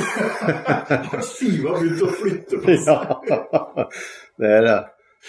skiva 1.31 1.75
har 1.75 1.83
begynt 1.83 2.05
å 2.05 2.13
flytte 2.21 2.61
på 2.63 2.77
seg. 2.85 3.11
ja, 3.29 3.89
det 4.41 4.55
er 4.59 4.65
det. 4.67 4.79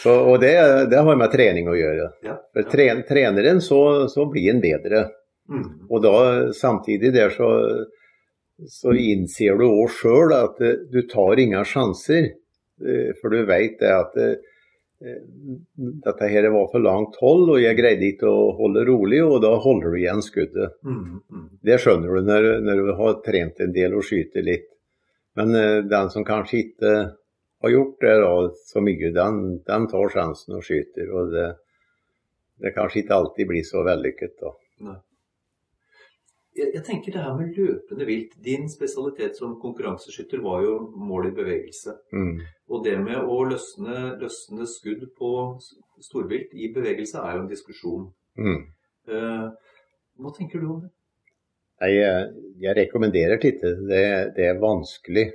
Så, 0.01 0.13
og 0.15 0.37
det, 0.39 0.53
det, 0.91 1.01
har 1.03 1.17
med 1.19 1.33
trening 1.33 1.67
å 1.69 1.75
gjøre. 1.75 2.13
Ja, 2.23 2.37
For 2.55 2.69
tren, 2.71 3.03
treneren 3.09 3.59
så, 3.65 3.81
så 4.11 4.27
blir 4.31 4.53
en 4.53 4.63
bedre. 4.63 5.09
Mm. 5.51 5.70
Og 5.90 6.03
da 6.05 6.16
samtidig 6.55 7.12
der 7.14 7.32
så, 7.34 7.48
så 8.70 8.94
innser 8.94 9.59
du 9.59 9.66
òg 9.66 9.90
sjøl 9.96 10.34
at 10.36 10.61
eh, 10.62 10.84
du 10.92 11.03
tar 11.11 11.40
ingen 11.42 11.66
sjanser. 11.66 12.30
Eh, 12.80 13.11
For 13.20 13.34
du 13.34 13.42
veit 13.48 13.80
det 13.82 13.90
at 13.90 14.16
eh, 14.20 14.36
dette 15.01 16.28
her 16.28 16.51
var 16.53 16.66
for 16.68 16.84
langt 16.84 17.16
hold, 17.22 17.46
og 17.55 17.62
jeg 17.62 17.78
greide 17.78 18.05
ikke 18.12 18.28
å 18.28 18.51
holde 18.59 18.84
rolig, 18.84 19.22
og 19.24 19.38
da 19.40 19.55
holder 19.57 19.94
du 19.94 19.96
igjen 20.03 20.20
skuddet. 20.22 20.76
Mm. 20.84 21.22
Mm. 21.24 21.46
Det 21.64 21.78
skjønner 21.80 22.18
du 22.18 22.28
når, 22.28 22.48
når 22.66 22.82
du 22.84 22.92
har 22.98 23.16
trent 23.24 23.62
en 23.64 23.72
del 23.72 23.96
og 23.96 24.05
skyter 24.05 24.44
litt. 24.44 24.68
Men 25.40 25.57
uh, 25.57 25.80
den 25.88 26.11
som 26.12 26.26
kanskje 26.26 26.59
ikke 26.66 26.92
har 27.64 27.72
gjort 27.72 28.05
det 28.05 28.14
da, 28.20 28.32
så 28.68 28.82
mye, 28.84 29.12
den, 29.16 29.40
den 29.64 29.86
tar 29.88 30.12
sjansen 30.12 30.59
og 30.59 30.66
skyter. 30.66 31.09
Og 31.16 31.32
det, 31.32 31.46
det 32.61 32.74
kanskje 32.76 33.05
ikke 33.05 33.16
alltid 33.22 33.48
blir 33.55 33.64
så 33.64 33.86
vellykket. 33.86 34.36
da. 34.42 34.53
Nei. 34.90 34.98
Jeg, 36.57 36.72
jeg 36.74 36.82
tenker 36.86 37.14
det 37.14 37.22
her 37.22 37.36
med 37.38 37.55
løpende 37.55 38.07
vilt. 38.09 38.32
Din 38.42 38.66
spesialitet 38.70 39.38
som 39.38 39.55
konkurranseskytter 39.62 40.42
var 40.42 40.64
jo 40.64 40.74
mål 40.98 41.28
i 41.28 41.34
bevegelse. 41.36 41.94
Mm. 42.12 42.40
Og 42.70 42.84
det 42.84 42.96
med 43.03 43.20
å 43.22 43.36
løsne, 43.46 44.16
løsne 44.18 44.66
skudd 44.68 45.07
på 45.18 45.30
storvilt 46.03 46.55
i 46.59 46.72
bevegelse 46.74 47.22
er 47.22 47.36
jo 47.36 47.44
en 47.44 47.53
diskusjon. 47.53 48.09
Mm. 48.40 48.64
Eh, 49.11 49.46
hva 50.20 50.34
tenker 50.36 50.62
du 50.62 50.72
om 50.74 50.80
det? 50.82 50.90
Nei, 51.80 51.92
jeg, 51.94 52.26
jeg 52.61 52.76
rekommenderer 52.76 53.40
titte. 53.40 53.76
Det, 53.88 54.05
det 54.36 54.51
er 54.51 54.61
vanskelig. 54.61 55.30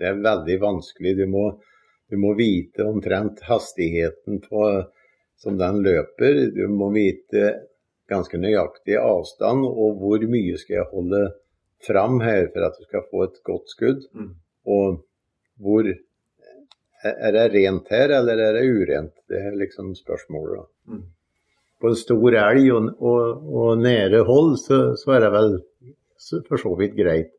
Det 0.00 0.08
er 0.10 0.20
veldig 0.20 0.58
vanskelig. 0.60 1.14
Du 1.16 1.26
må, 1.30 1.46
du 2.10 2.18
må 2.20 2.34
vite 2.36 2.84
omtrent 2.88 3.40
hastigheten 3.46 4.42
på, 4.44 4.66
som 5.40 5.56
den 5.60 5.80
løper. 5.86 6.46
Du 6.56 6.66
må 6.72 6.90
vite 6.92 7.54
ganske 8.10 8.38
nøyaktig 8.42 8.96
avstand 9.00 9.64
og 9.68 9.96
hvor 10.02 10.24
mye 10.32 10.58
skal 10.60 10.80
jeg 10.80 10.90
holde 10.92 11.22
fram 11.86 12.18
her 12.20 12.48
for 12.52 12.66
at 12.66 12.76
du 12.78 12.84
skal 12.88 13.06
få 13.10 13.22
et 13.28 13.38
godt 13.46 13.70
skudd. 13.72 14.02
Mm. 14.12 14.34
Og 14.66 15.00
hvor 15.60 15.88
Er 17.02 17.32
det 17.32 17.46
rent 17.54 17.86
her, 17.88 18.10
eller 18.12 18.36
er 18.44 18.52
det 18.58 18.66
urent? 18.68 19.12
Det 19.28 19.38
er 19.40 19.54
liksom 19.56 19.94
spørsmålet. 19.96 20.66
Mm. 20.86 21.04
på 21.80 21.88
en 21.88 21.96
stor 21.96 22.34
elg 22.36 22.66
og, 22.76 22.88
og, 23.00 23.46
og 23.56 23.78
nære 23.80 24.18
hold, 24.28 24.58
så, 24.60 24.80
så 25.00 25.14
er 25.16 25.20
det 25.24 25.30
vel 25.32 25.54
for 26.48 26.60
så 26.60 26.74
vidt 26.76 26.92
greit. 26.98 27.30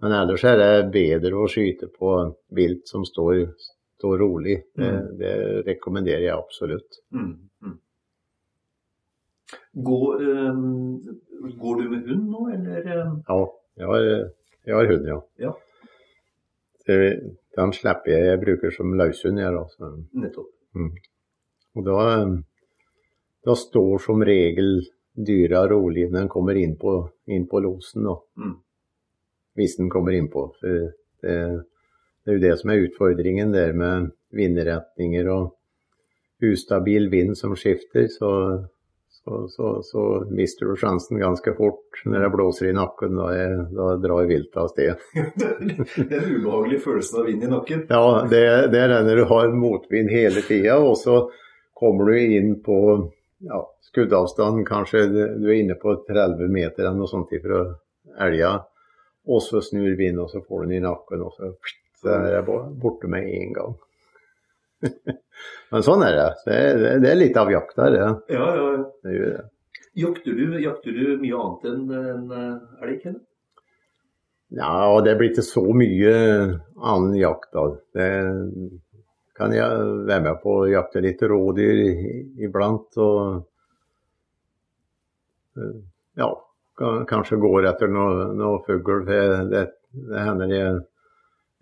Men 0.00 0.14
ellers 0.16 0.44
er 0.48 0.56
det 0.56 0.92
bedre 0.94 1.34
å 1.36 1.50
skyte 1.52 1.90
på 1.92 2.14
vilt 2.56 2.88
som 2.88 3.04
står, 3.04 3.42
står 3.98 4.16
rolig. 4.24 4.56
Det, 4.72 4.88
Mm. 4.88 5.18
det 5.20 5.34
rekommenderer 5.66 6.24
jeg 6.30 6.38
absolutt. 6.38 7.02
Mm. 7.12 7.34
Mm. 7.66 7.76
Går, 9.88 10.22
eh, 10.22 10.60
går 11.62 11.80
du 11.82 11.90
med 11.90 12.08
hund 12.10 12.28
nå, 12.32 12.48
eller? 12.54 12.90
eh? 12.96 13.12
Ja, 13.28 13.38
jeg 13.78 13.86
har, 13.92 14.06
jeg 14.66 14.74
har 14.76 14.92
hund, 14.92 15.08
ja. 15.08 15.20
Ja. 15.46 15.52
Den 16.88 17.72
slipper 17.76 18.12
jeg. 18.12 18.26
Jeg 18.30 18.40
bruker 18.40 18.70
som 18.72 18.94
løshund. 18.96 19.40
jeg 19.40 19.52
da, 19.52 19.90
Nettopp. 20.22 20.52
Mm. 20.74 20.92
Og 21.76 21.84
da, 21.84 21.98
da 23.44 23.54
står 23.54 23.98
som 24.04 24.22
regel 24.24 24.78
dyra 25.18 25.64
rolig 25.68 26.06
når 26.08 26.20
den 26.20 26.30
kommer 26.32 26.56
inn 26.56 26.76
på, 26.80 26.94
inn 27.28 27.44
på 27.50 27.60
losen. 27.60 28.06
Da. 28.08 28.16
Mm. 28.40 28.54
Hvis 29.58 29.76
den 29.76 29.90
kommer 29.90 30.16
innpå. 30.16 30.46
Det, 30.62 30.74
det 31.22 32.32
er 32.32 32.38
jo 32.38 32.44
det 32.46 32.54
som 32.60 32.70
er 32.72 32.84
utfordringen 32.86 33.52
der 33.52 33.72
med 33.76 34.10
vindretninger 34.36 35.28
og 35.32 35.54
ustabil 36.44 37.10
vind 37.10 37.36
som 37.36 37.56
skifter. 37.58 38.06
Så, 38.12 38.30
så, 39.24 39.48
så, 39.48 39.82
så 39.82 40.26
mister 40.30 40.66
du 40.66 40.76
sjansen 40.76 41.18
ganske 41.18 41.52
fort 41.56 42.02
når 42.04 42.24
det 42.24 42.30
blåser 42.32 42.70
i 42.70 42.76
nakken. 42.76 43.16
Da, 43.18 43.28
jeg, 43.36 43.58
da 43.76 43.88
drar 44.02 44.28
viltet 44.30 44.60
av 44.62 44.70
sted. 44.72 44.94
det 46.08 46.20
en 46.20 46.30
ubehagelig 46.36 46.80
følelse 46.84 47.20
av 47.20 47.28
vind 47.28 47.44
i 47.44 47.50
nakken. 47.50 47.84
Ja, 47.90 48.04
det, 48.30 48.42
det 48.72 48.82
er 48.84 48.94
det 48.94 49.02
når 49.08 49.20
du 49.20 49.24
har 49.32 49.54
motvind 49.54 50.12
hele 50.12 50.44
tida, 50.46 50.78
og 50.78 50.96
så 51.00 51.20
kommer 51.78 52.10
du 52.10 52.20
inn 52.38 52.56
på 52.64 52.78
ja, 53.38 53.60
skuddavstand, 53.90 54.64
kanskje 54.66 55.04
du 55.12 55.46
er 55.48 55.58
inne 55.60 55.76
på 55.78 55.94
30 56.08 56.48
meter 56.52 56.86
eller 56.86 56.98
noe 56.98 57.10
sånt 57.10 57.34
fra 57.42 57.60
elga, 58.26 58.54
og 59.28 59.42
så 59.44 59.60
snur 59.62 59.92
vinden, 59.98 60.24
og 60.24 60.32
så 60.32 60.42
får 60.42 60.64
du 60.64 60.70
den 60.70 60.78
i 60.80 60.86
nakken, 60.86 61.22
og 61.22 61.36
så, 61.36 61.52
så 62.00 62.16
er 62.16 62.38
jeg 62.38 62.46
borte 62.82 63.10
med 63.10 63.28
en 63.28 63.54
gang. 63.54 63.76
Men 65.70 65.84
sånn 65.84 66.02
er 66.06 66.16
det. 66.16 66.28
Det 66.46 66.58
er, 66.58 66.82
det 67.02 67.10
er 67.12 67.18
litt 67.18 67.38
av 67.38 67.50
jakta, 67.52 67.88
det. 67.92 68.02
Ja, 68.02 68.18
ja, 68.34 68.50
ja. 68.56 68.84
det, 69.04 69.14
gjør 69.16 69.32
det. 69.36 69.46
Jakter 69.98 70.38
du, 70.38 70.44
jakter 70.62 70.94
du 70.94 71.06
mye 71.18 71.40
annet 71.42 71.66
enn 71.72 71.82
en 71.98 72.36
eh, 72.38 72.84
elg? 72.84 73.00
Kenneth? 73.02 73.24
Ja, 74.48 74.72
og 74.88 75.02
det 75.04 75.18
blir 75.18 75.32
ikke 75.32 75.44
så 75.44 75.62
mye 75.76 76.12
annen 76.80 77.16
jakt 77.18 77.50
da. 77.52 77.66
Det 77.92 78.08
kan 79.36 79.52
jeg 79.52 79.88
være 80.08 80.24
med 80.24 80.38
på 80.42 80.54
å 80.62 80.68
jakte 80.70 81.02
litt 81.04 81.20
rådyr 81.20 81.82
iblant. 82.46 82.96
Og 82.96 83.18
eh, 85.58 85.76
ja, 86.22 86.30
kanskje 87.10 87.40
går 87.42 87.68
etter 87.74 87.92
noe, 87.92 88.30
noe 88.38 88.62
fugl. 88.64 89.04
Det, 89.08 89.20
det 89.52 90.24
hender 90.24 90.54
jeg, 90.54 90.80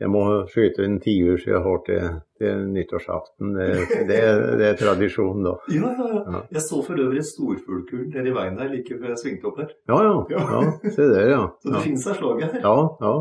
jeg 0.04 0.12
må 0.12 0.22
skyte 0.52 0.86
en 0.86 1.00
tiur 1.02 1.42
så 1.42 1.56
jeg 1.56 1.64
har 1.66 1.84
til 1.88 2.08
nyttårsaften. 2.40 3.52
Det, 3.56 3.68
det, 4.08 4.18
det 4.60 4.68
er 4.70 4.80
tradisjon 4.80 5.44
da. 5.46 5.54
Ja, 5.72 5.92
ja, 5.98 6.08
ja. 6.12 6.22
Ja. 6.36 6.40
Jeg 6.58 6.64
så 6.66 6.80
for 6.86 7.00
øvrig 7.00 7.22
et 7.22 7.28
storfuglkull 7.30 8.08
nede 8.12 8.32
i 8.32 8.34
veien 8.36 8.58
der 8.58 8.72
like 8.72 8.98
før 8.98 9.12
jeg 9.14 9.22
svingte 9.22 9.50
opp 9.50 9.60
der. 9.62 9.72
Ja, 9.90 10.00
ja. 10.04 10.16
ja 10.36 10.90
se 10.90 11.08
der, 11.12 11.30
ja. 11.32 11.40
Så 11.62 11.70
det 11.70 11.78
ja. 11.78 11.84
finnes 11.88 12.06
her 12.10 12.20
slaget 12.20 12.56
her. 12.56 12.66
Ja, 12.66 12.76
ja. 13.06 13.14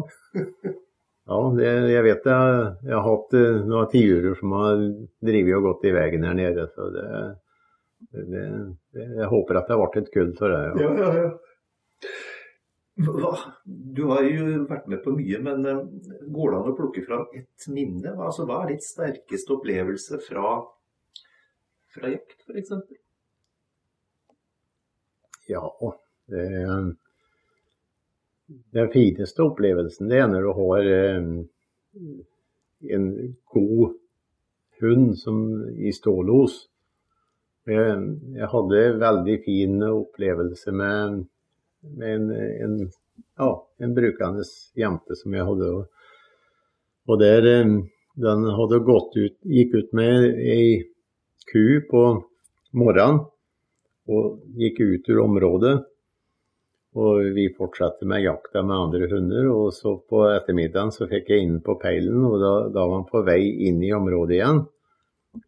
Ja, 1.25 1.39
det, 1.57 1.69
jeg 1.89 2.05
vet 2.05 2.27
jeg, 2.29 2.65
jeg 2.85 2.93
har 2.93 3.05
hatt 3.07 3.31
eh, 3.33 3.63
noen 3.65 3.89
tiurer 3.89 4.35
som 4.37 4.51
har 4.59 4.83
drevet 5.25 5.55
og 5.57 5.63
gått 5.71 5.87
i 5.89 5.93
veien 5.95 6.27
her 6.27 6.37
nede. 6.37 6.67
Så 6.75 6.91
det, 6.93 7.07
det, 8.13 8.45
det, 8.93 9.07
jeg 9.23 9.29
håper 9.31 9.57
at 9.57 9.65
det 9.65 9.73
har 9.73 9.81
vært 9.87 9.99
et 10.03 10.11
kull 10.13 10.35
for 10.37 10.53
deg. 10.53 10.83
Ja. 10.83 10.91
Ja, 10.91 11.07
ja, 11.07 11.23
ja. 11.23 12.13
Hva, 12.95 13.31
du 13.65 14.05
har 14.07 14.23
jo 14.23 14.61
vært 14.69 14.85
med 14.87 15.01
på 15.03 15.11
mye, 15.17 15.39
men 15.43 15.65
eh, 15.67 15.81
går 16.31 16.51
det 16.51 16.59
an 16.59 16.69
å 16.71 16.75
plukke 16.77 17.03
fram 17.03 17.25
ett 17.35 17.65
minne? 17.67 18.13
Altså, 18.15 18.45
hva 18.47 18.61
er 18.63 18.75
ditt 18.75 18.85
sterkeste 18.87 19.57
opplevelse 19.57 20.19
fra, 20.23 20.53
fra 21.91 22.13
jakt, 22.13 22.45
f.eks.? 22.47 22.71
ja 25.47 25.61
det, 26.25 26.95
den 28.73 28.89
fineste 28.93 29.43
opplevelsen 29.45 30.09
det 30.09 30.21
er 30.21 30.31
når 30.31 30.47
du 30.47 30.51
har 30.59 30.89
eh, 30.93 31.27
en 32.95 33.05
god 33.53 33.93
hund 34.81 35.13
som 35.17 35.37
i 35.79 35.93
stålos. 35.95 36.65
Jeg, 37.65 37.93
jeg 38.35 38.49
hadde 38.51 38.81
en 38.81 38.99
veldig 39.01 39.37
fin 39.45 39.79
opplevelse 39.87 40.73
med, 40.75 41.23
med 41.97 42.15
en, 42.15 42.31
en, 42.65 42.77
ja, 43.37 43.51
en 43.77 43.95
brukende 43.95 44.43
jente 44.75 45.17
som 45.19 45.35
jeg 45.35 45.47
hadde. 45.49 45.71
Og 47.05 47.19
der, 47.21 47.47
eh, 47.51 47.73
den 48.25 48.45
hadde 48.59 48.83
gått 48.87 49.17
ut, 49.17 49.35
gikk 49.43 49.75
ut 49.75 49.97
med 49.97 50.29
ei 50.39 50.85
ku 51.51 51.81
på 51.89 52.05
morgenen 52.75 53.25
og 54.09 54.39
gikk 54.59 54.81
ut 54.81 55.11
ur 55.11 55.21
området. 55.25 55.75
Og 56.95 57.33
vi 57.35 57.49
fortsatte 57.51 58.07
med 58.07 58.23
jakta 58.23 58.63
med 58.63 58.75
andre 58.75 59.09
hunder. 59.11 59.49
Og 59.51 59.73
så 59.75 59.97
på 59.99 60.23
ettermiddagen 60.29 60.93
så 60.95 61.09
fikk 61.11 61.33
jeg 61.33 61.43
inn 61.43 61.59
på 61.63 61.75
peilen, 61.81 62.23
og 62.23 62.39
da, 62.39 62.53
da 62.71 62.85
var 62.85 63.01
han 63.01 63.09
på 63.09 63.23
vei 63.27 63.41
inn 63.67 63.81
i 63.83 63.91
området 63.95 64.37
igjen. 64.37 64.63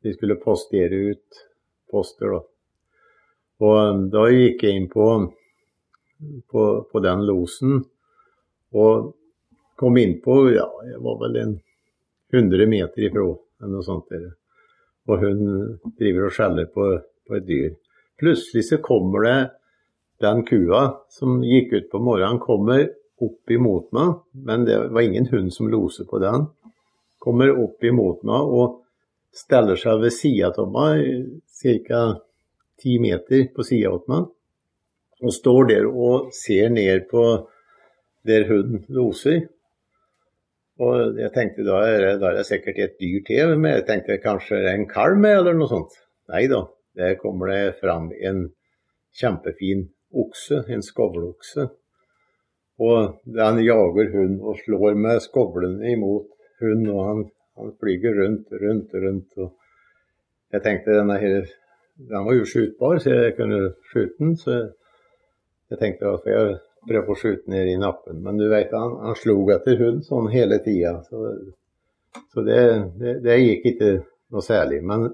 Vi 0.04 0.14
skulle 0.18 0.42
postere 0.42 1.00
ut 1.14 1.44
poster, 1.92 2.36
da. 2.36 2.42
Og 3.64 3.78
um, 3.80 4.02
da 4.14 4.28
gikk 4.30 4.66
jeg 4.68 4.82
inn 4.82 4.90
på, 4.92 5.08
på, 6.50 6.64
på 6.92 7.04
den 7.04 7.24
losen 7.28 7.82
og 8.76 9.14
kom 9.78 9.98
innpå, 9.98 10.40
ja, 10.56 10.68
jeg 10.90 11.02
var 11.06 11.20
vel 11.22 11.38
en 11.42 11.54
100 12.34 12.68
meter 12.68 13.08
ifra, 13.08 13.28
eller 13.62 13.74
noe 13.78 13.86
sånt. 13.86 14.10
Der. 14.12 14.32
Og 15.08 15.22
hun 15.24 15.44
driver 16.00 16.28
og 16.28 16.34
skjeller 16.36 16.68
på, 16.74 16.88
på 17.28 17.38
et 17.38 17.46
dyr. 17.48 17.76
Plutselig 18.18 18.66
så 18.68 18.82
kommer 18.84 19.28
det 19.28 19.38
den 20.26 20.42
kua 20.48 20.82
som 21.14 21.44
gikk 21.46 21.76
ut 21.76 21.92
på 21.92 22.02
morgenen, 22.02 22.42
kommer 22.42 22.88
opp 23.22 23.54
imot 23.54 23.92
meg, 23.96 24.18
men 24.34 24.66
det 24.66 24.78
var 24.94 25.06
ingen 25.06 25.30
hund 25.32 25.54
som 25.54 25.70
loser 25.70 26.10
på 26.10 26.20
den. 26.22 26.48
Kommer 27.22 27.54
opp 27.54 27.84
imot 27.86 28.26
meg 28.28 28.58
og 28.58 28.82
steller 29.38 29.78
seg 29.78 30.02
ved 30.02 30.14
sida 30.16 30.52
av 30.58 30.74
meg, 30.74 31.06
ca. 31.62 32.02
ti 32.82 32.98
meter 33.02 33.48
på 33.54 33.66
sida 33.66 33.94
av 33.94 34.10
meg, 34.10 34.28
og 35.24 35.34
står 35.34 35.70
der 35.72 35.88
og 35.88 36.32
ser 36.36 36.70
ned 36.70 37.08
på, 37.12 37.24
der 38.28 38.48
hunden 38.50 38.84
loser. 38.92 39.46
Og 40.78 41.18
jeg 41.18 41.32
tenkte 41.34 41.66
da 41.66 41.80
er, 41.88 42.02
det, 42.04 42.14
da 42.22 42.30
er 42.30 42.40
det 42.40 42.46
sikkert 42.50 42.80
et 42.84 42.98
dyr 43.02 43.24
til, 43.26 43.56
med, 43.58 43.80
jeg 43.80 43.88
tenkte 43.88 44.20
kanskje 44.22 44.62
det 44.62 44.72
er 44.72 44.82
en 44.82 44.90
kalv 44.90 45.18
med, 45.22 45.40
eller 45.40 45.58
noe 45.58 45.72
sånt. 45.72 45.96
Nei 46.30 46.46
da, 46.52 46.66
der 46.98 47.18
kommer 47.22 47.50
det 47.50 47.80
fram 47.80 48.12
en 48.14 48.44
kjempefin 49.18 49.88
okse, 50.14 50.64
en 50.70 50.86
skovlokse. 50.86 51.70
Og 52.78 53.22
den 53.26 53.64
jager 53.66 54.12
hund 54.14 54.42
og 54.46 54.60
slår 54.62 54.98
med 55.02 55.24
skovlene 55.26 55.96
imot 55.96 56.30
hund, 56.62 56.90
og 56.94 57.06
han, 57.08 57.24
han 57.58 57.74
flyger 57.82 58.20
rundt, 58.22 58.52
rundt, 58.62 58.94
rundt. 58.94 59.38
og 59.38 59.56
Jeg 60.54 60.64
tenkte 60.64 61.00
denne 61.00 61.18
her, 61.18 61.48
den 61.98 62.28
var 62.28 62.38
jo 62.38 62.46
skytbar, 62.46 63.00
så 63.02 63.16
jeg 63.16 63.36
kunne 63.40 63.72
skyte 63.90 64.14
den. 64.20 64.38
Så 64.38 64.60
jeg 65.72 65.80
tenkte 65.82 66.16
at 66.16 66.28
jeg 66.30 66.58
prøve 66.88 67.14
å 67.14 67.20
skyte 67.20 67.52
ned 67.52 67.70
i 67.72 67.78
nappen. 67.80 68.22
Men 68.24 68.40
du 68.40 68.48
vet, 68.52 68.74
han, 68.76 68.98
han 69.04 69.18
slo 69.20 69.40
etter 69.54 69.80
hund 69.82 70.06
sånn 70.08 70.30
hele 70.32 70.60
tida. 70.64 70.98
Så, 71.08 71.32
så 72.34 72.44
det, 72.46 72.62
det, 73.00 73.18
det, 73.26 73.40
gikk 73.44 73.72
ikke 73.74 73.94
noe 74.34 74.44
særlig. 74.46 74.80
Men 74.88 75.10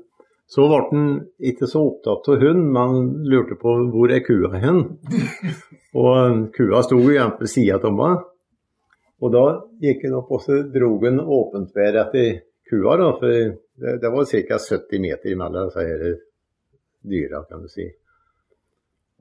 så 0.49 0.67
ble 0.69 0.81
han 0.91 1.07
ikke 1.51 1.69
så 1.69 1.85
opptatt 1.87 2.29
av 2.29 2.43
hund, 2.43 2.67
men 2.75 2.99
lurte 3.29 3.57
på 3.59 3.75
hvor 3.93 4.13
er 4.13 4.21
kua 4.25 4.53
hen. 4.61 4.83
Og 6.03 6.47
kua 6.55 6.83
sto 6.85 6.99
igjen 7.01 7.35
på 7.39 7.49
sida 7.49 7.79
av 7.81 7.97
meg. 7.97 8.21
Og 9.23 9.31
da 9.31 9.43
gikk 9.81 10.07
han 10.07 10.17
opp 10.19 10.31
og 10.35 10.41
så 10.43 10.57
dro 10.67 10.97
han 11.05 11.21
åpent 11.21 11.69
ved 11.77 11.97
etter 12.01 12.31
kua. 12.69 12.97
Da, 12.99 13.11
for 13.17 13.29
det, 13.31 13.97
det 14.01 14.09
var 14.11 14.29
ca. 14.29 14.57
70 14.59 15.03
meter 15.03 15.37
mellom 15.39 15.69
disse 15.69 16.15
dyra, 17.03 17.43
kan 17.47 17.63
du 17.63 17.69
si. 17.71 17.85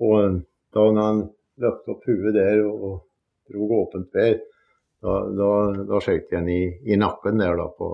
Og 0.03 0.41
da 0.73 0.89
han 0.99 1.23
løftet 1.63 1.95
opp 1.95 2.09
huet 2.09 2.35
der 2.37 2.63
og 2.67 3.03
dro 3.51 3.69
åpent 3.83 4.15
vær, 4.15 4.37
da, 5.03 5.17
da, 5.39 5.49
da 5.89 6.03
skjøt 6.03 6.31
jeg 6.33 6.49
i, 6.49 6.61
i, 6.93 6.99
nakken 7.01 7.43
der 7.43 7.59
da 7.59 7.67
på 7.75 7.89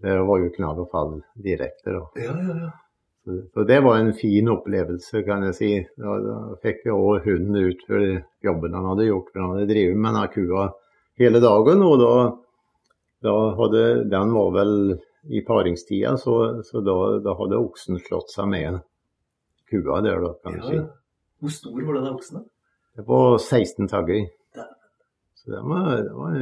Det 0.00 0.14
var 0.28 0.40
jo 0.40 0.54
knall 0.56 0.80
og 0.82 0.88
fall 0.90 1.12
direkte, 1.38 1.92
da. 1.92 2.06
Ja, 2.18 2.32
ja, 2.34 2.56
ja. 2.64 2.70
Så, 3.24 3.36
så, 3.54 3.64
det 3.64 3.80
var 3.80 3.98
en 3.98 4.12
fin 4.12 4.48
opplevelse, 4.52 5.22
kan 5.24 5.44
jeg 5.46 5.54
si. 5.56 5.68
Da, 5.96 6.16
da 6.20 6.38
fikk 6.64 6.82
jeg 6.84 6.96
òg 6.96 7.28
hunden 7.28 7.70
ut 7.70 7.84
for 7.88 8.02
jobben 8.44 8.74
han 8.76 8.88
hadde 8.90 9.06
gjort. 9.08 9.30
For 9.30 9.40
han 9.40 9.54
hadde 9.54 9.68
drevet 9.70 9.96
med 9.96 10.10
denne 10.10 10.24
kua 10.34 10.66
hele 11.22 11.40
dagen. 11.40 11.84
Og 11.86 11.94
da, 12.02 12.10
da 13.24 13.36
hadde 13.60 13.84
Den 14.12 14.34
var 14.34 14.50
vel 14.58 14.74
i 15.32 15.40
paringstida, 15.46 16.18
så, 16.20 16.34
så 16.68 16.82
da, 16.84 16.96
da, 17.24 17.32
hadde 17.38 17.62
oksen 17.64 18.02
slått 18.04 18.34
seg 18.34 18.50
med 18.52 18.82
kua 19.74 20.00
der, 20.04 20.22
da, 20.22 20.32
kan 20.42 20.58
du 20.58 20.66
si. 20.68 20.80
Hvor 21.42 21.52
stor 21.58 21.82
var 21.82 21.98
den 21.98 22.08
oksen? 22.14 22.44
Det 22.94 23.04
var 23.08 23.38
16 23.38 23.88
tagger. 23.90 24.26
Så 25.44 25.50
det 25.50 25.60
var, 25.60 25.96
det 25.96 26.12
var 26.16 26.36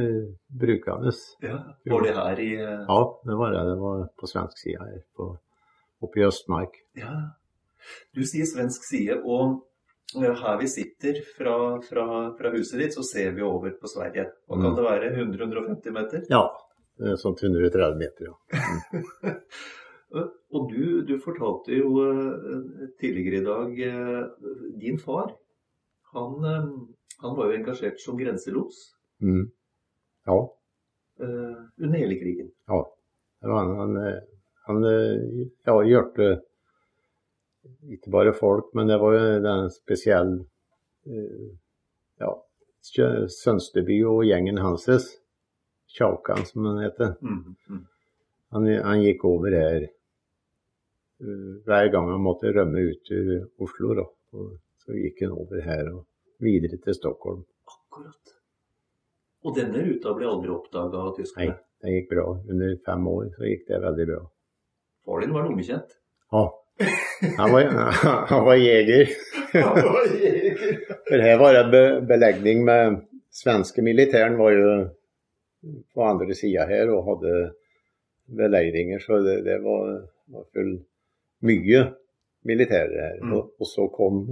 brukende. 0.47 1.11
Ja, 1.41 1.57
var 1.91 2.01
det 2.05 2.13
her 2.15 2.39
i 2.39 2.51
uh... 2.55 2.85
Ja, 2.87 2.99
det 3.25 3.35
var 3.35 3.51
det. 3.51 3.63
Det 3.69 3.75
var 3.81 4.07
på 4.19 4.27
svensk 4.27 4.57
side 4.61 4.79
her, 4.79 5.01
på, 5.17 5.27
oppe 5.99 6.21
i 6.21 6.23
Østmark. 6.23 6.77
Ja. 6.95 7.11
Du 8.15 8.23
sier 8.23 8.47
svensk 8.47 8.85
side, 8.87 9.17
og 9.25 9.65
her 10.15 10.59
vi 10.61 10.69
sitter 10.71 11.19
fra, 11.37 11.55
fra, 11.83 12.05
fra, 12.37 12.53
huset 12.55 12.79
ditt, 12.79 12.95
så 12.95 13.03
ser 13.03 13.35
vi 13.35 13.43
over 13.43 13.75
på 13.75 13.91
Sverige. 13.91 14.29
Hva 14.47 14.61
kan 14.61 14.69
mm. 14.69 14.77
det 14.77 14.85
være? 14.87 15.11
100-150 15.17 15.97
meter? 15.97 16.23
Ja, 16.31 16.45
sånn 17.19 17.35
130 17.35 17.99
meter, 17.99 18.29
ja. 18.29 19.33
Mm. 20.13 20.29
Og 20.53 20.69
du, 20.69 21.01
du, 21.07 21.15
fortalte 21.21 21.73
jo 21.73 21.89
uh, 21.97 22.89
tidligere 23.01 23.39
i 23.41 23.45
dag 23.45 23.79
uh, 23.89 24.49
Din 24.81 24.99
far, 25.01 25.31
han, 26.13 26.35
han, 27.23 27.37
var 27.37 27.49
jo 27.49 27.55
engasjert 27.57 28.01
som 28.01 28.19
grenselos. 28.19 28.91
Mm. 29.23 29.47
Ja. 30.27 30.37
under 31.19 31.99
hele 31.99 32.15
krigen. 32.19 32.51
Ja. 32.67 32.79
Han, 33.41 33.71
han, 33.77 33.97
han 34.67 34.85
ja, 35.65 35.73
hjalp 35.83 36.19
ikke 37.91 38.11
bare 38.11 38.33
folk, 38.33 38.69
men 38.77 38.87
det 38.87 38.99
var 39.01 39.15
jo 39.17 39.41
den 39.43 39.67
spesielle 39.73 40.45
ja, 42.21 42.31
Sønsteby 43.41 43.99
og 44.07 44.23
gjengen 44.29 44.61
hans, 44.63 45.09
Tjaukan 45.97 46.45
som 46.45 46.69
han 46.69 46.79
heter. 46.85 47.17
Mm, 47.21 47.57
mm. 47.69 47.83
Han, 48.55 48.69
han, 48.85 49.03
gikk 49.03 49.25
over 49.27 49.57
her 49.57 49.89
Eh, 49.89 50.02
hver 51.65 51.89
gang 51.93 52.09
han 52.11 52.23
måtte 52.23 52.51
rømme 52.55 52.83
ut 52.89 53.01
til 53.07 53.33
Oslo. 53.63 53.93
Da. 53.99 54.05
Så 54.83 54.97
gikk 54.97 55.23
han 55.23 55.35
over 55.37 55.61
her 55.63 55.91
og 55.93 56.01
videre 56.43 56.79
til 56.83 56.97
Stockholm. 56.97 57.43
Akkurat. 57.69 58.33
Og 59.43 59.55
denne 59.57 59.83
ruta 59.83 60.13
ble 60.15 60.27
aldri 60.29 60.51
oppdaga 60.53 61.03
av 61.03 61.15
tyskerne? 61.17 61.53
Nei, 61.53 61.83
det 61.83 61.95
gikk 61.97 62.11
bra. 62.13 62.25
Under 62.49 62.75
fem 62.85 63.07
år 63.11 63.29
så 63.35 63.47
gikk 63.47 63.65
det 63.69 63.79
veldig 63.83 64.09
bra. 64.11 64.19
Far 65.03 65.23
din 65.23 65.33
var 65.35 65.47
lommekjent? 65.47 65.97
Ja. 66.33 66.43
Han 67.37 67.53
var, 67.53 67.67
han 68.31 68.45
var 68.47 68.59
jeger. 68.59 69.11
For 71.09 71.25
her 71.27 71.41
var 71.41 71.59
det 71.71 71.83
belegning 72.09 72.63
med 72.67 73.01
Svenske 73.33 73.81
militæren 73.81 74.37
var 74.37 74.51
jo 74.53 74.73
på 75.93 76.03
andre 76.05 76.35
sida 76.37 76.67
her 76.69 76.91
og 76.93 77.07
hadde 77.07 77.37
beleiringer, 78.37 78.99
så 79.01 79.17
det, 79.25 79.39
det 79.47 79.55
var, 79.63 80.03
var 80.33 80.43
full 80.53 80.75
mye 81.43 81.83
militære 82.47 83.01
her. 83.01 83.19
Mm. 83.23 83.33
Og, 83.37 83.51
og, 83.59 83.67
så 83.67 83.87
kom, 83.93 84.23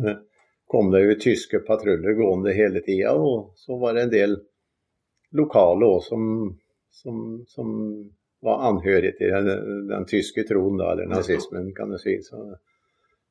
kom, 0.67 0.91
det 0.91 1.03
jo 1.05 1.19
tyske 1.27 1.61
patruljer 1.67 2.17
gående 2.17 2.55
hele 2.55 2.83
tida, 2.85 3.13
og 3.15 3.53
så 3.59 3.77
var 3.79 3.95
det 3.95 4.07
en 4.07 4.15
del 4.15 4.35
lokale 5.37 5.87
òg 5.87 6.01
som, 6.03 6.25
som, 6.91 7.21
som, 7.47 7.77
var 8.41 8.63
anhørige 8.71 9.13
til 9.19 9.29
den, 9.29 9.49
den 9.85 10.05
tyske 10.09 10.41
troen, 10.49 10.79
da, 10.79 10.95
eller 10.95 11.11
nazismen, 11.11 11.67
kan 11.77 11.91
du 11.93 11.99
si. 12.01 12.15
Så, 12.25 12.39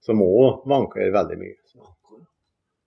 som 0.07 0.23
òg 0.23 0.63
vanker 0.71 1.11
veldig 1.11 1.39
mye. 1.41 1.57
Så. 1.67 1.83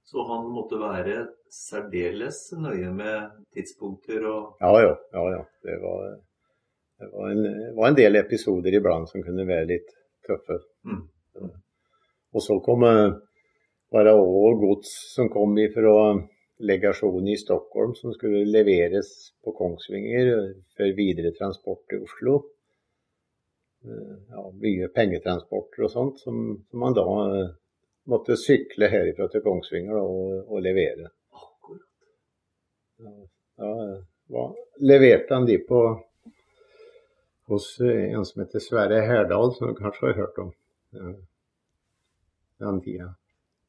så. 0.08 0.24
han 0.30 0.46
måtte 0.56 0.80
være 0.80 1.26
særdeles 1.52 2.40
nøye 2.58 2.94
med 2.96 3.44
tidspunkter 3.54 4.24
og 4.30 4.64
Ja, 4.64 4.72
ja. 4.86 4.94
ja, 5.18 5.26
ja. 5.36 5.42
Det, 5.68 5.76
var, 5.84 6.16
det 7.04 7.12
var, 7.12 7.28
en, 7.36 7.76
var 7.76 7.92
en 7.92 8.00
del 8.00 8.16
episoder 8.24 8.80
iblant 8.80 9.12
som 9.12 9.26
kunne 9.26 9.46
være 9.52 9.68
litt 9.76 9.92
tøffe. 10.28 10.60
Mm. 10.88 11.04
Og 12.34 12.42
så 12.42 12.58
kom, 12.66 12.86
var 13.94 14.08
det 14.08 14.14
òg 14.18 14.62
gods 14.62 14.94
som 15.14 15.30
kom 15.34 15.58
fra 15.74 15.96
legasjonen 16.64 17.28
i 17.28 17.38
Stockholm, 17.38 17.94
som 17.96 18.14
skulle 18.14 18.46
leveres 18.46 19.34
på 19.44 19.54
Kongsvinger 19.58 20.32
for 20.78 20.98
videre 20.98 21.34
transport 21.38 21.84
til 21.90 22.06
Oslo. 22.08 22.38
Eh, 23.84 24.16
ja, 24.30 24.46
mye 24.64 24.88
pengetransporter 24.96 25.84
og 25.88 25.92
sånt, 25.92 26.22
som, 26.24 26.40
som, 26.70 26.80
man 26.80 26.96
da 26.96 27.04
eh, 27.26 27.50
måtte 28.08 28.40
sykle 28.40 28.88
herifra 28.92 29.28
til 29.32 29.44
Kongsvinger 29.44 30.00
og, 30.00 30.48
og 30.48 30.64
levere. 30.64 31.12
Da, 33.04 33.70
da 34.32 34.44
leverte 34.88 35.36
han 35.36 35.48
de 35.50 35.58
på 35.68 35.84
hos 37.54 37.70
eh, 37.82 38.10
en 38.14 38.26
som 38.26 38.44
heter 38.44 38.64
Sverre 38.64 39.02
Herdal, 39.08 39.54
som 39.56 39.72
du 39.72 39.78
kanskje 39.78 40.10
har 40.10 40.20
hørt 40.22 40.42
om 40.44 40.54
den 42.64 42.82
tida. 42.84 43.14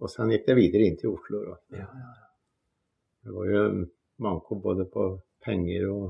Og 0.03 0.11
sen 0.11 0.33
gikk 0.35 0.47
det 0.49 0.59
videre 0.59 0.89
inn 0.89 0.99
til 1.01 1.15
Oslo. 1.15 1.41
Da. 1.47 1.57
Ja, 1.79 1.87
ja, 1.87 2.11
ja. 2.11 2.29
Det 3.25 3.33
var 3.33 3.49
jo 3.49 3.63
manko 4.21 4.59
både 4.61 4.85
på 4.85 5.07
penger 5.45 5.87
og 5.89 6.05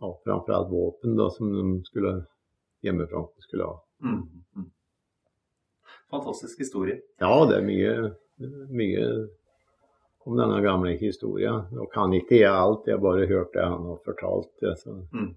alt 0.00 0.22
framfor 0.24 0.56
alt 0.56 0.70
våpen 0.72 1.16
da, 1.16 1.28
som 1.30 1.52
de 1.54 1.84
skulle 1.86 2.14
hjemmefronten 2.82 3.46
skulle 3.46 3.68
ha. 3.68 3.76
Mm, 4.02 4.22
mm. 4.56 4.70
Fantastisk 6.10 6.58
historie. 6.58 7.00
Ja, 7.20 7.34
det 7.46 7.60
er 7.60 7.66
mye, 7.66 7.92
mye 8.72 9.04
om 10.24 10.36
denne 10.40 10.58
gamle 10.64 10.96
historien. 10.98 11.68
Nå 11.70 11.86
kan 11.92 12.14
ikke 12.16 12.40
jeg 12.40 12.50
alt, 12.50 12.88
jeg 12.88 12.96
har 12.96 13.04
bare 13.04 13.28
hørt 13.30 13.54
det 13.54 13.66
han 13.66 13.86
har 13.92 14.00
fortalt. 14.04 14.50
Det, 14.64 14.74
mm. 15.12 15.30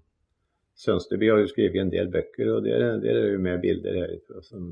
Sønsteby 0.74 1.30
har 1.30 1.38
jo 1.42 1.50
skrevet 1.50 1.80
en 1.80 1.92
del 1.92 2.10
bøker, 2.10 2.50
og 2.56 2.64
der, 2.66 2.98
der 3.02 3.18
er 3.20 3.32
jo 3.32 3.42
med 3.42 3.60
bilder 3.62 4.00
herfra. 4.00 4.42
Som 4.42 4.64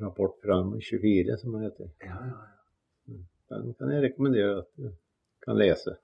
rapport 0.00 0.36
fra 0.44 0.62
24, 0.90 1.36
som 1.38 1.52
det 1.52 1.64
heter. 1.66 1.90
Ja, 2.06 2.18
ja, 2.30 2.38
ja. 3.10 3.18
Den 3.50 3.74
kan 3.74 3.90
jeg 3.90 4.04
rekommendere 4.04 4.60
at 4.62 4.68
du 4.78 4.92
kan 5.44 5.58
lese. 5.58 5.96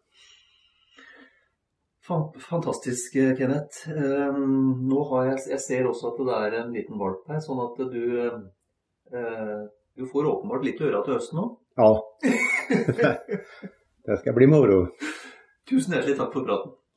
Fantastisk, 2.06 3.14
Kenneth. 3.38 3.88
Ehm, 3.90 4.86
nå 4.86 5.04
har 5.10 5.30
jeg, 5.30 5.38
jeg 5.50 5.60
ser 5.60 5.88
også 5.90 6.12
at 6.12 6.20
det 6.26 6.36
er 6.36 6.58
en 6.60 6.74
liten 6.74 6.98
valp 7.00 7.26
her, 7.30 7.40
sånn 7.42 7.62
at 7.64 7.80
du, 7.90 8.04
eh, 9.10 9.62
du 9.98 10.06
får 10.10 10.28
åpenbart 10.30 10.66
litt 10.66 10.82
øre 10.86 11.02
til 11.06 11.16
høsten 11.16 11.40
nå. 11.40 11.46
Ja. 11.78 11.90
det 14.06 14.18
skal 14.22 14.36
bli 14.38 14.50
moro. 14.50 14.84
Tusen 15.66 15.96
hjertelig 15.96 16.18
takk 16.20 16.34
for 16.34 16.46
praten. 16.46 16.76